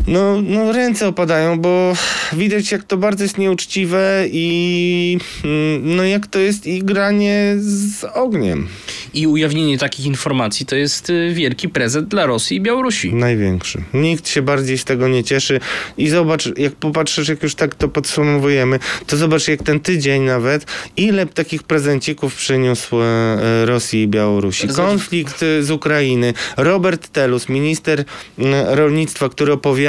no, 0.08 0.42
no 0.42 0.72
ręce 0.72 1.08
opadają, 1.08 1.60
bo 1.60 1.94
widać 2.34 2.72
jak 2.72 2.84
to 2.84 2.98
bardzo 2.98 3.24
jest 3.24 3.38
nieuczciwe 3.38 4.26
i 4.32 5.18
mm, 5.44 5.96
no 5.96 6.04
jak 6.04 6.28
to 6.28 6.40
jest 6.40 6.68
i 6.68 6.84
granie 6.84 7.56
z 7.60 8.04
ogniem. 8.04 8.68
I 9.14 9.28
ujawnienie 9.28 9.78
takich 9.78 10.06
informacji 10.06 10.66
to 10.66 10.76
jest 10.76 11.10
y, 11.10 11.34
wielki 11.34 11.70
prezent 11.70 12.08
dla 12.08 12.26
Rosji 12.26 12.58
i 12.58 12.62
Białorusi. 12.62 13.14
Największy. 13.14 13.84
Nikt 13.94 14.30
się 14.30 14.42
bardziej 14.42 14.78
z 14.78 14.86
tego 14.86 15.08
nie 15.08 15.24
cieszy. 15.24 15.60
I 15.98 16.10
zobacz, 16.10 16.58
jak 16.58 16.76
popatrzysz, 16.76 17.28
jak 17.28 17.44
już 17.44 17.56
tak 17.56 17.76
to 17.76 17.88
podsumowujemy, 17.88 18.80
to 19.08 19.18
zobacz, 19.18 19.48
jak 19.48 19.64
ten 19.64 19.80
tydzień 19.80 20.22
nawet, 20.22 20.66
ile 20.98 21.26
takich 21.26 21.64
prezencików 21.64 22.36
przyniósł 22.36 23.02
e, 23.02 23.66
Rosji 23.66 24.02
i 24.02 24.08
Białorusi. 24.08 24.68
Konflikt 24.68 25.46
z 25.62 25.72
Ukrainy. 25.72 26.34
Robert 26.58 27.08
Telus, 27.08 27.50
minister 27.50 28.04
rolnictwa, 28.68 29.30
który 29.30 29.54
opowiada 29.54 29.89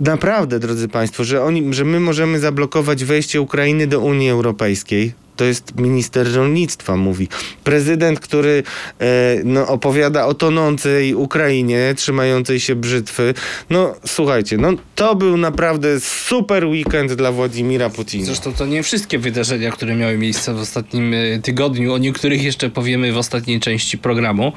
naprawdę, 0.00 0.58
drodzy 0.58 0.88
Państwo, 0.88 1.24
że, 1.24 1.42
oni, 1.42 1.74
że 1.74 1.84
my 1.84 2.00
możemy 2.00 2.40
zablokować 2.40 3.04
wejście 3.04 3.40
Ukrainy 3.40 3.86
do 3.86 4.00
Unii 4.00 4.30
Europejskiej. 4.30 5.23
To 5.36 5.44
jest 5.44 5.80
minister 5.80 6.34
rolnictwa, 6.34 6.96
mówi. 6.96 7.28
Prezydent, 7.64 8.20
który 8.20 8.62
e, 9.00 9.06
no, 9.44 9.68
opowiada 9.68 10.26
o 10.26 10.34
tonącej 10.34 11.14
Ukrainie, 11.14 11.94
trzymającej 11.96 12.60
się 12.60 12.74
brzytwy. 12.74 13.34
No 13.70 13.94
słuchajcie, 14.06 14.56
no 14.56 14.72
to 14.94 15.14
był 15.14 15.36
naprawdę 15.36 16.00
super 16.00 16.66
weekend 16.66 17.12
dla 17.12 17.32
Władimira 17.32 17.90
Putina. 17.90 18.26
Zresztą 18.26 18.52
to 18.52 18.66
nie 18.66 18.82
wszystkie 18.82 19.18
wydarzenia, 19.18 19.70
które 19.70 19.96
miały 19.96 20.18
miejsce 20.18 20.54
w 20.54 20.60
ostatnim 20.60 21.14
y, 21.14 21.40
tygodniu. 21.42 21.92
O 21.92 21.98
niektórych 21.98 22.42
jeszcze 22.42 22.70
powiemy 22.70 23.12
w 23.12 23.16
ostatniej 23.16 23.60
części 23.60 23.98
programu. 23.98 24.52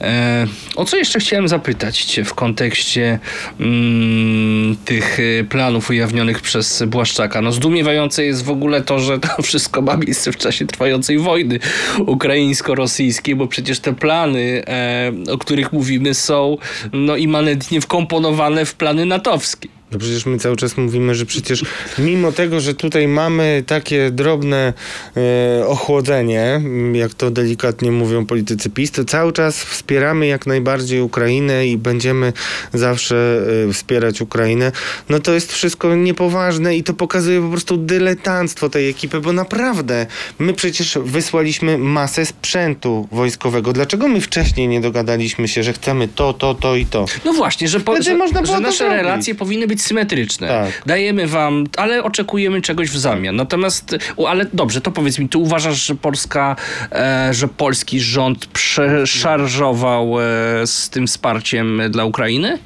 E, 0.00 0.46
o 0.76 0.84
co 0.84 0.96
jeszcze 0.96 1.20
chciałem 1.20 1.48
zapytać 1.48 2.04
Cię 2.04 2.24
w 2.24 2.34
kontekście 2.34 3.18
mm, 3.60 4.76
tych 4.84 5.20
y, 5.20 5.46
planów 5.48 5.90
ujawnionych 5.90 6.40
przez 6.40 6.82
Błaszczaka? 6.86 7.42
No 7.42 7.52
zdumiewające 7.52 8.24
jest 8.24 8.44
w 8.44 8.50
ogóle 8.50 8.82
to, 8.82 8.98
że 8.98 9.18
to 9.18 9.42
wszystko 9.42 9.82
ma 9.82 9.96
miejsce 10.10 10.32
w 10.32 10.36
czasie 10.36 10.66
trwającej 10.66 11.18
wojny 11.18 11.58
ukraińsko-rosyjskiej, 12.06 13.36
bo 13.36 13.46
przecież 13.46 13.80
te 13.80 13.92
plany, 13.92 14.62
e, 14.66 15.12
o 15.32 15.38
których 15.38 15.72
mówimy, 15.72 16.14
są 16.14 16.56
no 16.92 17.16
immanentnie 17.16 17.80
wkomponowane 17.80 18.64
w 18.64 18.74
plany 18.74 19.06
natowskie. 19.06 19.68
No 19.92 19.98
przecież 19.98 20.26
my 20.26 20.38
cały 20.38 20.56
czas 20.56 20.76
mówimy, 20.76 21.14
że 21.14 21.26
przecież 21.26 21.64
mimo 21.98 22.32
tego, 22.32 22.60
że 22.60 22.74
tutaj 22.74 23.08
mamy 23.08 23.64
takie 23.66 24.10
drobne 24.10 24.72
e, 25.16 25.66
ochłodzenie, 25.66 26.42
m, 26.54 26.96
jak 26.96 27.14
to 27.14 27.30
delikatnie 27.30 27.92
mówią 27.92 28.26
politycy 28.26 28.70
PiS, 28.70 28.90
to 28.90 29.04
cały 29.04 29.32
czas 29.32 29.64
wspieramy 29.64 30.26
jak 30.26 30.46
najbardziej 30.46 31.00
Ukrainę 31.00 31.66
i 31.66 31.76
będziemy 31.76 32.32
zawsze 32.72 33.42
e, 33.68 33.72
wspierać 33.72 34.20
Ukrainę. 34.20 34.72
No 35.08 35.18
to 35.18 35.32
jest 35.32 35.52
wszystko 35.52 35.94
niepoważne 35.94 36.76
i 36.76 36.84
to 36.84 36.94
pokazuje 36.94 37.42
po 37.42 37.48
prostu 37.48 37.76
dyletanctwo 37.76 38.68
tej 38.68 38.88
ekipy, 38.88 39.20
bo 39.20 39.32
naprawdę 39.32 40.06
my 40.38 40.54
przecież 40.54 40.98
wysłaliśmy 41.04 41.78
masę 41.78 42.26
sprzętu 42.26 43.08
wojskowego. 43.12 43.72
Dlaczego 43.72 44.08
my 44.08 44.20
wcześniej 44.20 44.68
nie 44.68 44.80
dogadaliśmy 44.80 45.48
się, 45.48 45.62
że 45.62 45.72
chcemy 45.72 46.08
to, 46.08 46.32
to, 46.32 46.54
to 46.54 46.76
i 46.76 46.86
to? 46.86 47.04
No 47.24 47.32
właśnie, 47.32 47.68
że, 47.68 47.80
po, 47.80 47.96
że, 47.96 48.02
że 48.02 48.18
to 48.42 48.60
nasze 48.60 48.76
zrobić. 48.76 48.96
relacje 48.96 49.34
powinny 49.34 49.66
być 49.66 49.79
symetryczne. 49.82 50.48
Tak. 50.48 50.82
Dajemy 50.86 51.26
wam, 51.26 51.66
ale 51.76 52.02
oczekujemy 52.02 52.62
czegoś 52.62 52.90
w 52.90 52.98
zamian. 52.98 53.36
Natomiast, 53.36 53.96
ale 54.28 54.46
dobrze, 54.52 54.80
to 54.80 54.90
powiedz 54.90 55.18
mi, 55.18 55.28
ty 55.28 55.38
uważasz, 55.38 55.86
że 55.86 55.94
Polska, 55.94 56.56
e, 56.92 57.28
że 57.34 57.48
polski 57.48 58.00
rząd 58.00 58.46
przeszarżował 58.46 60.20
e, 60.20 60.22
z 60.66 60.90
tym 60.90 61.06
wsparciem 61.06 61.82
dla 61.90 62.04
Ukrainy? 62.04 62.58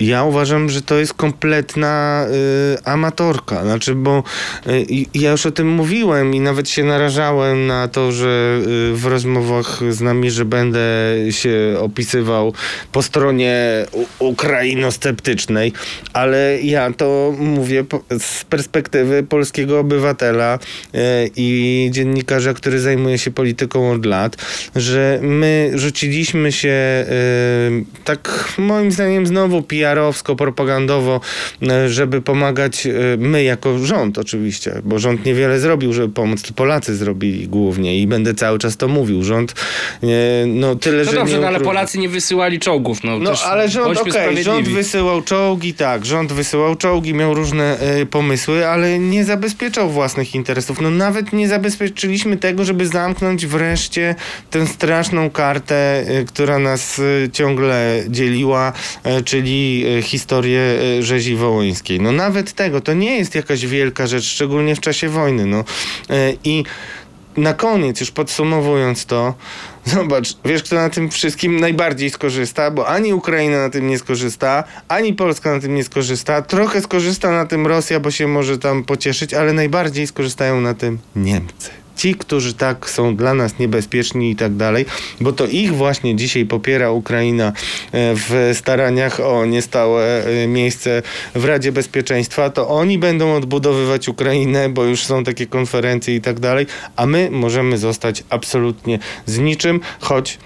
Ja 0.00 0.24
uważam, 0.24 0.70
że 0.70 0.82
to 0.82 0.98
jest 0.98 1.14
kompletna 1.14 2.26
y, 2.76 2.84
amatorka. 2.84 3.62
Znaczy, 3.62 3.94
bo 3.94 4.22
y, 4.66 4.86
ja 5.14 5.30
już 5.30 5.46
o 5.46 5.50
tym 5.50 5.68
mówiłem 5.68 6.34
i 6.34 6.40
nawet 6.40 6.68
się 6.68 6.84
narażałem 6.84 7.66
na 7.66 7.88
to, 7.88 8.12
że 8.12 8.60
y, 8.90 8.96
w 8.96 9.06
rozmowach 9.06 9.80
z 9.90 10.00
nami, 10.00 10.30
że 10.30 10.44
będę 10.44 10.80
się 11.30 11.76
opisywał 11.80 12.54
po 12.92 13.02
stronie 13.02 13.86
ukrainosceptycznej, 14.18 15.72
ale 16.12 16.58
ja 16.62 16.92
to 16.92 17.34
mówię 17.38 17.84
po, 17.84 18.02
z 18.18 18.44
perspektywy 18.44 19.22
polskiego 19.22 19.80
obywatela 19.80 20.58
y, 20.58 20.98
i 21.36 21.88
dziennikarza, 21.92 22.54
który 22.54 22.80
zajmuje 22.80 23.18
się 23.18 23.30
polityką 23.30 23.92
od 23.92 24.06
lat, 24.06 24.36
że 24.76 25.18
my 25.22 25.70
rzuciliśmy 25.74 26.52
się 26.52 26.68
y, 26.68 28.02
tak 28.04 28.54
moim 28.58 28.92
zdaniem 28.92 29.26
znowu 29.26 29.62
PR-owsko, 29.62 29.81
propagandowo, 30.36 31.20
y, 31.62 31.88
żeby 31.88 32.22
pomagać 32.22 32.86
y, 32.86 33.16
my 33.18 33.42
jako 33.42 33.78
rząd 33.78 34.18
oczywiście, 34.18 34.82
bo 34.84 34.98
rząd 34.98 35.24
niewiele 35.24 35.60
zrobił, 35.60 35.92
żeby 35.92 36.14
pomóc, 36.14 36.42
to 36.42 36.54
Polacy 36.54 36.96
zrobili 36.96 37.48
głównie 37.48 37.98
i 37.98 38.06
będę 38.06 38.34
cały 38.34 38.58
czas 38.58 38.76
to 38.76 38.88
mówił. 38.88 39.24
Rząd 39.24 39.54
y, 40.04 40.06
no 40.46 40.76
tyle, 40.76 41.04
No 41.04 41.10
że 41.10 41.16
dobrze, 41.16 41.34
nie 41.34 41.40
no, 41.40 41.46
ale. 41.46 41.60
Polacy 41.60 41.98
nie 41.98 42.08
wysyłali 42.08 42.60
czołgów. 42.60 43.04
No, 43.04 43.18
No 43.18 43.32
ale 43.46 43.68
rząd, 43.68 43.98
okej, 43.98 44.44
rząd 44.44 44.68
wysyłał 44.68 45.22
czołgi, 45.22 45.74
tak, 45.74 46.06
rząd 46.06 46.32
wysyłał 46.32 46.76
czołgi, 46.76 47.14
miał 47.14 47.34
różne 47.34 47.78
y, 48.00 48.06
pomysły, 48.06 48.68
ale 48.68 48.98
nie 48.98 49.24
zabezpieczał 49.24 49.90
własnych 49.90 50.34
interesów. 50.34 50.80
No 50.80 50.90
nawet 50.90 51.32
nie 51.32 51.48
zabezpieczyliśmy 51.48 52.36
tego, 52.36 52.64
żeby 52.64 52.86
zamknąć 52.86 53.46
wreszcie 53.46 54.14
tę 54.50 54.66
straszną 54.66 55.30
kartę, 55.30 56.04
y, 56.20 56.24
która 56.24 56.58
nas 56.58 56.98
y, 56.98 57.30
ciągle 57.32 58.02
dzieliła, 58.08 58.72
czyli 59.24 59.71
y, 59.98 60.02
historię 60.02 60.60
y, 60.98 61.02
rzezi 61.02 61.36
wołyńskiej. 61.36 62.00
No 62.00 62.12
nawet 62.12 62.52
tego, 62.52 62.80
to 62.80 62.94
nie 62.94 63.16
jest 63.16 63.34
jakaś 63.34 63.66
wielka 63.66 64.06
rzecz, 64.06 64.24
szczególnie 64.24 64.76
w 64.76 64.80
czasie 64.80 65.08
wojny. 65.08 65.46
No. 65.46 65.64
Y, 66.10 66.38
I 66.44 66.64
na 67.36 67.54
koniec, 67.54 68.00
już 68.00 68.10
podsumowując 68.10 69.06
to, 69.06 69.34
zobacz, 69.94 70.36
wiesz, 70.44 70.62
kto 70.62 70.76
na 70.76 70.90
tym 70.90 71.10
wszystkim 71.10 71.60
najbardziej 71.60 72.10
skorzysta, 72.10 72.70
bo 72.70 72.88
ani 72.88 73.14
Ukraina 73.14 73.58
na 73.58 73.70
tym 73.70 73.88
nie 73.88 73.98
skorzysta, 73.98 74.64
ani 74.88 75.14
Polska 75.14 75.54
na 75.54 75.60
tym 75.60 75.74
nie 75.74 75.84
skorzysta. 75.84 76.42
Trochę 76.42 76.80
skorzysta 76.80 77.30
na 77.30 77.46
tym 77.46 77.66
Rosja, 77.66 78.00
bo 78.00 78.10
się 78.10 78.28
może 78.28 78.58
tam 78.58 78.84
pocieszyć, 78.84 79.34
ale 79.34 79.52
najbardziej 79.52 80.06
skorzystają 80.06 80.60
na 80.60 80.74
tym 80.74 80.98
Niemcy. 81.16 81.81
Ci, 81.96 82.14
którzy 82.14 82.54
tak 82.54 82.90
są 82.90 83.16
dla 83.16 83.34
nas 83.34 83.58
niebezpieczni 83.58 84.30
i 84.30 84.36
tak 84.36 84.56
dalej, 84.56 84.86
bo 85.20 85.32
to 85.32 85.46
ich 85.46 85.74
właśnie 85.74 86.16
dzisiaj 86.16 86.46
popiera 86.46 86.90
Ukraina 86.90 87.46
e, 87.46 87.52
w 87.92 88.50
staraniach 88.54 89.20
o 89.20 89.46
niestałe 89.46 90.24
e, 90.24 90.46
miejsce 90.46 91.02
w 91.34 91.44
Radzie 91.44 91.72
Bezpieczeństwa, 91.72 92.50
to 92.50 92.68
oni 92.68 92.98
będą 92.98 93.34
odbudowywać 93.34 94.08
Ukrainę, 94.08 94.68
bo 94.68 94.84
już 94.84 95.04
są 95.04 95.24
takie 95.24 95.46
konferencje 95.46 96.14
i 96.16 96.20
tak 96.20 96.40
dalej, 96.40 96.66
a 96.96 97.06
my 97.06 97.28
możemy 97.30 97.78
zostać 97.78 98.24
absolutnie 98.30 98.98
z 99.26 99.38
niczym, 99.38 99.80
choć 100.00 100.38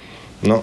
no, 0.43 0.63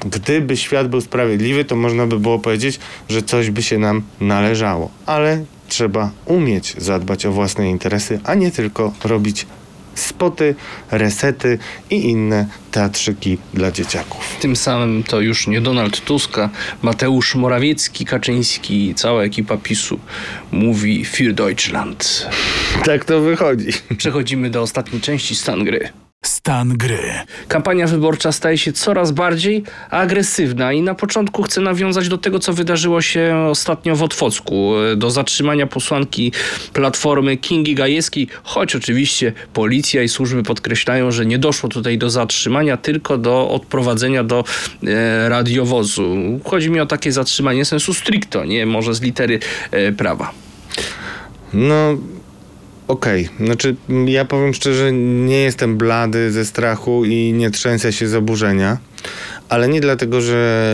gdyby 0.00 0.56
świat 0.56 0.88
był 0.88 1.00
sprawiedliwy, 1.00 1.64
to 1.64 1.76
można 1.76 2.06
by 2.06 2.18
było 2.20 2.38
powiedzieć, 2.38 2.78
że 3.08 3.22
coś 3.22 3.50
by 3.50 3.62
się 3.62 3.78
nam 3.78 4.02
należało. 4.20 4.90
Ale 5.06 5.44
trzeba 5.68 6.10
umieć 6.24 6.74
zadbać 6.78 7.26
o 7.26 7.32
własne 7.32 7.70
interesy, 7.70 8.20
a 8.24 8.34
nie 8.34 8.50
tylko 8.50 8.92
robić 9.04 9.46
spoty, 9.96 10.54
resety 10.90 11.58
i 11.90 11.96
inne 11.96 12.46
teatrzyki 12.70 13.38
dla 13.54 13.72
dzieciaków. 13.72 14.36
Tym 14.40 14.56
samym 14.56 15.02
to 15.02 15.20
już 15.20 15.46
nie 15.46 15.60
Donald 15.60 16.04
Tusk, 16.04 16.38
a 16.38 16.50
Mateusz 16.82 17.34
Morawiecki, 17.34 18.04
Kaczyński 18.04 18.88
i 18.88 18.94
cała 18.94 19.22
ekipa 19.22 19.56
PiSu 19.56 19.98
mówi 20.52 21.04
Für 21.04 21.32
Deutschland. 21.32 22.28
Tak 22.84 23.04
to 23.04 23.20
wychodzi. 23.20 23.72
Przechodzimy 23.98 24.50
do 24.50 24.62
ostatniej 24.62 25.00
części 25.00 25.36
stan 25.36 25.64
gry. 25.64 26.05
Stan 26.46 26.68
gry. 26.76 27.12
Kampania 27.48 27.86
wyborcza 27.86 28.32
staje 28.32 28.58
się 28.58 28.72
coraz 28.72 29.12
bardziej 29.12 29.62
agresywna 29.90 30.72
i 30.72 30.82
na 30.82 30.94
początku 30.94 31.42
chcę 31.42 31.60
nawiązać 31.60 32.08
do 32.08 32.18
tego, 32.18 32.38
co 32.38 32.52
wydarzyło 32.52 33.02
się 33.02 33.46
ostatnio 33.50 33.96
w 33.96 34.02
Otwocku, 34.02 34.72
do 34.96 35.10
zatrzymania 35.10 35.66
posłanki 35.66 36.32
Platformy 36.72 37.36
Kingi 37.36 37.74
Gajewskiej, 37.74 38.28
choć 38.42 38.76
oczywiście 38.76 39.32
policja 39.52 40.02
i 40.02 40.08
służby 40.08 40.42
podkreślają, 40.42 41.10
że 41.10 41.26
nie 41.26 41.38
doszło 41.38 41.68
tutaj 41.68 41.98
do 41.98 42.10
zatrzymania, 42.10 42.76
tylko 42.76 43.18
do 43.18 43.50
odprowadzenia 43.50 44.24
do 44.24 44.44
e, 44.86 45.28
radiowozu. 45.28 46.16
Chodzi 46.44 46.70
mi 46.70 46.80
o 46.80 46.86
takie 46.86 47.12
zatrzymanie 47.12 47.64
sensu 47.64 47.94
stricto, 47.94 48.44
nie 48.44 48.66
może 48.66 48.94
z 48.94 49.00
litery 49.00 49.38
e, 49.70 49.92
prawa. 49.92 50.32
No, 51.52 51.96
okej. 52.88 53.28
Znaczy, 53.40 53.76
m, 53.88 54.08
ja 54.08 54.24
powiem 54.24 54.54
szczerze, 54.54 54.92
nie 54.92 55.38
jestem 55.38 55.76
blady 55.76 56.32
ze 56.32 56.44
strachu 56.44 57.04
i 57.04 57.32
nie 57.32 57.50
trzęsę 57.50 57.92
się 57.92 58.08
z 58.08 58.14
oburzenia. 58.14 58.78
Ale 59.48 59.68
nie 59.68 59.80
dlatego, 59.80 60.20
że 60.20 60.72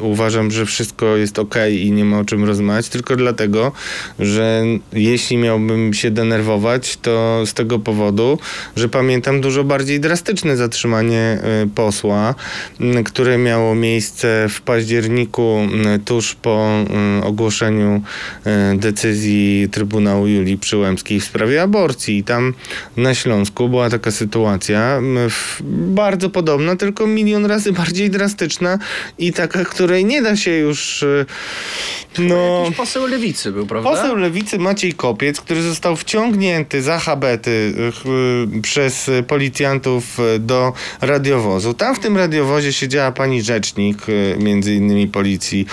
uważam, 0.00 0.50
że 0.50 0.66
wszystko 0.66 1.16
jest 1.16 1.38
ok 1.38 1.54
i 1.70 1.92
nie 1.92 2.04
ma 2.04 2.18
o 2.18 2.24
czym 2.24 2.44
rozmawiać, 2.44 2.88
tylko 2.88 3.16
dlatego, 3.16 3.72
że 4.18 4.62
jeśli 4.92 5.36
miałbym 5.36 5.94
się 5.94 6.10
denerwować, 6.10 6.96
to 6.96 7.42
z 7.46 7.54
tego 7.54 7.78
powodu, 7.78 8.38
że 8.76 8.88
pamiętam 8.88 9.40
dużo 9.40 9.64
bardziej 9.64 10.00
drastyczne 10.00 10.56
zatrzymanie 10.56 11.38
y, 11.64 11.68
posła, 11.68 12.34
y, 12.80 13.04
które 13.04 13.38
miało 13.38 13.74
miejsce 13.74 14.46
w 14.48 14.60
październiku 14.60 15.58
y, 15.96 15.98
tuż 15.98 16.34
po 16.34 16.68
ogłoszeniu 17.22 18.02
decyzji 18.74 19.68
Trybunału 19.70 20.26
Julii 20.26 20.58
Przyłębskiej 20.58 21.20
w 21.20 21.24
sprawie 21.24 21.62
aborcji. 21.62 22.18
I 22.18 22.24
tam 22.24 22.54
na 22.96 23.14
Śląsku 23.14 23.68
była 23.68 23.90
taka 23.90 24.10
sytuacja 24.10 25.00
bardzo 25.70 26.30
podobna, 26.30 26.76
tylko 26.76 27.06
milion 27.06 27.46
razy 27.46 27.72
bardziej 27.82 28.07
drastyczna 28.10 28.78
i 29.18 29.32
taka, 29.32 29.64
której 29.64 30.04
nie 30.04 30.22
da 30.22 30.36
się 30.36 30.50
już 30.50 31.02
y, 31.02 31.26
no... 32.18 32.60
Jakiś 32.62 32.76
poseł 32.76 33.06
lewicy 33.06 33.52
był, 33.52 33.66
prawda? 33.66 33.90
Poseł 33.90 34.16
lewicy 34.16 34.58
Maciej 34.58 34.92
Kopiec, 34.92 35.40
który 35.40 35.62
został 35.62 35.96
wciągnięty 35.96 36.82
za 36.82 36.98
habety 36.98 37.50
y, 37.50 38.58
y, 38.58 38.62
przez 38.62 39.10
policjantów 39.26 40.18
do 40.38 40.72
radiowozu. 41.00 41.74
Tam 41.74 41.94
w 41.94 41.98
tym 41.98 42.16
radiowozie 42.16 42.72
siedziała 42.72 43.12
pani 43.12 43.42
rzecznik, 43.42 44.06
między 44.38 44.74
innymi 44.74 45.06
policji 45.08 45.66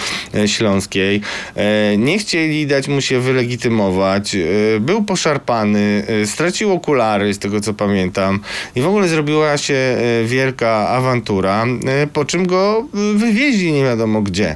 śląskiej. 0.45 1.21
E, 1.55 1.97
Nie 1.97 2.19
chcieli 2.19 2.67
dać 2.67 2.87
mu 2.87 3.01
się 3.01 3.19
wylegitymować. 3.19 4.35
Y, 4.35 4.77
Był 4.79 5.03
poszarpany, 5.03 6.03
y, 6.23 6.27
stracił 6.27 6.71
okulary, 6.73 7.33
z 7.33 7.39
tego 7.39 7.61
co 7.61 7.73
pamiętam. 7.73 8.39
I 8.75 8.81
w 8.81 8.87
ogóle 8.87 9.07
zrobiła 9.07 9.57
się 9.57 9.97
wielka 10.25 10.89
awantura, 10.89 11.65
y, 12.03 12.07
po 12.25 12.29
czym 12.29 12.47
go 12.47 12.87
y, 13.13 13.17
wywieźli 13.17 13.71
nie 13.71 13.83
wiadomo 13.83 14.21
gdzie. 14.21 14.55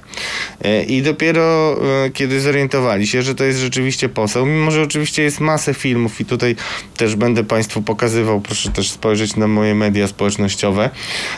E, 0.61 0.83
I 0.83 1.01
dopiero 1.01 1.77
e, 2.05 2.09
kiedy 2.09 2.41
zorientowali 2.41 3.07
się, 3.07 3.21
że 3.21 3.35
to 3.35 3.43
jest 3.43 3.59
rzeczywiście 3.59 4.09
poseł, 4.09 4.45
mimo 4.45 4.71
że 4.71 4.81
oczywiście 4.81 5.23
jest 5.23 5.39
masę 5.39 5.73
filmów 5.73 6.21
i 6.21 6.25
tutaj 6.25 6.55
też 6.97 7.15
będę 7.15 7.43
Państwu 7.43 7.81
pokazywał, 7.81 8.41
proszę 8.41 8.69
też 8.69 8.91
spojrzeć 8.91 9.35
na 9.35 9.47
moje 9.47 9.75
media 9.75 10.07
społecznościowe. 10.07 10.89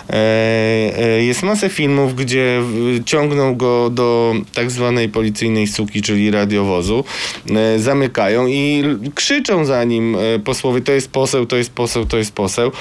E, 0.09 1.23
Jest 1.23 1.43
masę 1.43 1.69
filmów, 1.69 2.15
gdzie 2.15 2.61
ciągną 3.05 3.55
go 3.55 3.89
do 3.89 4.33
tak 4.53 4.71
zwanej 4.71 5.09
policyjnej 5.09 5.67
suki, 5.67 6.01
czyli 6.01 6.31
radiowozu, 6.31 7.03
zamykają 7.77 8.47
i 8.47 8.83
krzyczą 9.15 9.65
za 9.65 9.83
nim 9.83 10.17
posłowie, 10.43 10.81
to 10.81 10.91
jest 10.91 11.11
poseł, 11.11 11.45
to 11.45 11.57
jest 11.57 11.71
poseł, 11.71 12.05
to 12.05 12.17
jest 12.17 12.31
poseł, 12.31 12.71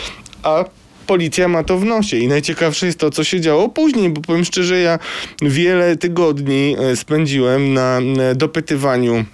a 0.42 0.64
policja 1.10 1.48
ma 1.48 1.64
to 1.64 1.78
w 1.78 1.84
nosie. 1.84 2.16
I 2.16 2.28
najciekawsze 2.28 2.86
jest 2.86 2.98
to, 2.98 3.10
co 3.10 3.24
się 3.24 3.40
działo 3.40 3.68
później, 3.68 4.10
bo 4.10 4.20
powiem 4.20 4.44
szczerze, 4.44 4.80
ja 4.80 4.98
wiele 5.42 5.96
tygodni 5.96 6.76
e, 6.78 6.96
spędziłem 6.96 7.74
na 7.74 7.98
e, 7.98 8.34
dopytywaniu 8.34 9.24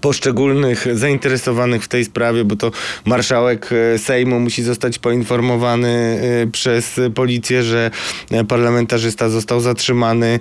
poszczególnych 0.00 0.86
zainteresowanych 0.92 1.84
w 1.84 1.88
tej 1.88 2.04
sprawie, 2.04 2.44
bo 2.44 2.56
to 2.56 2.70
marszałek 3.04 3.70
e, 3.72 3.98
Sejmu 3.98 4.40
musi 4.40 4.62
zostać 4.62 4.98
poinformowany 4.98 6.20
e, 6.42 6.46
przez 6.46 7.00
policję, 7.14 7.62
że 7.62 7.90
e, 8.30 8.44
parlamentarzysta 8.44 9.28
został 9.28 9.60
zatrzymany. 9.60 10.38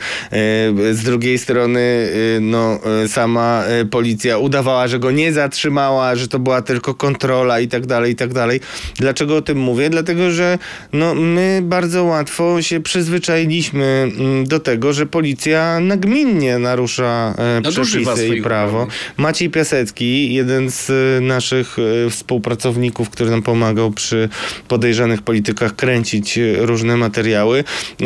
Z 0.92 1.04
drugiej 1.04 1.38
strony 1.38 2.10
no, 2.42 2.80
sama 3.08 3.64
policja 3.92 4.38
udawała, 4.38 4.88
że 4.88 5.00
go 5.00 5.12
nie 5.12 5.34
zatrzymała, 5.34 6.16
że 6.16 6.28
to 6.28 6.40
była 6.40 6.62
tylko 6.62 6.94
kontrola 6.94 7.60
i 7.60 7.68
tak 7.68 7.86
dalej, 7.86 8.12
i 8.12 8.16
tak 8.16 8.34
dalej. 8.34 8.60
Dlaczego 8.96 9.36
o 9.36 9.42
tym 9.42 9.58
mówię? 9.58 9.90
Dlatego, 9.90 10.32
że 10.32 10.58
no, 10.94 11.16
my 11.16 11.62
bardzo 11.64 12.04
łatwo 12.04 12.62
się 12.62 12.80
przyzwyczailiśmy 12.80 14.12
mm, 14.18 14.46
do 14.48 14.60
tego, 14.60 14.94
że 14.94 15.06
policja 15.06 15.80
nagminnie 15.80 16.60
narusza 16.60 17.36
przepisy 17.70 18.28
i 18.28 18.42
prawo. 18.42 18.88
uprawnień. 19.16 19.45
Maciej 19.46 19.54
Piasecki, 19.54 20.34
jeden 20.34 20.72
z 20.72 20.90
y, 20.90 21.22
naszych 21.22 21.80
y, 21.80 22.10
współpracowników, 22.10 23.10
który 23.10 23.30
nam 23.30 23.42
pomagał 23.42 23.92
przy 23.92 24.30
podejrzanych 24.68 25.22
politykach 25.22 25.76
kręcić 25.76 26.38
y, 26.38 26.58
różne 26.60 26.98
materiały, 26.98 27.64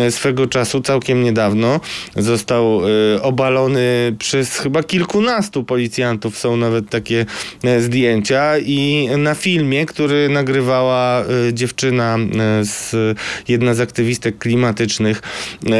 swego 0.10 0.48
czasu, 0.48 0.82
całkiem 0.82 1.24
niedawno, 1.24 1.80
został 2.16 2.82
obalony 3.22 4.16
przez 4.20 4.58
chyba 4.58 4.84
kilkunastu 4.84 5.64
policjantów. 5.64 6.38
Są 6.38 6.58
nawet 6.58 6.90
takie 6.90 7.26
zdjęcia. 7.80 8.58
I 8.58 9.10
na 9.18 9.36
filmie, 9.36 9.86
który 9.86 10.30
nagrywała 10.30 11.24
dziewczyna, 11.54 12.18
z, 12.62 12.96
jedna 13.48 13.74
z 13.74 13.80
aktywistek 13.80 14.38
klimatycznych, 14.38 15.22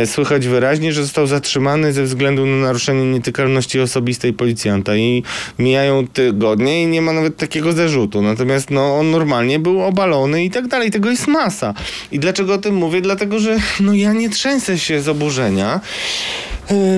słychać 0.06 0.48
wyraźnie, 0.48 0.94
że 0.94 1.04
został 1.04 1.28
zatrzymany 1.28 1.94
ze 1.94 2.04
względu 2.04 2.46
na 2.46 2.56
naruszenie 2.56 3.06
nietykalności 3.06 3.80
osobistej 3.80 4.34
policjanta. 4.34 4.96
I 4.96 5.24
mijają 5.60 6.08
tygodnie 6.08 6.84
i 6.84 6.88
nie 6.88 7.02
ma 7.02 7.14
nawet 7.14 7.38
takiego 7.38 7.74
zarzutu. 7.74 8.22
Natomiast 8.22 8.70
no, 8.72 8.98
on 8.98 9.12
normalnie 9.12 9.60
był 9.60 9.84
obalony 9.84 10.44
i 10.44 10.50
tak 10.50 10.68
dalej. 10.68 10.92
Tego 10.92 11.10
jest 11.10 11.28
masa. 11.28 11.74
I 12.12 12.20
dlaczego 12.20 12.54
o 12.54 12.58
tym 12.58 12.76
mówię? 12.76 13.02
Dlatego, 13.02 13.40
że 13.40 13.58
no, 13.80 13.94
ja 13.94 14.14
nie 14.14 14.30
trzęsę 14.30 14.80
się 14.80 15.02
z 15.02 15.10
oburzenia. 15.10 15.80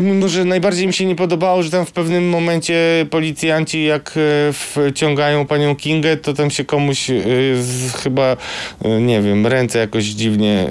Mimo, 0.02 0.28
że 0.28 0.46
najbardziej 0.46 0.88
mi 0.88 0.94
się 0.94 1.06
nie 1.06 1.16
podobało, 1.16 1.64
że 1.64 1.70
tam 1.70 1.86
w 1.86 1.92
pewnym 1.92 2.30
momencie 2.30 3.06
policjanci 3.10 3.84
jak 3.84 4.14
e, 4.18 4.54
wciągają 4.54 5.46
panią 5.46 5.76
Kingę, 5.76 6.18
to 6.18 6.34
tam 6.34 6.52
się 6.52 6.66
komuś 6.66 7.10
e, 7.10 7.14
z, 7.62 7.94
chyba, 8.04 8.38
e, 8.86 9.02
nie 9.02 9.22
wiem, 9.22 9.48
ręce 9.48 9.80
jakoś 9.80 10.06
dziwnie 10.06 10.68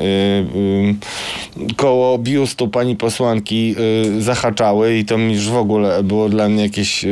koło 1.77 2.19
biustu 2.19 2.69
pani 2.69 2.97
posłanki 2.97 3.75
zahaczały 4.19 4.97
i 4.97 5.05
to 5.05 5.19
mi 5.19 5.35
już 5.35 5.49
w 5.49 5.57
ogóle 5.57 6.03
było 6.03 6.29
dla 6.29 6.49
mnie 6.49 6.63
jakieś 6.63 7.05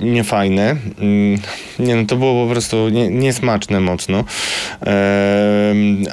niefajne. 0.00 0.76
Mm, 0.98 1.40
Nie 1.78 1.96
no, 1.96 2.06
to 2.06 2.16
było 2.16 2.46
po 2.46 2.52
prostu 2.52 2.88
nie, 2.88 3.08
niesmaczne 3.08 3.80
mocno. 3.80 4.24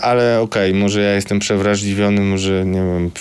Ale 0.02 0.40
okej, 0.42 0.74
może 0.74 1.02
ja 1.02 1.14
jestem 1.14 1.40
przewrażliwiony, 1.40 2.22
może 2.22 2.66
nie 2.66 2.80
wiem... 2.80 3.12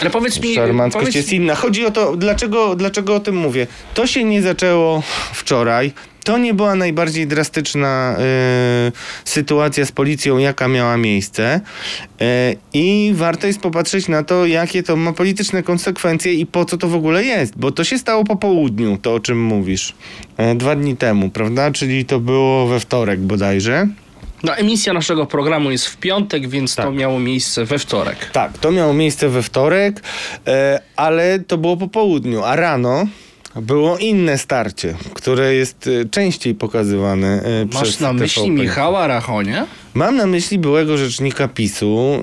Ale 0.00 0.10
powiedz 0.10 0.42
mi, 0.42 0.54
Szarmanckość 0.54 1.02
powiedz, 1.02 1.14
jest 1.14 1.32
inna. 1.34 1.54
Chodzi 1.54 1.86
o 1.86 1.90
to, 1.90 2.16
dlaczego, 2.16 2.76
dlaczego 2.76 3.14
o 3.14 3.20
tym 3.20 3.36
mówię. 3.36 3.66
To 3.94 4.06
się 4.06 4.24
nie 4.24 4.42
zaczęło 4.42 5.02
wczoraj. 5.32 5.92
To 6.24 6.38
nie 6.38 6.54
była 6.54 6.74
najbardziej 6.74 7.26
drastyczna 7.26 8.16
y, 8.88 8.92
sytuacja 9.24 9.86
z 9.86 9.92
policją, 9.92 10.38
jaka 10.38 10.68
miała 10.68 10.96
miejsce. 10.96 11.60
Y, 12.22 12.24
I 12.74 13.12
warto 13.14 13.46
jest 13.46 13.60
popatrzeć 13.60 14.08
na 14.08 14.22
to, 14.22 14.46
jakie 14.46 14.82
to 14.82 14.96
ma 14.96 15.12
polityczne 15.12 15.62
konsekwencje 15.62 16.34
i 16.34 16.46
po 16.46 16.64
co 16.64 16.76
to 16.76 16.88
w 16.88 16.94
ogóle 16.94 17.24
jest. 17.24 17.58
Bo 17.58 17.72
to 17.72 17.84
się 17.84 17.98
stało 17.98 18.24
po 18.24 18.36
południu, 18.36 18.98
to 19.02 19.14
o 19.14 19.20
czym 19.20 19.42
mówisz. 19.42 19.94
Y, 20.52 20.54
dwa 20.54 20.76
dni 20.76 20.96
temu, 20.96 21.30
prawda? 21.30 21.70
Czyli 21.70 22.04
to 22.04 22.20
było 22.20 22.66
we 22.66 22.80
wtorek 22.80 23.20
bodajże. 23.20 23.88
No, 24.44 24.56
emisja 24.56 24.92
naszego 24.92 25.26
programu 25.26 25.70
jest 25.70 25.86
w 25.86 25.96
piątek, 25.96 26.48
więc 26.48 26.74
to 26.74 26.82
Tak. 26.82 26.94
miało 26.94 27.20
miejsce 27.20 27.64
we 27.64 27.78
wtorek. 27.78 28.30
Tak, 28.32 28.58
to 28.58 28.70
miało 28.72 28.92
miejsce 28.94 29.28
we 29.28 29.42
wtorek, 29.42 30.00
e, 30.46 30.80
ale 30.96 31.38
to 31.38 31.58
było 31.58 31.76
po 31.76 31.88
południu, 31.88 32.42
a 32.44 32.56
rano 32.56 33.06
było 33.56 33.98
inne 33.98 34.38
starcie, 34.38 34.94
które 35.14 35.54
jest 35.54 35.90
e, 36.02 36.08
częściej 36.08 36.54
pokazywane 36.54 37.42
e, 37.42 37.64
Masz 37.72 37.82
przez 37.82 38.00
na 38.00 38.12
myśli 38.12 38.42
TVP. 38.42 38.62
Michała 38.62 39.06
Rachonia? 39.06 39.66
Mam 39.94 40.16
na 40.16 40.26
myśli 40.26 40.58
byłego 40.58 40.96
rzecznika 40.96 41.48
PiSu 41.48 42.20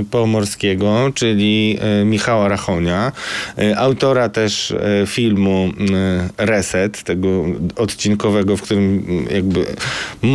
y, 0.00 0.04
pomorskiego, 0.04 1.10
czyli 1.14 1.78
y, 2.02 2.04
Michała 2.04 2.48
Rachonia, 2.48 3.12
y, 3.58 3.76
autora 3.76 4.28
też 4.28 4.70
y, 4.70 4.76
filmu 5.06 5.68
y, 5.68 6.46
Reset, 6.46 7.02
tego 7.02 7.44
odcinkowego, 7.76 8.56
w 8.56 8.62
którym 8.62 9.04
y, 9.30 9.34
jakby 9.34 9.66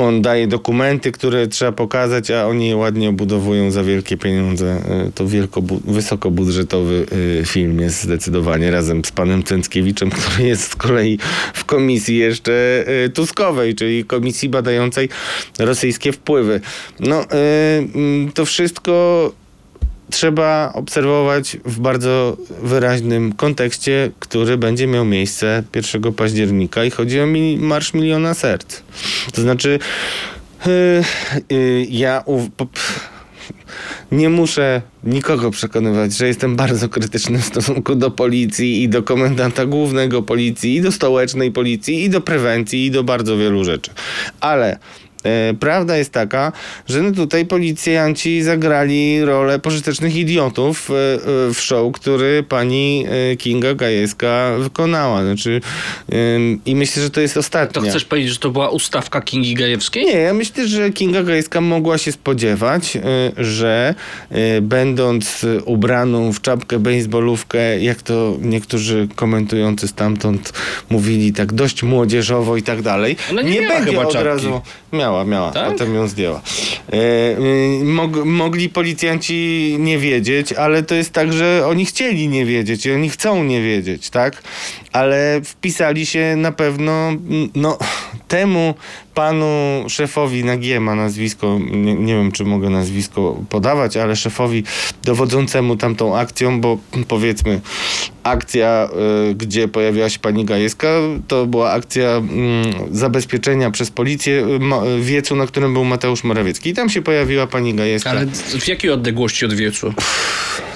on 0.02 0.22
daje 0.22 0.48
dokumenty, 0.48 1.12
które 1.12 1.48
trzeba 1.48 1.72
pokazać, 1.72 2.32
a 2.32 2.48
oni 2.48 2.68
je 2.68 2.76
ładnie 2.76 3.10
obudowują 3.10 3.72
za 3.72 3.84
wielkie 3.84 4.18
pieniądze. 4.18 4.78
Y, 5.08 5.12
to 5.12 5.28
wielko, 5.28 5.62
wysokobudżetowy 5.86 7.06
y, 7.42 7.46
film 7.46 7.80
jest 7.80 8.04
zdecydowanie 8.04 8.72
razem 8.72 9.06
z 9.06 9.12
panem 9.12 9.44
Cęckiewiczem, 9.44 10.10
który 10.10 10.48
jest 10.48 10.72
z 10.72 10.76
kolei 10.76 11.18
w 11.54 11.66
komisji 11.66 12.18
jeszcze 12.18 12.86
y, 13.06 13.10
Tuskowej, 13.10 13.76
czyli 13.76 14.06
komisji 14.06 14.50
badającej 14.50 15.10
rosyjskie 15.60 16.12
wpływy. 16.12 16.62
No, 17.00 17.24
y, 17.24 17.28
mm, 17.96 18.32
to 18.32 18.46
wszystko 18.46 19.32
trzeba 20.10 20.72
obserwować 20.74 21.58
w 21.66 21.80
bardzo 21.80 22.38
wyraźnym 22.64 23.34
kontekście, 23.34 24.12
który 24.20 24.58
będzie 24.58 24.88
miał 24.88 25.06
miejsce 25.06 25.64
1 25.76 26.12
października 26.12 26.84
i 26.84 26.92
chodzi 26.92 27.20
o 27.20 27.28
mili- 27.28 27.60
Marsz 27.60 27.94
Miliona 27.94 28.34
Serc. 28.34 28.82
To 29.34 29.42
znaczy, 29.42 29.80
y, 30.68 31.04
y, 31.56 31.88
ja 31.90 32.24
nie 34.12 34.30
muszę 34.30 34.82
nikogo 35.04 35.52
przekonywać, 35.52 36.18
że 36.18 36.28
jestem 36.28 36.56
bardzo 36.56 36.90
krytyczny 36.90 37.40
w 37.40 37.46
stosunku 37.46 37.96
do 37.96 38.12
policji 38.12 38.84
i 38.84 38.90
do 38.90 39.04
komendanta 39.04 39.66
głównego 39.66 40.22
policji 40.22 40.76
i 40.76 40.82
do 40.82 40.92
stołecznej 40.92 41.52
policji 41.52 42.04
i 42.04 42.10
do 42.10 42.22
prewencji 42.22 42.86
i 42.86 42.92
do 42.92 43.04
bardzo 43.04 43.38
wielu 43.38 43.64
rzeczy. 43.64 43.92
Ale 44.40 44.80
prawda 45.60 45.98
jest 45.98 46.12
taka, 46.12 46.52
że 46.88 47.02
no 47.02 47.12
tutaj 47.12 47.46
policjanci 47.46 48.42
zagrali 48.44 49.26
rolę 49.26 49.60
pożytecznych 49.60 50.16
idiotów 50.16 50.90
e, 50.92 50.94
e, 50.94 51.54
w 51.54 51.60
show, 51.62 51.94
który 51.94 52.44
pani 52.44 53.06
e, 53.32 53.36
Kinga 53.36 53.74
Gajewska 53.74 54.52
wykonała. 54.60 55.24
Znaczy, 55.24 55.62
I 56.66 56.76
myślę, 56.76 57.04
że 57.04 57.10
to 57.10 57.22
jest 57.22 57.34
To 57.34 57.40
ostatnia. 57.40 57.90
chcesz 57.90 58.06
powiedzieć, 58.06 58.32
że 58.32 58.40
to 58.40 58.50
była 58.50 58.70
ustawka 58.70 59.22
Kingi 59.22 59.54
Gajewskiej? 59.54 60.06
Nie, 60.06 60.12
ja 60.18 60.34
myślę, 60.34 60.68
że 60.68 60.90
Kinga 60.90 61.24
Gajska 61.24 61.62
mogła 61.62 61.98
się 61.98 62.12
spodziewać, 62.12 62.98
że 63.38 63.96
będąc 64.62 65.46
ubraną 65.66 66.34
w 66.34 66.42
czapkę 66.42 66.80
baseballówkę, 66.80 67.80
jak 67.80 68.02
to 68.02 68.38
niektórzy 68.42 69.08
komentujący 69.16 69.88
stamtąd 69.88 70.54
mówili, 70.90 71.34
tak 71.34 71.54
dość 71.54 71.84
młodzieżowo 71.84 72.58
i 72.58 72.64
tak 72.64 72.82
dalej, 72.82 73.16
Ona 73.32 73.42
nie 73.42 73.62
miała 73.62 73.76
będzie 73.76 73.92
chyba 73.92 74.04
od 74.04 74.12
czapki. 74.14 74.28
razu... 74.28 74.62
Miała, 74.94 75.13
miała, 75.26 75.52
Tak? 75.52 75.72
potem 75.72 75.96
ją 75.96 76.08
zdjęła. 76.08 76.42
E, 76.94 77.84
mog, 77.84 78.26
mogli 78.26 78.70
policjanci 78.70 79.76
nie 79.80 79.98
wiedzieć, 79.98 80.54
ale 80.54 80.84
to 80.84 80.96
jest 80.96 81.12
tak, 81.14 81.34
że 81.34 81.64
oni 81.68 81.86
chcieli 81.86 82.28
nie 82.28 82.46
wiedzieć 82.46 82.86
i 82.86 82.92
oni 82.92 83.10
chcą 83.10 83.44
nie 83.44 83.62
wiedzieć, 83.62 84.10
tak? 84.10 84.44
Ale 84.92 85.42
wpisali 85.44 86.06
się 86.06 86.36
na 86.36 86.52
pewno, 86.52 87.12
no, 87.56 87.78
temu 88.34 88.74
panu 89.14 89.46
szefowi 89.88 90.44
na 90.44 90.58
G 90.58 90.80
ma 90.80 90.96
nazwisko, 90.96 91.60
nie, 91.72 91.94
nie 91.94 92.16
wiem 92.16 92.32
czy 92.32 92.44
mogę 92.44 92.70
nazwisko 92.70 93.38
podawać, 93.50 93.98
ale 93.98 94.16
szefowi 94.16 94.64
dowodzącemu 95.04 95.78
tamtą 95.78 96.18
akcją, 96.18 96.62
bo 96.62 96.78
powiedzmy 97.08 97.62
akcja, 98.24 98.90
y, 99.32 99.36
gdzie 99.36 99.68
pojawiła 99.68 100.10
się 100.10 100.20
pani 100.20 100.46
Gajewska, 100.46 100.88
to 101.28 101.46
była 101.46 101.72
akcja 101.72 102.10
mm, 102.10 102.74
zabezpieczenia 102.92 103.72
przez 103.72 103.92
policję 103.92 104.34
y, 104.34 104.98
y, 104.98 105.02
wiecu, 105.02 105.36
na 105.36 105.48
którym 105.48 105.74
był 105.74 105.84
Mateusz 105.84 106.24
Morawiecki. 106.24 106.70
I 106.70 106.74
tam 106.74 106.90
się 106.90 107.02
pojawiła 107.02 107.48
pani 107.48 107.74
Gajewska. 107.74 108.10
Ale 108.10 108.26
w 108.60 108.68
jakiej 108.68 108.92
odległości 108.92 109.46
od 109.46 109.54
wiecu? 109.54 109.94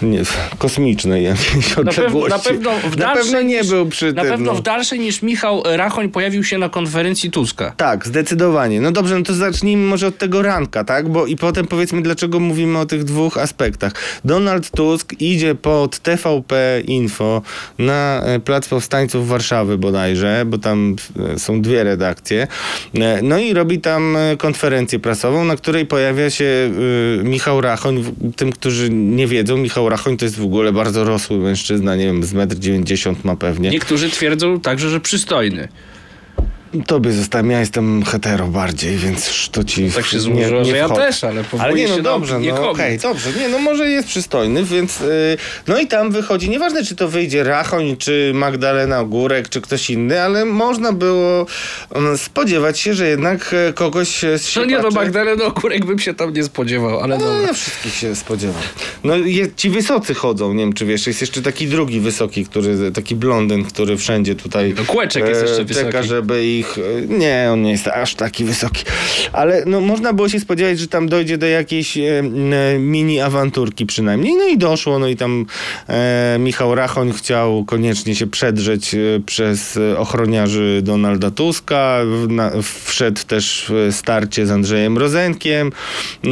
Nie, 0.02 0.22
kosmicznej 0.58 1.24
jakiejś 1.24 1.70
Na, 1.78 1.84
pew, 1.84 1.98
odległości. 2.00 2.30
na 2.30 2.40
pewno 2.40 2.72
w 2.80 2.98
Na 2.98 3.06
dalszej 3.06 3.24
pewno 3.24 3.42
nie 3.42 3.58
niż, 3.58 3.70
był 3.70 3.86
przy 3.86 4.14
Na 4.14 4.22
tym. 4.22 4.32
pewno 4.32 4.52
no. 4.52 4.58
w 4.58 4.62
dalszej 4.62 5.00
niż 5.00 5.22
Michał 5.22 5.64
Rachoń 5.66 6.10
pojawił 6.10 6.44
się 6.44 6.58
na 6.58 6.70
konferencji 6.70 7.32
Tuska. 7.32 7.47
Tuska. 7.48 7.74
Tak, 7.78 8.08
zdecydowanie. 8.08 8.82
No 8.82 8.92
dobrze, 8.92 9.16
no 9.18 9.24
to 9.24 9.34
zacznijmy 9.34 9.84
może 9.84 10.08
od 10.08 10.18
tego 10.18 10.42
ranka, 10.42 10.84
tak? 10.84 11.10
Bo 11.10 11.26
i 11.26 11.36
potem 11.36 11.68
powiedzmy, 11.68 12.02
dlaczego 12.02 12.40
mówimy 12.40 12.80
o 12.80 12.86
tych 12.86 13.04
dwóch 13.04 13.38
aspektach. 13.38 13.94
Donald 14.26 14.72
Tusk 14.72 15.14
idzie 15.22 15.56
pod 15.56 16.00
TVP 16.00 16.82
Info 16.88 17.42
na 17.80 18.22
e, 18.26 18.40
Plac 18.40 18.68
Powstańców 18.68 19.28
Warszawy 19.28 19.78
bodajże, 19.78 20.44
bo 20.46 20.58
tam 20.58 20.96
e, 21.34 21.40
są 21.40 21.62
dwie 21.62 21.84
redakcje. 21.84 22.48
E, 22.96 23.22
No 23.22 23.38
i 23.38 23.54
robi 23.54 23.80
tam 23.80 24.18
konferencję 24.38 25.00
prasową, 25.00 25.46
na 25.46 25.56
której 25.56 25.86
pojawia 25.86 26.30
się 26.30 26.72
Michał 27.24 27.62
Rachoń. 27.62 28.04
Tym, 28.36 28.52
którzy 28.52 28.90
nie 28.90 29.28
wiedzą, 29.28 29.58
Michał 29.58 29.90
Rachoń 29.90 30.18
to 30.18 30.26
jest 30.26 30.38
w 30.38 30.44
ogóle 30.44 30.72
bardzo 30.72 31.04
rosły 31.04 31.38
mężczyzna, 31.38 31.96
nie 31.96 32.06
wiem, 32.06 32.24
z 32.24 32.34
1,90 32.34 33.10
m 33.10 33.16
ma 33.24 33.36
pewnie. 33.36 33.70
Niektórzy 33.70 34.10
twierdzą 34.10 34.60
także, 34.60 34.90
że 34.90 35.00
przystojny. 35.00 35.68
Tobie 36.88 37.12
zostałem, 37.12 37.52
ja 37.52 37.60
jestem 37.60 38.04
hetero 38.04 38.48
bardziej, 38.48 38.96
więc 38.98 39.50
to 39.52 39.64
ci 39.64 39.92
Tak 39.92 40.06
się 40.06 40.18
nie- 40.18 40.22
złożyło, 40.24 40.62
nie 40.62 40.72
że 40.72 40.78
ja 40.78 40.86
wchodzi. 40.88 41.02
też, 41.02 41.24
ale 41.24 41.34
Ale 41.34 41.44
powołuję 41.44 41.84
nie, 41.84 41.90
no 41.90 41.96
się 41.96 42.02
dobrze, 42.02 42.40
no 42.40 42.70
okej, 42.70 43.00
dobrze, 43.00 43.30
nie, 43.40 43.50
no 43.50 43.60
może 43.60 43.90
jest 43.90 44.08
przystojny, 44.08 44.64
więc 44.64 45.00
yy, 45.00 45.08
no 45.68 45.80
i 45.80 45.88
tam 45.88 46.12
wychodzi, 46.12 46.50
nieważne 46.50 46.86
czy 46.86 46.96
to 46.96 47.08
wyjdzie 47.08 47.44
Rachoń, 47.44 47.98
czy 47.98 48.32
Magdalena 48.36 49.00
Ogórek, 49.00 49.50
czy 49.50 49.62
ktoś 49.62 49.90
inny, 49.90 50.22
ale 50.22 50.46
można 50.46 50.94
było 50.94 51.46
mm, 51.96 52.18
spodziewać 52.18 52.80
się, 52.80 52.94
że 52.94 53.08
jednak 53.08 53.54
e, 53.70 53.74
kogoś 53.74 54.24
e, 54.24 54.40
z 54.40 54.56
No 54.56 54.66
nie, 54.66 54.76
no 54.76 54.82
siłaczy- 54.82 54.96
Magdaleny 54.96 55.44
Okurek 55.44 55.86
bym 55.86 56.00
się 56.00 56.14
tam 56.14 56.34
nie 56.34 56.44
spodziewał, 56.44 57.00
ale 57.00 57.18
no, 57.18 57.26
dobra. 57.26 57.42
ja 57.42 57.54
wszystkich 57.54 57.94
się 57.94 58.16
spodziewam. 58.16 58.62
No 59.04 59.16
je, 59.16 59.48
ci 59.56 59.70
wysocy 59.70 60.14
chodzą, 60.14 60.54
nie 60.54 60.64
wiem 60.64 60.74
czy 60.74 60.86
wiesz, 60.86 61.08
jest 61.08 61.22
jeszcze 61.22 61.42
taki 61.42 61.68
drugi 61.68 62.00
wysoki, 62.00 62.46
który, 62.46 62.92
taki 62.92 63.16
blondyn, 63.16 63.64
który 63.64 63.98
wszędzie 63.98 64.36
tutaj 64.36 64.74
No, 64.78 64.86
Kłeczek 64.86 65.28
jest 65.28 65.42
jeszcze 65.42 65.66
czeka, 65.66 65.86
wysoki. 65.88 66.08
żeby 66.08 66.46
e, 66.66 67.18
Nie, 67.18 67.50
on 67.54 67.62
nie 67.62 67.72
jest 67.72 67.88
aż 67.88 68.16
taki 68.16 68.44
wysoki. 68.44 68.84
Ale 69.34 69.64
no, 69.66 69.82
można 69.82 70.14
było 70.14 70.30
się 70.30 70.40
spodziewać, 70.40 70.80
że 70.80 70.88
tam 70.88 71.10
dojdzie 71.10 71.38
do 71.38 71.48
jakiejś 71.48 71.98
e, 71.98 72.20
m, 72.20 72.92
mini 72.92 73.20
awanturki 73.22 73.86
przynajmniej. 73.86 74.36
No 74.36 74.48
i 74.48 74.58
doszło, 74.58 75.00
no 75.00 75.08
i 75.08 75.16
tam 75.16 75.46
e, 75.90 76.38
Michał 76.40 76.76
Rachoń 76.76 77.14
chciał 77.14 77.66
koniecznie 77.66 78.16
się 78.16 78.28
przedrzeć 78.28 78.94
e, 78.96 78.98
przez 79.26 79.78
e, 79.78 79.98
ochroniarzy 79.98 80.80
Donalda 80.84 81.32
Tuska. 81.32 81.98
W, 82.06 82.28
na, 82.32 82.52
wszedł 82.86 83.22
też 83.28 83.66
w 83.70 83.96
starcie 83.96 84.46
z 84.46 84.52
Andrzejem 84.52 84.98
Rozenkiem. 84.98 85.72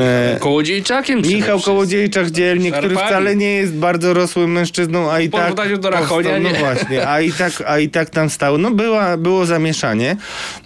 E, 0.01 0.37
Kołodziejczakiem 0.39 1.21
Michał. 1.21 1.59
Kołodziejczak 1.59 2.31
dzielnie, 2.31 2.71
który 2.71 2.95
wcale 2.95 3.35
nie 3.35 3.51
jest 3.55 3.73
bardzo 3.73 4.13
rosłym 4.13 4.51
mężczyzną, 4.51 5.11
a 5.11 5.19
i 5.19 5.27
W 5.29 5.31
tak... 5.31 5.41
porównaniu 5.41 5.77
do 5.77 5.89
Rachonia 5.89 6.29
powstał- 6.29 6.41
No 6.43 6.51
nie. 6.51 6.59
właśnie, 6.59 7.07
a 7.07 7.21
i 7.21 7.31
tak, 7.31 7.63
a 7.67 7.79
i 7.79 7.89
tak 7.89 8.09
tam 8.09 8.29
stał. 8.29 8.57
No 8.57 8.71
była, 8.71 9.17
było 9.17 9.45
zamieszanie. 9.45 10.14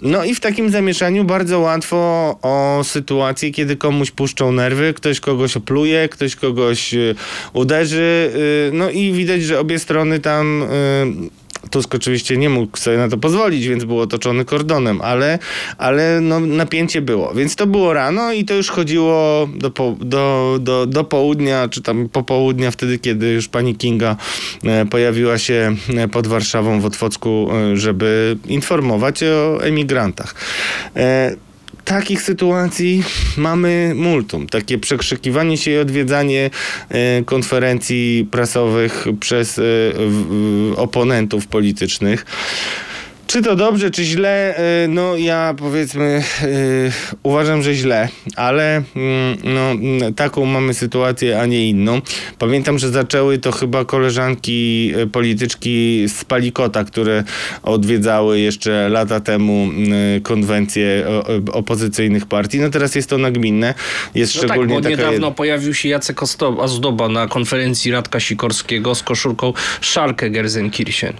No 0.02 0.24
i 0.24 0.34
w 0.34 0.40
takim 0.40 0.70
zamieszaniu 0.70 1.24
bardzo 1.24 1.58
łatwo 1.58 1.96
o 2.42 2.80
sytuację, 2.84 3.50
kiedy 3.50 3.76
komuś 3.76 4.10
puszczą 4.10 4.52
nerwy, 4.52 4.94
ktoś 4.94 5.20
kogoś 5.20 5.56
opluje, 5.56 6.08
ktoś 6.08 6.36
kogoś 6.36 6.94
y, 6.94 7.14
uderzy. 7.52 8.32
y, 8.34 8.70
no 8.72 8.90
i 8.90 9.12
widać, 9.12 9.42
że 9.42 9.60
obie 9.60 9.78
strony 9.78 10.20
tam... 10.20 10.64
Tusk 11.70 11.94
oczywiście 11.94 12.36
nie 12.36 12.48
mógł 12.48 12.78
sobie 12.78 12.96
na 12.96 13.08
to 13.08 13.18
pozwolić, 13.18 13.68
więc 13.68 13.84
był 13.84 14.00
otoczony 14.00 14.44
kordonem, 14.44 15.00
ale, 15.00 15.38
ale 15.78 16.20
no, 16.20 16.40
napięcie 16.40 17.02
było. 17.02 17.34
Więc 17.34 17.56
to 17.56 17.66
było 17.66 17.92
rano 17.92 18.32
i 18.32 18.44
to 18.44 18.54
już 18.54 18.70
chodziło 18.70 19.48
do, 19.54 19.70
po, 19.70 19.96
do, 20.00 20.58
do, 20.60 20.86
do 20.86 21.04
południa, 21.04 21.68
czy 21.68 21.82
tam 21.82 22.08
popołudnia, 22.08 22.70
wtedy, 22.70 22.98
kiedy 22.98 23.32
już 23.32 23.48
pani 23.48 23.74
Kinga 23.76 24.16
e, 24.64 24.86
pojawiła 24.86 25.38
się 25.38 25.76
e, 25.96 26.08
pod 26.08 26.26
Warszawą 26.26 26.80
w 26.80 26.84
Otwocku, 26.84 27.48
e, 27.52 27.76
żeby 27.76 28.36
informować 28.46 29.22
o 29.22 29.64
emigrantach. 29.64 30.34
Takich 31.84 32.22
sytuacji 32.22 33.02
mamy 33.36 33.92
multum. 33.94 34.46
Takie 34.46 34.78
przekrzykiwanie 34.78 35.58
się 35.58 35.70
i 35.70 35.78
odwiedzanie 35.78 36.50
e, 36.88 37.24
konferencji 37.24 38.28
prasowych 38.30 39.06
przez 39.20 39.58
e, 39.58 39.62
oponentów 40.76 41.46
politycznych. 41.46 42.26
Czy 43.30 43.42
to 43.42 43.56
dobrze, 43.56 43.90
czy 43.90 44.04
źle? 44.04 44.56
E, 44.56 44.88
No 44.88 45.16
ja 45.16 45.54
powiedzmy 45.58 46.22
e, 46.42 46.46
uważam, 47.22 47.62
że 47.62 47.74
źle, 47.74 48.08
ale 48.36 48.76
mm, 48.76 49.36
no, 49.44 49.70
mm, 49.70 50.14
taką 50.14 50.44
mamy 50.44 50.74
sytuację, 50.74 51.40
a 51.40 51.46
nie 51.46 51.68
inną. 51.68 52.00
Pamiętam, 52.38 52.78
że 52.78 52.88
zaczęły 52.88 53.38
to 53.38 53.52
chyba 53.52 53.84
koleżanki 53.84 54.92
e, 54.96 55.06
polityczki 55.06 56.04
z 56.08 56.24
Palikota, 56.24 56.84
które 56.84 57.24
odwiedzały 57.62 58.40
jeszcze 58.40 58.88
lata 58.88 59.20
temu 59.20 59.62
mm, 59.62 60.20
konwencję 60.22 61.06
opozycyjnych 61.52 62.26
partii. 62.26 62.60
No 62.60 62.70
teraz 62.70 62.94
jest 62.94 63.10
to 63.10 63.18
nagminne. 63.18 63.74
Jest 64.14 64.34
No 64.34 64.40
tak, 64.40 64.50
szczególnie 64.50 64.74
bo 64.74 64.80
taka 64.80 64.90
niedawno 64.90 65.32
pojawił 65.32 65.74
się 65.74 65.88
Jacek 65.88 66.22
Ozdoba 66.58 67.08
na 67.08 67.26
konferencji 67.26 67.92
Radka 67.92 68.20
Sikorskiego 68.20 68.94
z 68.94 69.02
koszulką 69.02 69.52
Szalkę 69.80 70.30
Gerzenkirchen. 70.30 71.12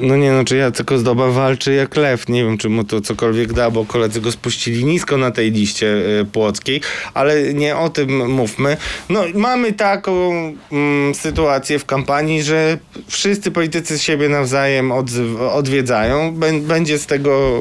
No 0.00 0.16
nie, 0.16 0.32
no 0.32 0.44
czy 0.44 0.56
Jacek 0.56 0.92
Ozdoba 0.92 1.30
walczy 1.30 1.72
jak 1.74 1.96
lew. 1.96 2.28
Nie 2.28 2.44
wiem, 2.44 2.58
czy 2.58 2.68
mu 2.68 2.84
to 2.84 3.00
cokolwiek 3.00 3.52
da, 3.52 3.70
bo 3.70 3.84
koledzy 3.84 4.20
go 4.20 4.32
spuścili 4.32 4.84
nisko 4.84 5.16
na 5.16 5.30
tej 5.30 5.50
liście 5.50 5.86
y, 6.20 6.24
płockiej, 6.24 6.80
ale 7.14 7.54
nie 7.54 7.76
o 7.76 7.88
tym 7.90 8.30
mówmy. 8.30 8.76
No 9.08 9.24
mamy 9.34 9.72
taką 9.72 10.32
mm, 10.72 11.14
sytuację 11.14 11.78
w 11.78 11.84
kampanii, 11.84 12.42
że 12.42 12.78
wszyscy 13.08 13.50
politycy 13.50 13.98
siebie 13.98 14.28
nawzajem 14.28 14.92
odwiedzają. 15.52 16.34
Bę- 16.34 16.60
będzie 16.60 16.98
z 16.98 17.06
tego 17.06 17.60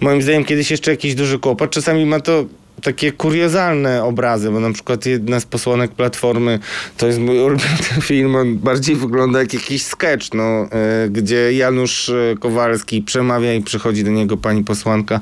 moim 0.00 0.22
zdaniem 0.22 0.44
kiedyś 0.44 0.70
jeszcze 0.70 0.90
jakiś 0.90 1.14
duży 1.14 1.38
kłopot. 1.38 1.70
Czasami 1.70 2.06
ma 2.06 2.20
to 2.20 2.44
takie 2.82 3.12
kuriozalne 3.12 4.04
obrazy, 4.04 4.50
bo 4.50 4.60
na 4.60 4.72
przykład 4.72 5.06
jedna 5.06 5.40
z 5.40 5.44
posłanek 5.44 5.90
Platformy, 5.90 6.58
to 6.96 7.06
jest 7.06 7.18
mój 7.18 7.38
ulubiony 7.38 7.76
film, 8.02 8.36
on 8.36 8.58
bardziej 8.58 8.96
wygląda 8.96 9.38
jak 9.38 9.54
jakiś 9.54 9.82
sketch, 9.82 10.26
no, 10.34 10.42
e, 10.42 11.08
gdzie 11.10 11.52
Janusz 11.52 12.08
e, 12.08 12.34
Kowalski 12.40 13.02
przemawia 13.02 13.54
i 13.54 13.62
przychodzi 13.62 14.04
do 14.04 14.10
niego 14.10 14.36
pani 14.36 14.64
posłanka 14.64 15.20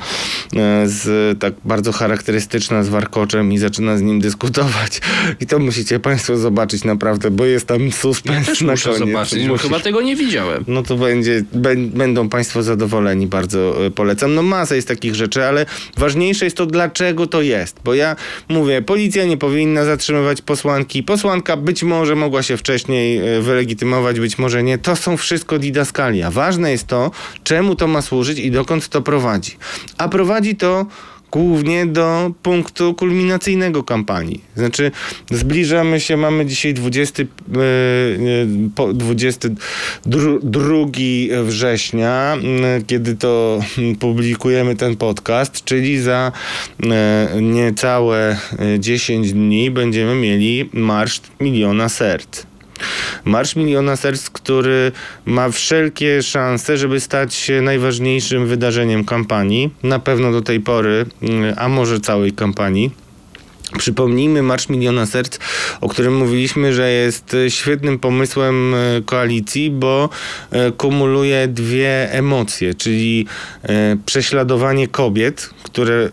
e, 0.56 0.88
z 0.88 1.38
tak 1.40 1.54
bardzo 1.64 1.92
charakterystyczna 1.92 2.82
z 2.82 2.88
warkoczem 2.88 3.52
i 3.52 3.58
zaczyna 3.58 3.98
z 3.98 4.02
nim 4.02 4.20
dyskutować. 4.20 5.00
I 5.40 5.46
to 5.46 5.58
musicie 5.58 6.00
państwo 6.00 6.36
zobaczyć 6.36 6.84
naprawdę, 6.84 7.30
bo 7.30 7.44
jest 7.44 7.66
tam 7.66 7.92
suspens 7.92 8.46
Też 8.46 8.60
na 8.60 8.72
muszę 8.72 8.90
koniec. 8.90 9.08
zobaczyć, 9.08 9.42
bo 9.46 9.52
Musisz. 9.52 9.62
chyba 9.66 9.80
tego 9.80 10.00
nie 10.02 10.16
widziałem. 10.16 10.64
No 10.68 10.82
to 10.82 10.96
będzie, 10.96 11.44
bę- 11.54 11.86
będą 11.90 12.28
Państwo 12.28 12.62
zadowoleni, 12.62 13.26
bardzo 13.26 13.76
polecam. 13.94 14.34
No 14.34 14.42
masa 14.42 14.74
jest 14.74 14.88
takich 14.88 15.14
rzeczy, 15.14 15.44
ale 15.44 15.66
ważniejsze 15.96 16.44
jest 16.44 16.56
to, 16.56 16.66
dlaczego 16.66 17.26
to 17.26 17.42
jest. 17.48 17.80
Bo 17.84 17.94
ja 17.94 18.16
mówię, 18.48 18.82
policja 18.82 19.24
nie 19.24 19.36
powinna 19.36 19.84
zatrzymywać 19.84 20.42
posłanki. 20.42 21.02
Posłanka 21.02 21.56
być 21.56 21.82
może 21.82 22.14
mogła 22.14 22.42
się 22.42 22.56
wcześniej 22.56 23.36
e, 23.36 23.40
wylegitymować, 23.40 24.20
być 24.20 24.38
może 24.38 24.62
nie. 24.62 24.78
To 24.78 24.96
są 24.96 25.16
wszystko 25.16 25.58
didaskalia. 25.58 26.30
Ważne 26.30 26.70
jest 26.70 26.86
to, 26.86 27.10
czemu 27.44 27.74
to 27.74 27.86
ma 27.86 28.02
służyć 28.02 28.38
i 28.38 28.50
dokąd 28.50 28.88
to 28.88 29.02
prowadzi. 29.02 29.56
A 29.98 30.08
prowadzi 30.08 30.56
to 30.56 30.86
głównie 31.32 31.86
do 31.86 32.32
punktu 32.42 32.94
kulminacyjnego 32.94 33.82
kampanii. 33.82 34.40
Znaczy, 34.56 34.90
zbliżamy 35.30 36.00
się, 36.00 36.16
mamy 36.16 36.46
dzisiaj 36.46 36.74
20, 36.74 37.22
e, 37.22 37.26
e, 37.26 37.28
po- 38.74 38.92
22 38.92 40.86
września, 41.44 42.32
m, 42.34 42.84
kiedy 42.86 43.16
to 43.16 43.60
m, 43.78 43.96
publikujemy 43.96 44.76
ten 44.76 44.96
podcast, 44.96 45.64
czyli 45.64 45.98
za 45.98 46.32
e, 46.82 47.28
niecałe 47.42 48.36
e, 48.58 48.80
10 48.80 49.32
dni 49.32 49.70
będziemy 49.70 50.14
mieli 50.14 50.70
Marsz 50.72 51.20
Miliona 51.40 51.88
Serc. 51.88 52.47
Marsz 53.24 53.56
Miliona 53.56 53.96
Serc, 53.96 54.30
który 54.30 54.92
ma 55.26 55.50
wszelkie 55.50 56.22
szanse, 56.22 56.76
żeby 56.76 57.00
stać 57.00 57.34
się 57.34 57.60
najważniejszym 57.60 58.46
wydarzeniem 58.46 59.04
kampanii. 59.04 59.70
Na 59.82 59.98
pewno 59.98 60.32
do 60.32 60.42
tej 60.42 60.60
pory, 60.60 61.06
mm, 61.22 61.54
a 61.58 61.68
może 61.68 62.00
całej 62.00 62.32
kampanii. 62.32 62.90
Przypomnijmy 63.78 64.42
Marsz 64.42 64.68
Miliona 64.68 65.06
Serc, 65.06 65.38
o 65.80 65.88
którym 65.88 66.16
mówiliśmy, 66.16 66.74
że 66.74 66.90
jest 66.90 67.36
świetnym 67.48 67.98
pomysłem 67.98 68.74
e, 68.74 68.78
koalicji, 69.02 69.70
bo 69.70 70.08
e, 70.50 70.72
kumuluje 70.72 71.48
dwie 71.48 72.12
emocje, 72.12 72.74
czyli 72.74 73.26
e, 73.62 73.96
prześladowanie 74.06 74.88
kobiet, 74.88 75.50
które 75.62 76.10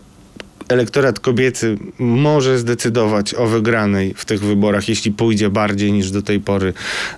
elektorat 0.68 1.20
kobiecy 1.20 1.78
może 1.98 2.58
zdecydować 2.58 3.34
o 3.34 3.46
wygranej 3.46 4.14
w 4.16 4.24
tych 4.24 4.40
wyborach, 4.40 4.88
jeśli 4.88 5.12
pójdzie 5.12 5.50
bardziej 5.50 5.92
niż 5.92 6.10
do 6.10 6.22
tej 6.22 6.40
pory 6.40 6.72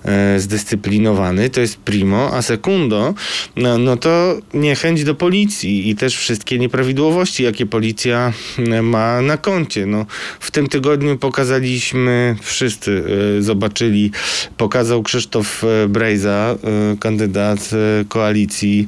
e, 0.05 0.39
zdyscyplinowany. 0.39 1.49
To 1.49 1.61
jest 1.61 1.77
primo. 1.77 2.33
A 2.33 2.41
secundo, 2.41 3.13
no, 3.55 3.77
no 3.77 3.97
to 3.97 4.37
niechęć 4.53 5.03
do 5.03 5.15
policji 5.15 5.89
i 5.89 5.95
też 5.95 6.17
wszystkie 6.17 6.59
nieprawidłowości, 6.59 7.43
jakie 7.43 7.65
policja 7.65 8.33
e, 8.57 8.81
ma 8.81 9.21
na 9.21 9.37
koncie. 9.37 9.85
No, 9.85 10.05
w 10.39 10.51
tym 10.51 10.67
tygodniu 10.67 11.17
pokazaliśmy, 11.17 12.35
wszyscy 12.41 13.03
e, 13.37 13.41
zobaczyli, 13.41 14.11
pokazał 14.57 15.03
Krzysztof 15.03 15.63
e, 15.63 15.87
Brejza, 15.87 16.55
e, 16.63 16.97
kandydat 16.97 17.69
e, 17.73 18.05
koalicji 18.05 18.87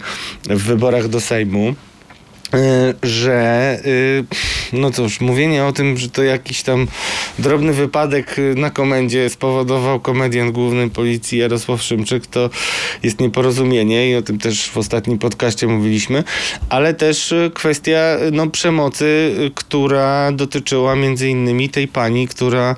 w 0.49 0.63
wyborach 0.63 1.07
do 1.07 1.19
Sejmu 1.19 1.75
że 3.03 3.79
y, 3.85 4.23
no 4.73 4.91
cóż, 4.91 5.21
mówienie 5.21 5.65
o 5.65 5.71
tym, 5.71 5.97
że 5.97 6.09
to 6.09 6.23
jakiś 6.23 6.63
tam 6.63 6.87
drobny 7.39 7.73
wypadek 7.73 8.39
y, 8.39 8.55
na 8.55 8.69
komendzie 8.69 9.29
spowodował 9.29 9.99
komediant 9.99 10.51
główny 10.51 10.89
policji 10.89 11.39
Jarosław 11.39 11.81
Szymczyk, 11.81 12.27
to 12.27 12.49
jest 13.03 13.19
nieporozumienie 13.19 14.11
i 14.11 14.15
o 14.15 14.21
tym 14.21 14.39
też 14.39 14.69
w 14.69 14.77
ostatnim 14.77 15.17
podcaście 15.17 15.67
mówiliśmy, 15.67 16.23
ale 16.69 16.93
też 16.93 17.31
y, 17.31 17.51
kwestia 17.53 18.17
no, 18.31 18.47
przemocy, 18.47 19.35
która 19.55 20.31
dotyczyła 20.31 20.95
między 20.95 21.29
innymi 21.29 21.69
tej 21.69 21.87
pani, 21.87 22.27
która 22.27 22.75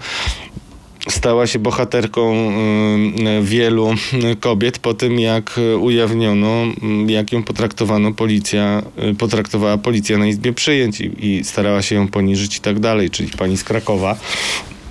stała 1.09 1.47
się 1.47 1.59
bohaterką 1.59 2.33
y, 2.33 3.41
wielu 3.41 3.93
kobiet 4.39 4.79
po 4.79 4.93
tym, 4.93 5.19
jak 5.19 5.59
ujawniono, 5.79 6.63
y, 7.07 7.11
jak 7.11 7.31
ją 7.31 7.43
potraktowano 7.43 8.13
policja, 8.13 8.83
y, 9.11 9.15
potraktowała 9.15 9.77
policja 9.77 10.17
na 10.17 10.27
izbie 10.27 10.53
przyjęć 10.53 11.01
i, 11.01 11.25
i 11.27 11.43
starała 11.43 11.81
się 11.81 11.95
ją 11.95 12.07
poniżyć 12.07 12.57
i 12.57 12.61
tak 12.61 12.79
dalej, 12.79 13.09
czyli 13.09 13.29
pani 13.29 13.57
z 13.57 13.63
Krakowa. 13.63 14.17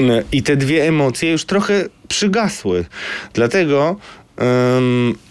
Y, 0.00 0.24
I 0.32 0.42
te 0.42 0.56
dwie 0.56 0.88
emocje 0.88 1.30
już 1.30 1.44
trochę 1.44 1.88
przygasły. 2.08 2.84
Dlatego 3.34 3.96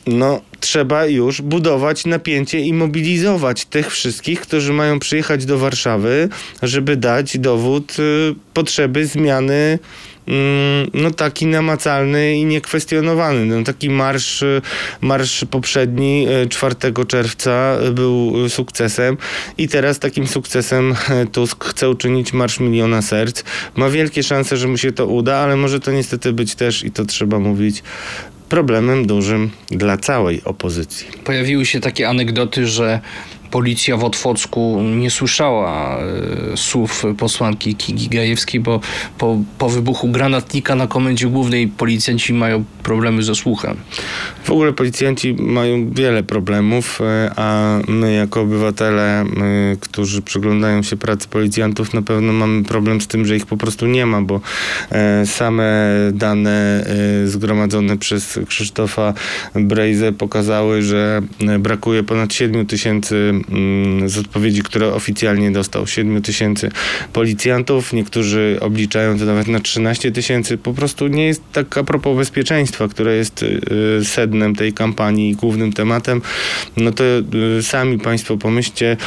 no, 0.07 0.41
trzeba 0.59 1.05
już 1.05 1.41
budować 1.41 2.05
napięcie 2.05 2.59
i 2.59 2.73
mobilizować 2.73 3.65
tych 3.65 3.91
wszystkich, 3.91 4.41
którzy 4.41 4.73
mają 4.73 4.99
przyjechać 4.99 5.45
do 5.45 5.57
Warszawy, 5.57 6.29
żeby 6.63 6.97
dać 6.97 7.37
dowód 7.37 7.99
y, 7.99 8.35
potrzeby 8.53 9.05
zmiany 9.05 9.53
mm, 9.53 10.10
no 10.93 11.11
taki 11.11 11.45
namacalny 11.45 12.37
i 12.37 12.45
niekwestionowany. 12.45 13.45
No, 13.45 13.63
taki 13.63 13.89
marsz, 13.89 14.43
marsz 15.01 15.45
poprzedni 15.51 16.27
y, 16.43 16.49
4 16.49 16.75
czerwca 17.07 17.77
y, 17.87 17.91
był 17.91 18.49
sukcesem 18.49 19.17
i 19.57 19.67
teraz 19.67 19.99
takim 19.99 20.27
sukcesem 20.27 20.91
y, 20.91 21.27
Tusk 21.31 21.65
chce 21.65 21.89
uczynić 21.89 22.33
Marsz 22.33 22.59
Miliona 22.59 23.01
Serc. 23.01 23.43
Ma 23.75 23.89
wielkie 23.89 24.23
szanse, 24.23 24.57
że 24.57 24.67
mu 24.67 24.77
się 24.77 24.91
to 24.91 25.07
uda, 25.07 25.37
ale 25.37 25.55
może 25.55 25.79
to 25.79 25.91
niestety 25.91 26.33
być 26.33 26.55
też, 26.55 26.83
i 26.83 26.91
to 26.91 27.05
trzeba 27.05 27.39
mówić, 27.39 27.83
problemem 28.49 29.07
dużym 29.07 29.49
dla 29.69 29.97
całej 29.97 30.43
opozycji. 30.43 31.07
Pojawiły 31.23 31.65
się 31.65 31.79
takie 31.79 32.09
anegdoty, 32.09 32.67
że 32.67 32.99
policja 33.51 33.97
w 33.97 34.03
Otwocku 34.03 34.81
nie 34.81 35.11
słyszała 35.11 35.97
e, 36.53 36.57
słów 36.57 37.03
posłanki 37.17 37.75
Kigi 37.75 38.09
Gajewskiej, 38.09 38.59
bo 38.61 38.79
po, 39.17 39.37
po 39.57 39.69
wybuchu 39.69 40.07
granatnika 40.07 40.75
na 40.75 40.87
komendzie 40.87 41.27
głównej 41.27 41.67
policjanci 41.67 42.33
mają 42.33 42.63
problemy 42.83 43.23
ze 43.23 43.35
słuchem. 43.35 43.77
W 44.43 44.51
ogóle 44.51 44.73
policjanci 44.73 45.33
mają 45.33 45.91
wiele 45.91 46.23
problemów, 46.23 47.01
e, 47.01 47.31
a 47.35 47.79
my 47.87 48.13
jako 48.13 48.41
obywatele, 48.41 49.21
e, 49.21 49.25
którzy 49.79 50.21
przyglądają 50.21 50.83
się 50.83 50.97
pracy 50.97 51.27
policjantów, 51.27 51.93
na 51.93 52.01
pewno 52.01 52.33
mamy 52.33 52.63
problem 52.63 53.01
z 53.01 53.07
tym, 53.07 53.25
że 53.25 53.35
ich 53.35 53.45
po 53.45 53.57
prostu 53.57 53.87
nie 53.87 54.05
ma, 54.05 54.21
bo 54.21 54.41
same 55.25 55.91
dane 56.13 56.85
zgromadzone 57.25 57.97
przez 57.97 58.39
Krzysztofa 58.47 59.13
Brejzę 59.55 60.11
pokazały, 60.11 60.81
że 60.81 61.21
brakuje 61.59 62.03
ponad 62.03 62.33
7 62.33 62.65
tysięcy 62.65 63.40
z 64.05 64.17
odpowiedzi, 64.17 64.61
które 64.61 64.93
oficjalnie 64.93 65.51
dostał 65.51 65.87
7 65.87 66.21
tysięcy 66.21 66.71
policjantów. 67.13 67.93
Niektórzy 67.93 68.57
obliczają 68.61 69.19
to 69.19 69.25
nawet 69.25 69.47
na 69.47 69.59
13 69.59 70.11
tysięcy. 70.11 70.57
Po 70.57 70.73
prostu 70.73 71.07
nie 71.07 71.25
jest 71.25 71.41
tak 71.53 71.77
a 71.77 71.83
propos 71.83 72.17
bezpieczeństwa, 72.17 72.87
które 72.87 73.15
jest 73.15 73.43
y, 73.43 73.59
sednem 74.03 74.55
tej 74.55 74.73
kampanii 74.73 75.29
i 75.29 75.35
głównym 75.35 75.73
tematem. 75.73 76.21
No 76.77 76.91
to 76.91 77.03
y, 77.59 77.63
sami 77.63 77.99
Państwo 77.99 78.37
pomyślcie, 78.37 78.97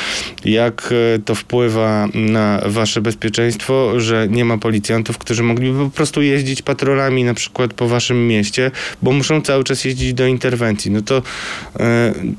jak 0.44 0.92
y, 1.16 1.22
to 1.24 1.34
wpływa 1.34 2.08
na 2.14 2.60
Wasze 2.66 3.00
bezpieczeństwo, 3.00 4.00
że 4.00 4.28
nie 4.30 4.44
ma 4.44 4.58
policjantów, 4.58 5.18
którzy 5.18 5.42
mogliby 5.42 5.84
po 5.84 5.90
prostu 5.90 6.22
jeździć 6.22 6.62
patrolami 6.62 7.24
na 7.24 7.34
przykład 7.34 7.74
po 7.74 7.88
Waszym 7.88 8.28
mieście, 8.28 8.70
bo 9.02 9.12
muszą 9.12 9.40
cały 9.40 9.64
czas 9.64 9.84
jeździć 9.84 10.14
do 10.14 10.26
interwencji. 10.26 10.90
No 10.90 11.02
to 11.02 11.18
y, 11.18 11.22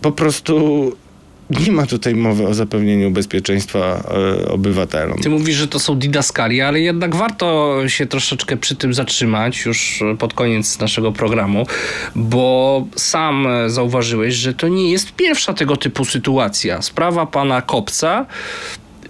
po 0.01 0.11
prostu 0.11 0.95
nie 1.49 1.71
ma 1.71 1.85
tutaj 1.85 2.15
mowy 2.15 2.47
o 2.47 2.53
zapewnieniu 2.53 3.11
bezpieczeństwa 3.11 4.03
e, 4.41 4.47
obywatelom. 4.49 5.17
Ty 5.17 5.29
mówisz, 5.29 5.55
że 5.55 5.67
to 5.67 5.79
są 5.79 5.99
didaskalia, 5.99 6.67
ale 6.67 6.79
jednak 6.79 7.15
warto 7.15 7.79
się 7.87 8.05
troszeczkę 8.05 8.57
przy 8.57 8.75
tym 8.75 8.93
zatrzymać 8.93 9.65
już 9.65 10.03
pod 10.19 10.33
koniec 10.33 10.79
naszego 10.79 11.11
programu, 11.11 11.67
bo 12.15 12.85
sam 12.95 13.47
zauważyłeś, 13.67 14.33
że 14.35 14.53
to 14.53 14.67
nie 14.67 14.91
jest 14.91 15.11
pierwsza 15.11 15.53
tego 15.53 15.77
typu 15.77 16.05
sytuacja. 16.05 16.81
Sprawa 16.81 17.25
pana 17.25 17.61
Kopca. 17.61 18.25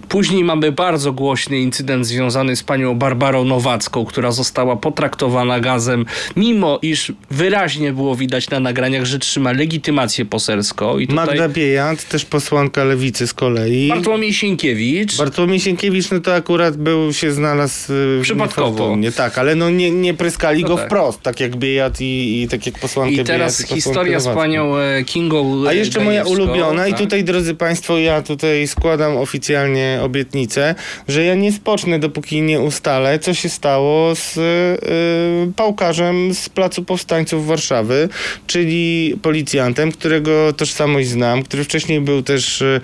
Później 0.08 0.44
mamy 0.44 0.72
bardzo 0.72 1.12
głośny 1.12 1.58
incydent 1.58 2.06
związany 2.06 2.56
z 2.56 2.62
panią 2.62 2.94
Barbarą 2.94 3.44
Nowacką, 3.44 4.04
która 4.04 4.32
została 4.32 4.76
potraktowana 4.76 5.60
gazem, 5.60 6.06
mimo 6.36 6.78
iż 6.82 7.12
wyraźnie 7.30 7.92
było 7.92 8.14
widać 8.16 8.50
na 8.50 8.60
nagraniach, 8.60 9.04
że 9.04 9.18
trzyma 9.18 9.52
legitymację 9.52 10.24
poselską. 10.24 10.98
I 10.98 11.06
tutaj 11.06 11.26
Magda 11.26 11.48
Biejat, 11.48 12.08
też 12.08 12.24
posłanka 12.24 12.84
lewicy 12.84 13.26
z 13.26 13.34
kolei. 13.34 13.88
Bartłomiej 13.88 14.32
Sienkiewicz. 14.34 15.16
Bartłomiej 15.16 15.60
Sienkiewicz, 15.60 16.10
no 16.10 16.20
to 16.20 16.34
akurat 16.34 16.76
był, 16.76 17.12
się 17.12 17.32
znalazł 17.32 17.92
y, 17.92 18.18
Przypadkowo. 18.22 18.70
niefortunnie. 18.70 19.12
Tak, 19.12 19.38
ale 19.38 19.54
no 19.54 19.70
nie, 19.70 19.90
nie 19.90 20.14
pryskali 20.14 20.62
No 20.62 20.68
go 20.68 20.76
tak. 20.76 20.86
wprost, 20.86 21.22
tak 21.22 21.40
jak 21.40 21.56
Biejat 21.56 22.00
i, 22.00 22.42
i 22.42 22.48
tak 22.48 22.66
jak 22.66 22.78
posłankę 22.78 23.14
I 23.22 23.24
teraz 23.24 23.58
Biejat 23.58 23.70
i 23.70 23.74
historia 23.74 24.20
z 24.20 24.26
panią 24.28 24.76
e, 24.76 25.04
Kingą 25.04 25.64
A 25.68 25.72
jeszcze 25.72 26.00
moja 26.00 26.24
ulubiona 26.24 26.86
i 26.88 26.90
tak? 26.90 27.00
tutaj 27.00 27.24
drodzy 27.24 27.54
Państwo, 27.54 27.98
ja 27.98 28.22
tutaj 28.22 28.66
składam 28.66 29.16
oficjalnie 29.16 29.95
obietnicę, 30.02 30.74
że 31.08 31.24
ja 31.24 31.34
nie 31.34 31.52
spocznę, 31.52 31.98
dopóki 31.98 32.42
nie 32.42 32.60
ustalę, 32.60 33.18
co 33.18 33.34
się 33.34 33.48
stało 33.48 34.14
z 34.14 34.36
y, 34.36 35.52
pałkarzem 35.56 36.34
z 36.34 36.48
Placu 36.48 36.84
Powstańców 36.84 37.46
Warszawy, 37.46 38.08
czyli 38.46 39.14
policjantem, 39.22 39.92
którego 39.92 40.52
tożsamość 40.52 41.08
znam, 41.08 41.42
który 41.42 41.64
wcześniej 41.64 42.00
był 42.00 42.22
też 42.22 42.62
y, 42.62 42.80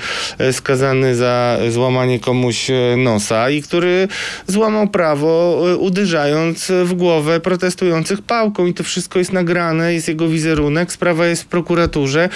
skazany 0.52 1.14
za 1.14 1.58
złamanie 1.70 2.20
komuś 2.20 2.70
y, 2.70 2.96
nosa 2.96 3.50
i 3.50 3.62
który 3.62 4.08
złamał 4.46 4.88
prawo, 4.88 5.62
y, 5.72 5.76
uderzając 5.76 6.72
w 6.84 6.94
głowę 6.94 7.40
protestujących 7.40 8.22
pałką. 8.22 8.66
I 8.66 8.74
to 8.74 8.84
wszystko 8.84 9.18
jest 9.18 9.32
nagrane, 9.32 9.94
jest 9.94 10.08
jego 10.08 10.28
wizerunek, 10.28 10.92
sprawa 10.92 11.26
jest 11.26 11.42
w 11.42 11.46
prokuraturze 11.46 12.28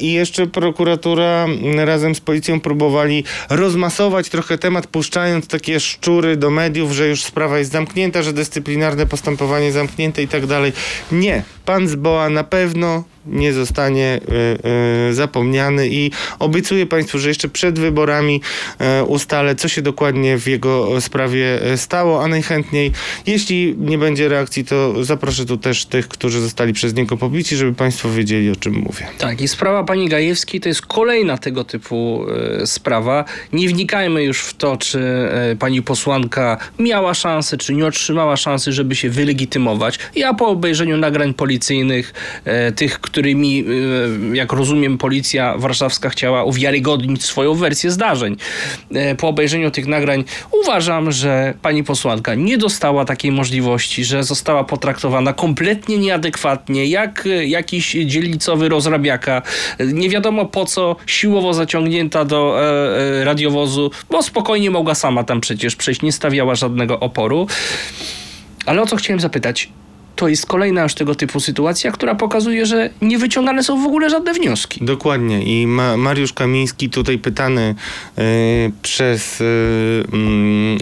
i 0.00 0.12
jeszcze 0.12 0.46
prokuratura 0.46 1.44
mm, 1.44 1.80
razem 1.80 2.14
z 2.14 2.20
policją 2.20 2.60
próbowali 2.60 3.24
rozmasować 3.50 4.01
trochę 4.30 4.58
temat, 4.58 4.86
puszczając 4.86 5.46
takie 5.46 5.80
szczury 5.80 6.36
do 6.36 6.50
mediów, 6.50 6.92
że 6.92 7.08
już 7.08 7.24
sprawa 7.24 7.58
jest 7.58 7.72
zamknięta, 7.72 8.22
że 8.22 8.32
dyscyplinarne 8.32 9.06
postępowanie 9.06 9.72
zamknięte 9.72 10.22
i 10.22 10.28
tak 10.28 10.46
dalej. 10.46 10.72
Nie, 11.12 11.42
pan 11.64 11.88
Zboa 11.88 12.28
na 12.30 12.44
pewno 12.44 13.04
nie 13.26 13.52
zostanie 13.52 14.20
y, 15.08 15.08
y, 15.10 15.14
zapomniany 15.14 15.88
i 15.88 16.10
obiecuję 16.38 16.86
Państwu, 16.86 17.18
że 17.18 17.28
jeszcze 17.28 17.48
przed 17.48 17.78
wyborami 17.78 18.40
y, 19.00 19.04
ustalę, 19.04 19.54
co 19.54 19.68
się 19.68 19.82
dokładnie 19.82 20.38
w 20.38 20.46
jego 20.46 21.00
sprawie 21.00 21.60
stało, 21.76 22.24
a 22.24 22.28
najchętniej, 22.28 22.92
jeśli 23.26 23.74
nie 23.78 23.98
będzie 23.98 24.28
reakcji, 24.28 24.64
to 24.64 25.04
zaproszę 25.04 25.46
tu 25.46 25.56
też 25.56 25.86
tych, 25.86 26.08
którzy 26.08 26.40
zostali 26.40 26.72
przez 26.72 26.94
niego 26.94 27.16
pobici, 27.16 27.56
żeby 27.56 27.74
Państwo 27.74 28.10
wiedzieli, 28.10 28.50
o 28.50 28.56
czym 28.56 28.74
mówię. 28.74 29.06
Tak, 29.18 29.40
i 29.40 29.48
sprawa 29.48 29.84
pani 29.84 30.08
Gajewskiej 30.08 30.60
to 30.60 30.68
jest 30.68 30.82
kolejna 30.82 31.38
tego 31.38 31.64
typu 31.64 32.26
sprawa. 32.64 33.24
Nie 33.52 33.68
wnikajmy 33.68 34.24
już 34.24 34.40
w 34.40 34.54
to, 34.54 34.76
czy 34.76 35.02
pani 35.58 35.82
posłanka 35.82 36.58
miała 36.78 37.14
szansę, 37.14 37.56
czy 37.56 37.74
nie 37.74 37.86
otrzymała 37.86 38.36
szansy, 38.36 38.72
żeby 38.72 38.94
się 38.94 39.10
wylegitymować. 39.10 39.98
Ja 40.14 40.34
po 40.34 40.46
obejrzeniu 40.46 40.96
nagrań 40.96 41.34
policyjnych, 41.34 42.14
tych, 42.76 43.00
którymi, 43.12 43.64
e, 44.32 44.36
jak 44.36 44.52
rozumiem, 44.52 44.98
policja 44.98 45.58
warszawska 45.58 46.10
chciała 46.10 46.44
uwiarygodnić 46.44 47.24
swoją 47.24 47.54
wersję 47.54 47.90
zdarzeń. 47.90 48.36
E, 48.94 49.14
po 49.14 49.28
obejrzeniu 49.28 49.70
tych 49.70 49.86
nagrań 49.86 50.24
uważam, 50.62 51.12
że 51.12 51.54
pani 51.62 51.84
posłanka 51.84 52.34
nie 52.34 52.58
dostała 52.58 53.04
takiej 53.04 53.32
możliwości, 53.32 54.04
że 54.04 54.24
została 54.24 54.64
potraktowana 54.64 55.32
kompletnie 55.32 55.98
nieadekwatnie, 55.98 56.86
jak 56.86 57.26
e, 57.26 57.46
jakiś 57.46 57.92
dzielnicowy 57.92 58.68
rozrabiaka. 58.68 59.42
E, 59.78 59.86
Nie 59.86 60.08
wiadomo 60.08 60.46
po 60.46 60.64
co 60.64 60.96
siłowo 61.06 61.54
zaciągnięta 61.54 62.24
do 62.24 62.56
e, 62.62 63.24
radiowozu, 63.24 63.90
bo 64.10 64.22
spokojnie 64.22 64.70
mogła 64.70 64.94
sama 64.94 65.24
tam 65.24 65.40
przecież 65.40 65.76
przejść, 65.76 66.02
nie 66.02 66.12
stawiała 66.12 66.54
żadnego 66.54 67.00
oporu. 67.00 67.46
Ale 68.66 68.82
o 68.82 68.86
co 68.86 68.96
chciałem 68.96 69.20
zapytać? 69.20 69.68
To 70.22 70.28
jest 70.28 70.46
kolejna 70.46 70.82
już 70.82 70.94
tego 70.94 71.14
typu 71.14 71.40
sytuacja, 71.40 71.92
która 71.92 72.14
pokazuje, 72.14 72.66
że 72.66 72.90
nie 73.00 73.18
wyciągane 73.18 73.62
są 73.62 73.82
w 73.82 73.86
ogóle 73.86 74.10
żadne 74.10 74.34
wnioski. 74.34 74.84
Dokładnie. 74.84 75.42
I 75.42 75.66
Ma 75.66 75.96
Mariusz 75.96 76.32
Kamiński, 76.32 76.90
tutaj 76.90 77.18
pytany 77.18 77.74
y, 78.18 78.22
przez, 78.82 79.40
y, 79.40 79.44
mm, 80.12 80.78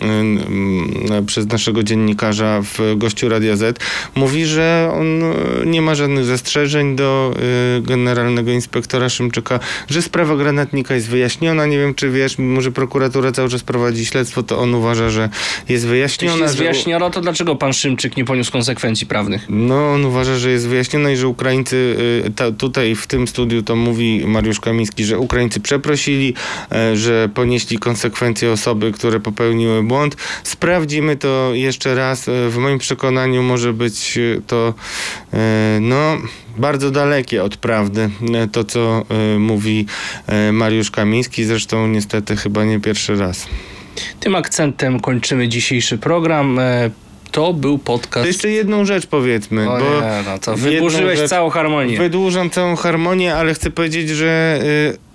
y, 1.13 1.23
przez 1.27 1.47
naszego 1.47 1.83
dziennikarza 1.83 2.63
w 2.63 2.97
gościu 2.97 3.29
Radia 3.29 3.57
Z, 3.57 3.79
mówi, 4.15 4.47
że 4.47 4.93
on 4.95 5.23
nie 5.67 5.83
ma 5.83 5.95
żadnych 5.95 6.25
zastrzeżeń 6.25 6.97
do 6.97 7.35
generalnego 7.83 8.51
inspektora 8.51 9.09
Szymczyka, 9.09 9.61
że 9.89 10.03
sprawa 10.03 10.37
granatnika 10.37 10.95
jest 10.95 11.09
wyjaśniona. 11.09 11.67
Nie 11.67 11.79
wiem, 11.79 11.95
czy 11.95 12.11
wiesz, 12.11 12.39
mimo 12.39 12.61
że 12.61 12.73
prokuratura 12.73 13.33
cały 13.33 13.49
czas 13.49 13.63
prowadzi 13.63 14.07
śledztwo, 14.07 14.43
to 14.43 14.59
on 14.59 14.75
uważa, 14.75 15.11
że 15.11 15.29
jest 15.69 15.87
wyjaśniona. 15.87 16.33
Jeśli 16.33 16.43
jest 16.43 16.57
wyjaśniono, 16.57 17.11
to 17.11 17.21
dlaczego 17.21 17.57
pan 17.57 17.73
Szymczyk 17.73 18.17
nie 18.17 18.25
poniósł 18.25 18.53
konsekwencji 18.53 19.07
prawnych? 19.07 19.30
No, 19.49 19.93
on 19.93 20.05
uważa, 20.05 20.39
że 20.39 20.51
jest 20.51 20.69
wyjaśnione 20.69 21.13
i 21.13 21.17
że 21.17 21.29
Ukraińcy, 21.29 21.97
y, 22.27 22.31
ta, 22.31 22.53
tutaj 22.53 22.95
w 22.95 23.07
tym 23.07 23.29
studiu 23.29 23.63
to 23.63 23.77
mówi 23.77 24.23
Mariusz 24.27 24.61
Kamiński, 24.61 25.05
że 25.05 25.19
Ukraińcy 25.19 25.61
przeprosili, 25.61 26.35
e, 26.73 26.97
że 26.97 27.29
ponieśli 27.35 27.79
konsekwencje 27.79 28.53
osoby, 28.53 28.93
które 28.93 29.21
popełniły 29.21 29.83
błąd. 29.83 30.17
Sprawdzimy 30.45 31.17
to 31.17 31.51
jeszcze 31.55 31.95
raz. 31.95 32.29
E, 32.29 32.49
W 32.49 32.57
moim 32.57 32.79
przekonaniu 32.79 33.43
może 33.43 33.73
być 33.73 34.19
e, 34.19 34.41
to 34.47 34.75
no, 35.81 36.19
bardzo 36.57 36.91
dalekie 36.91 37.45
od 37.45 37.57
prawdy, 37.57 38.11
to 38.53 38.65
co 38.65 39.05
mówi 39.39 39.87
Mariusz 40.53 40.91
Kamiński, 40.91 41.45
zresztą 41.45 41.89
niestety 41.89 42.37
chyba 42.37 42.65
nie 42.65 42.81
pierwszy 42.81 43.17
raz. 43.17 43.47
Tym 44.21 44.35
akcentem 44.35 45.01
kończymy 45.01 45.49
dzisiejszy 45.49 45.99
program. 45.99 46.61
To 47.33 47.53
był 47.53 47.79
To 47.79 47.85
podcast. 47.85 48.27
jeszcze 48.27 48.51
jedną 48.51 48.85
rzecz 48.85 49.07
powiedzmy, 49.07 49.71
O 49.71 49.79
bo 49.79 49.85
nie, 49.85 50.23
no 50.27 50.39
to 50.39 50.57
wyburzyłeś 50.57 51.19
rzecz- 51.19 51.31
całą 51.31 51.51
harmonię. 51.51 51.99
Wydłużam 51.99 52.51
całą 52.51 52.77
harmonię, 52.77 53.35
ale 53.35 53.55
chcę 53.55 53.71
powiedzieć, 53.71 54.09
że 54.09 54.59
y, 54.63 55.10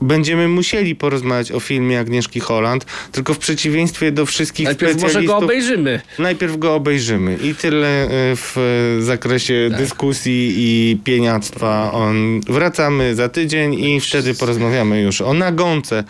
będziemy 0.00 0.48
musieli 0.48 0.94
porozmawiać 0.96 1.52
o 1.52 1.60
filmie 1.60 2.00
Agnieszki 2.00 2.40
Holland, 2.40 2.86
tylko 3.12 3.34
w 3.34 3.38
przeciwieństwie 3.38 4.12
do 4.12 4.26
wszystkich 4.26 4.64
Najpierw 4.66 4.92
może 4.94 5.00
specjalistów. 5.00 5.40
go 5.40 5.44
obejrzymy. 5.44 6.00
Najpierw 6.18 6.58
go 6.58 6.74
obejrzymy 6.74 7.38
i 7.42 7.54
tyle 7.54 8.04
y, 8.04 8.08
w 8.36 8.56
zakresie 9.00 9.68
Tak. 9.70 9.78
dyskusji 9.80 10.54
i 10.56 10.98
pieniactwa. 11.04 11.92
On, 11.92 12.40
wracamy 12.40 13.14
za 13.14 13.28
tydzień 13.28 13.74
i 13.74 14.00
wtedy 14.00 14.34
porozmawiamy 14.34 15.00
już 15.02 15.20
o 15.20 15.34
nagonce 15.34 16.04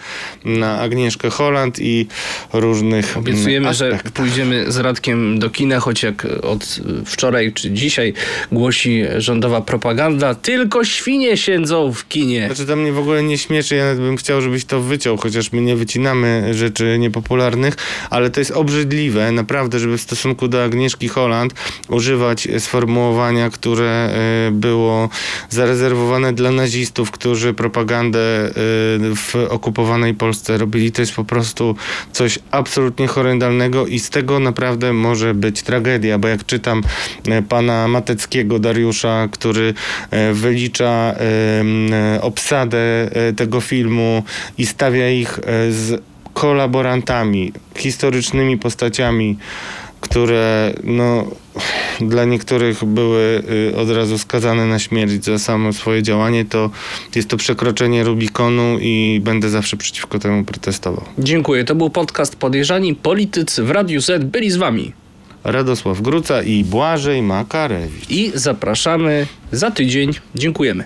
na 0.44 0.80
Agnieszkę 0.80 1.30
Holland 1.30 1.78
i 1.80 2.06
różnych 2.52 3.04
mm, 3.10 3.18
Obiecujemy, 3.18 3.74
że 3.74 3.86
aspektach. 3.86 4.12
pójdziemy 4.12 4.72
z 4.72 4.76
Radkiem 4.76 5.38
do 5.38 5.50
kina, 5.50 5.80
choć 5.80 6.02
jak 6.02 6.26
od 6.42 6.80
wczoraj 7.04 7.52
czy 7.52 7.70
dzisiaj 7.70 8.12
głosi 8.52 9.02
rządowa 9.18 9.60
propaganda, 9.60 10.34
tylko 10.34 10.84
świnie 10.84 11.36
siedzą 11.36 11.92
w 11.92 12.08
kinie. 12.08 12.46
Znaczy 12.46 12.66
to 12.66 12.76
mnie 12.76 12.92
w 12.92 12.98
ogóle 12.98 13.22
nie 13.22 13.38
śmieszy, 13.38 13.75
ja 13.76 13.94
bym 13.94 14.16
chciał, 14.16 14.40
żebyś 14.40 14.64
to 14.64 14.80
wyciął, 14.80 15.16
chociaż 15.16 15.52
my 15.52 15.60
nie 15.60 15.76
wycinamy 15.76 16.54
rzeczy 16.54 16.96
niepopularnych, 16.98 17.76
ale 18.10 18.30
to 18.30 18.40
jest 18.40 18.50
obrzydliwe, 18.50 19.32
naprawdę, 19.32 19.78
żeby 19.78 19.98
w 19.98 20.00
stosunku 20.00 20.48
do 20.48 20.64
Agnieszki 20.64 21.08
Holland 21.08 21.54
używać 21.88 22.48
sformułowania, 22.58 23.50
które 23.50 24.10
e, 24.48 24.50
było 24.50 25.08
zarezerwowane 25.48 26.32
dla 26.32 26.50
nazistów, 26.50 27.10
którzy 27.10 27.54
propagandę 27.54 28.18
e, 28.18 28.52
w 29.16 29.34
okupowanej 29.48 30.14
Polsce 30.14 30.58
robili. 30.58 30.92
To 30.92 31.02
jest 31.02 31.14
po 31.14 31.24
prostu 31.24 31.76
coś 32.12 32.38
absolutnie 32.50 33.06
horrendalnego 33.06 33.86
i 33.86 33.98
z 33.98 34.10
tego 34.10 34.38
naprawdę 34.38 34.92
może 34.92 35.34
być 35.34 35.62
tragedia, 35.62 36.18
bo 36.18 36.28
jak 36.28 36.46
czytam 36.46 36.82
e, 37.28 37.42
pana 37.42 37.88
Mateckiego 37.88 38.58
Dariusza, 38.58 39.28
który 39.32 39.74
e, 40.10 40.32
wylicza 40.32 41.14
e, 41.14 42.22
obsadę 42.22 42.78
e, 42.78 43.32
tego 43.32 43.60
filmu 43.66 44.22
i 44.58 44.66
stawia 44.66 45.10
ich 45.10 45.38
e, 45.38 45.42
z 45.72 46.02
kolaborantami, 46.34 47.52
historycznymi 47.76 48.58
postaciami, 48.58 49.36
które 50.00 50.74
no, 50.84 51.26
dla 52.00 52.24
niektórych 52.24 52.84
były 52.84 53.42
y, 53.72 53.76
od 53.76 53.90
razu 53.90 54.18
skazane 54.18 54.66
na 54.66 54.78
śmierć 54.78 55.24
za 55.24 55.38
samo 55.38 55.72
swoje 55.72 56.02
działanie, 56.02 56.44
to 56.44 56.70
jest 57.14 57.28
to 57.28 57.36
przekroczenie 57.36 58.04
Rubikonu 58.04 58.78
i 58.80 59.20
będę 59.24 59.48
zawsze 59.48 59.76
przeciwko 59.76 60.18
temu 60.18 60.44
protestował. 60.44 61.04
Dziękuję. 61.18 61.64
To 61.64 61.74
był 61.74 61.90
podcast 61.90 62.36
Podejrzani 62.36 62.94
Politycy 62.94 63.62
w 63.62 63.70
Radiu 63.70 64.00
Z. 64.00 64.24
Byli 64.24 64.50
z 64.50 64.56
wami. 64.56 64.92
Radosław 65.44 66.00
Gruca 66.00 66.42
i 66.42 66.64
Błażej 66.64 67.22
Makarewicz. 67.22 68.10
I 68.10 68.32
zapraszamy 68.34 69.26
za 69.52 69.70
tydzień. 69.70 70.12
Dziękujemy. 70.34 70.84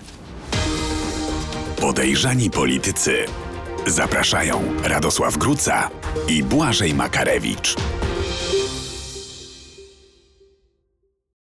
Podejrzani 1.81 2.51
politycy. 2.51 3.25
Zapraszają 3.87 4.63
Radosław 4.85 5.37
Gruca 5.37 5.91
i 6.29 6.43
Błażej 6.43 6.95
Makarewicz. 6.95 7.77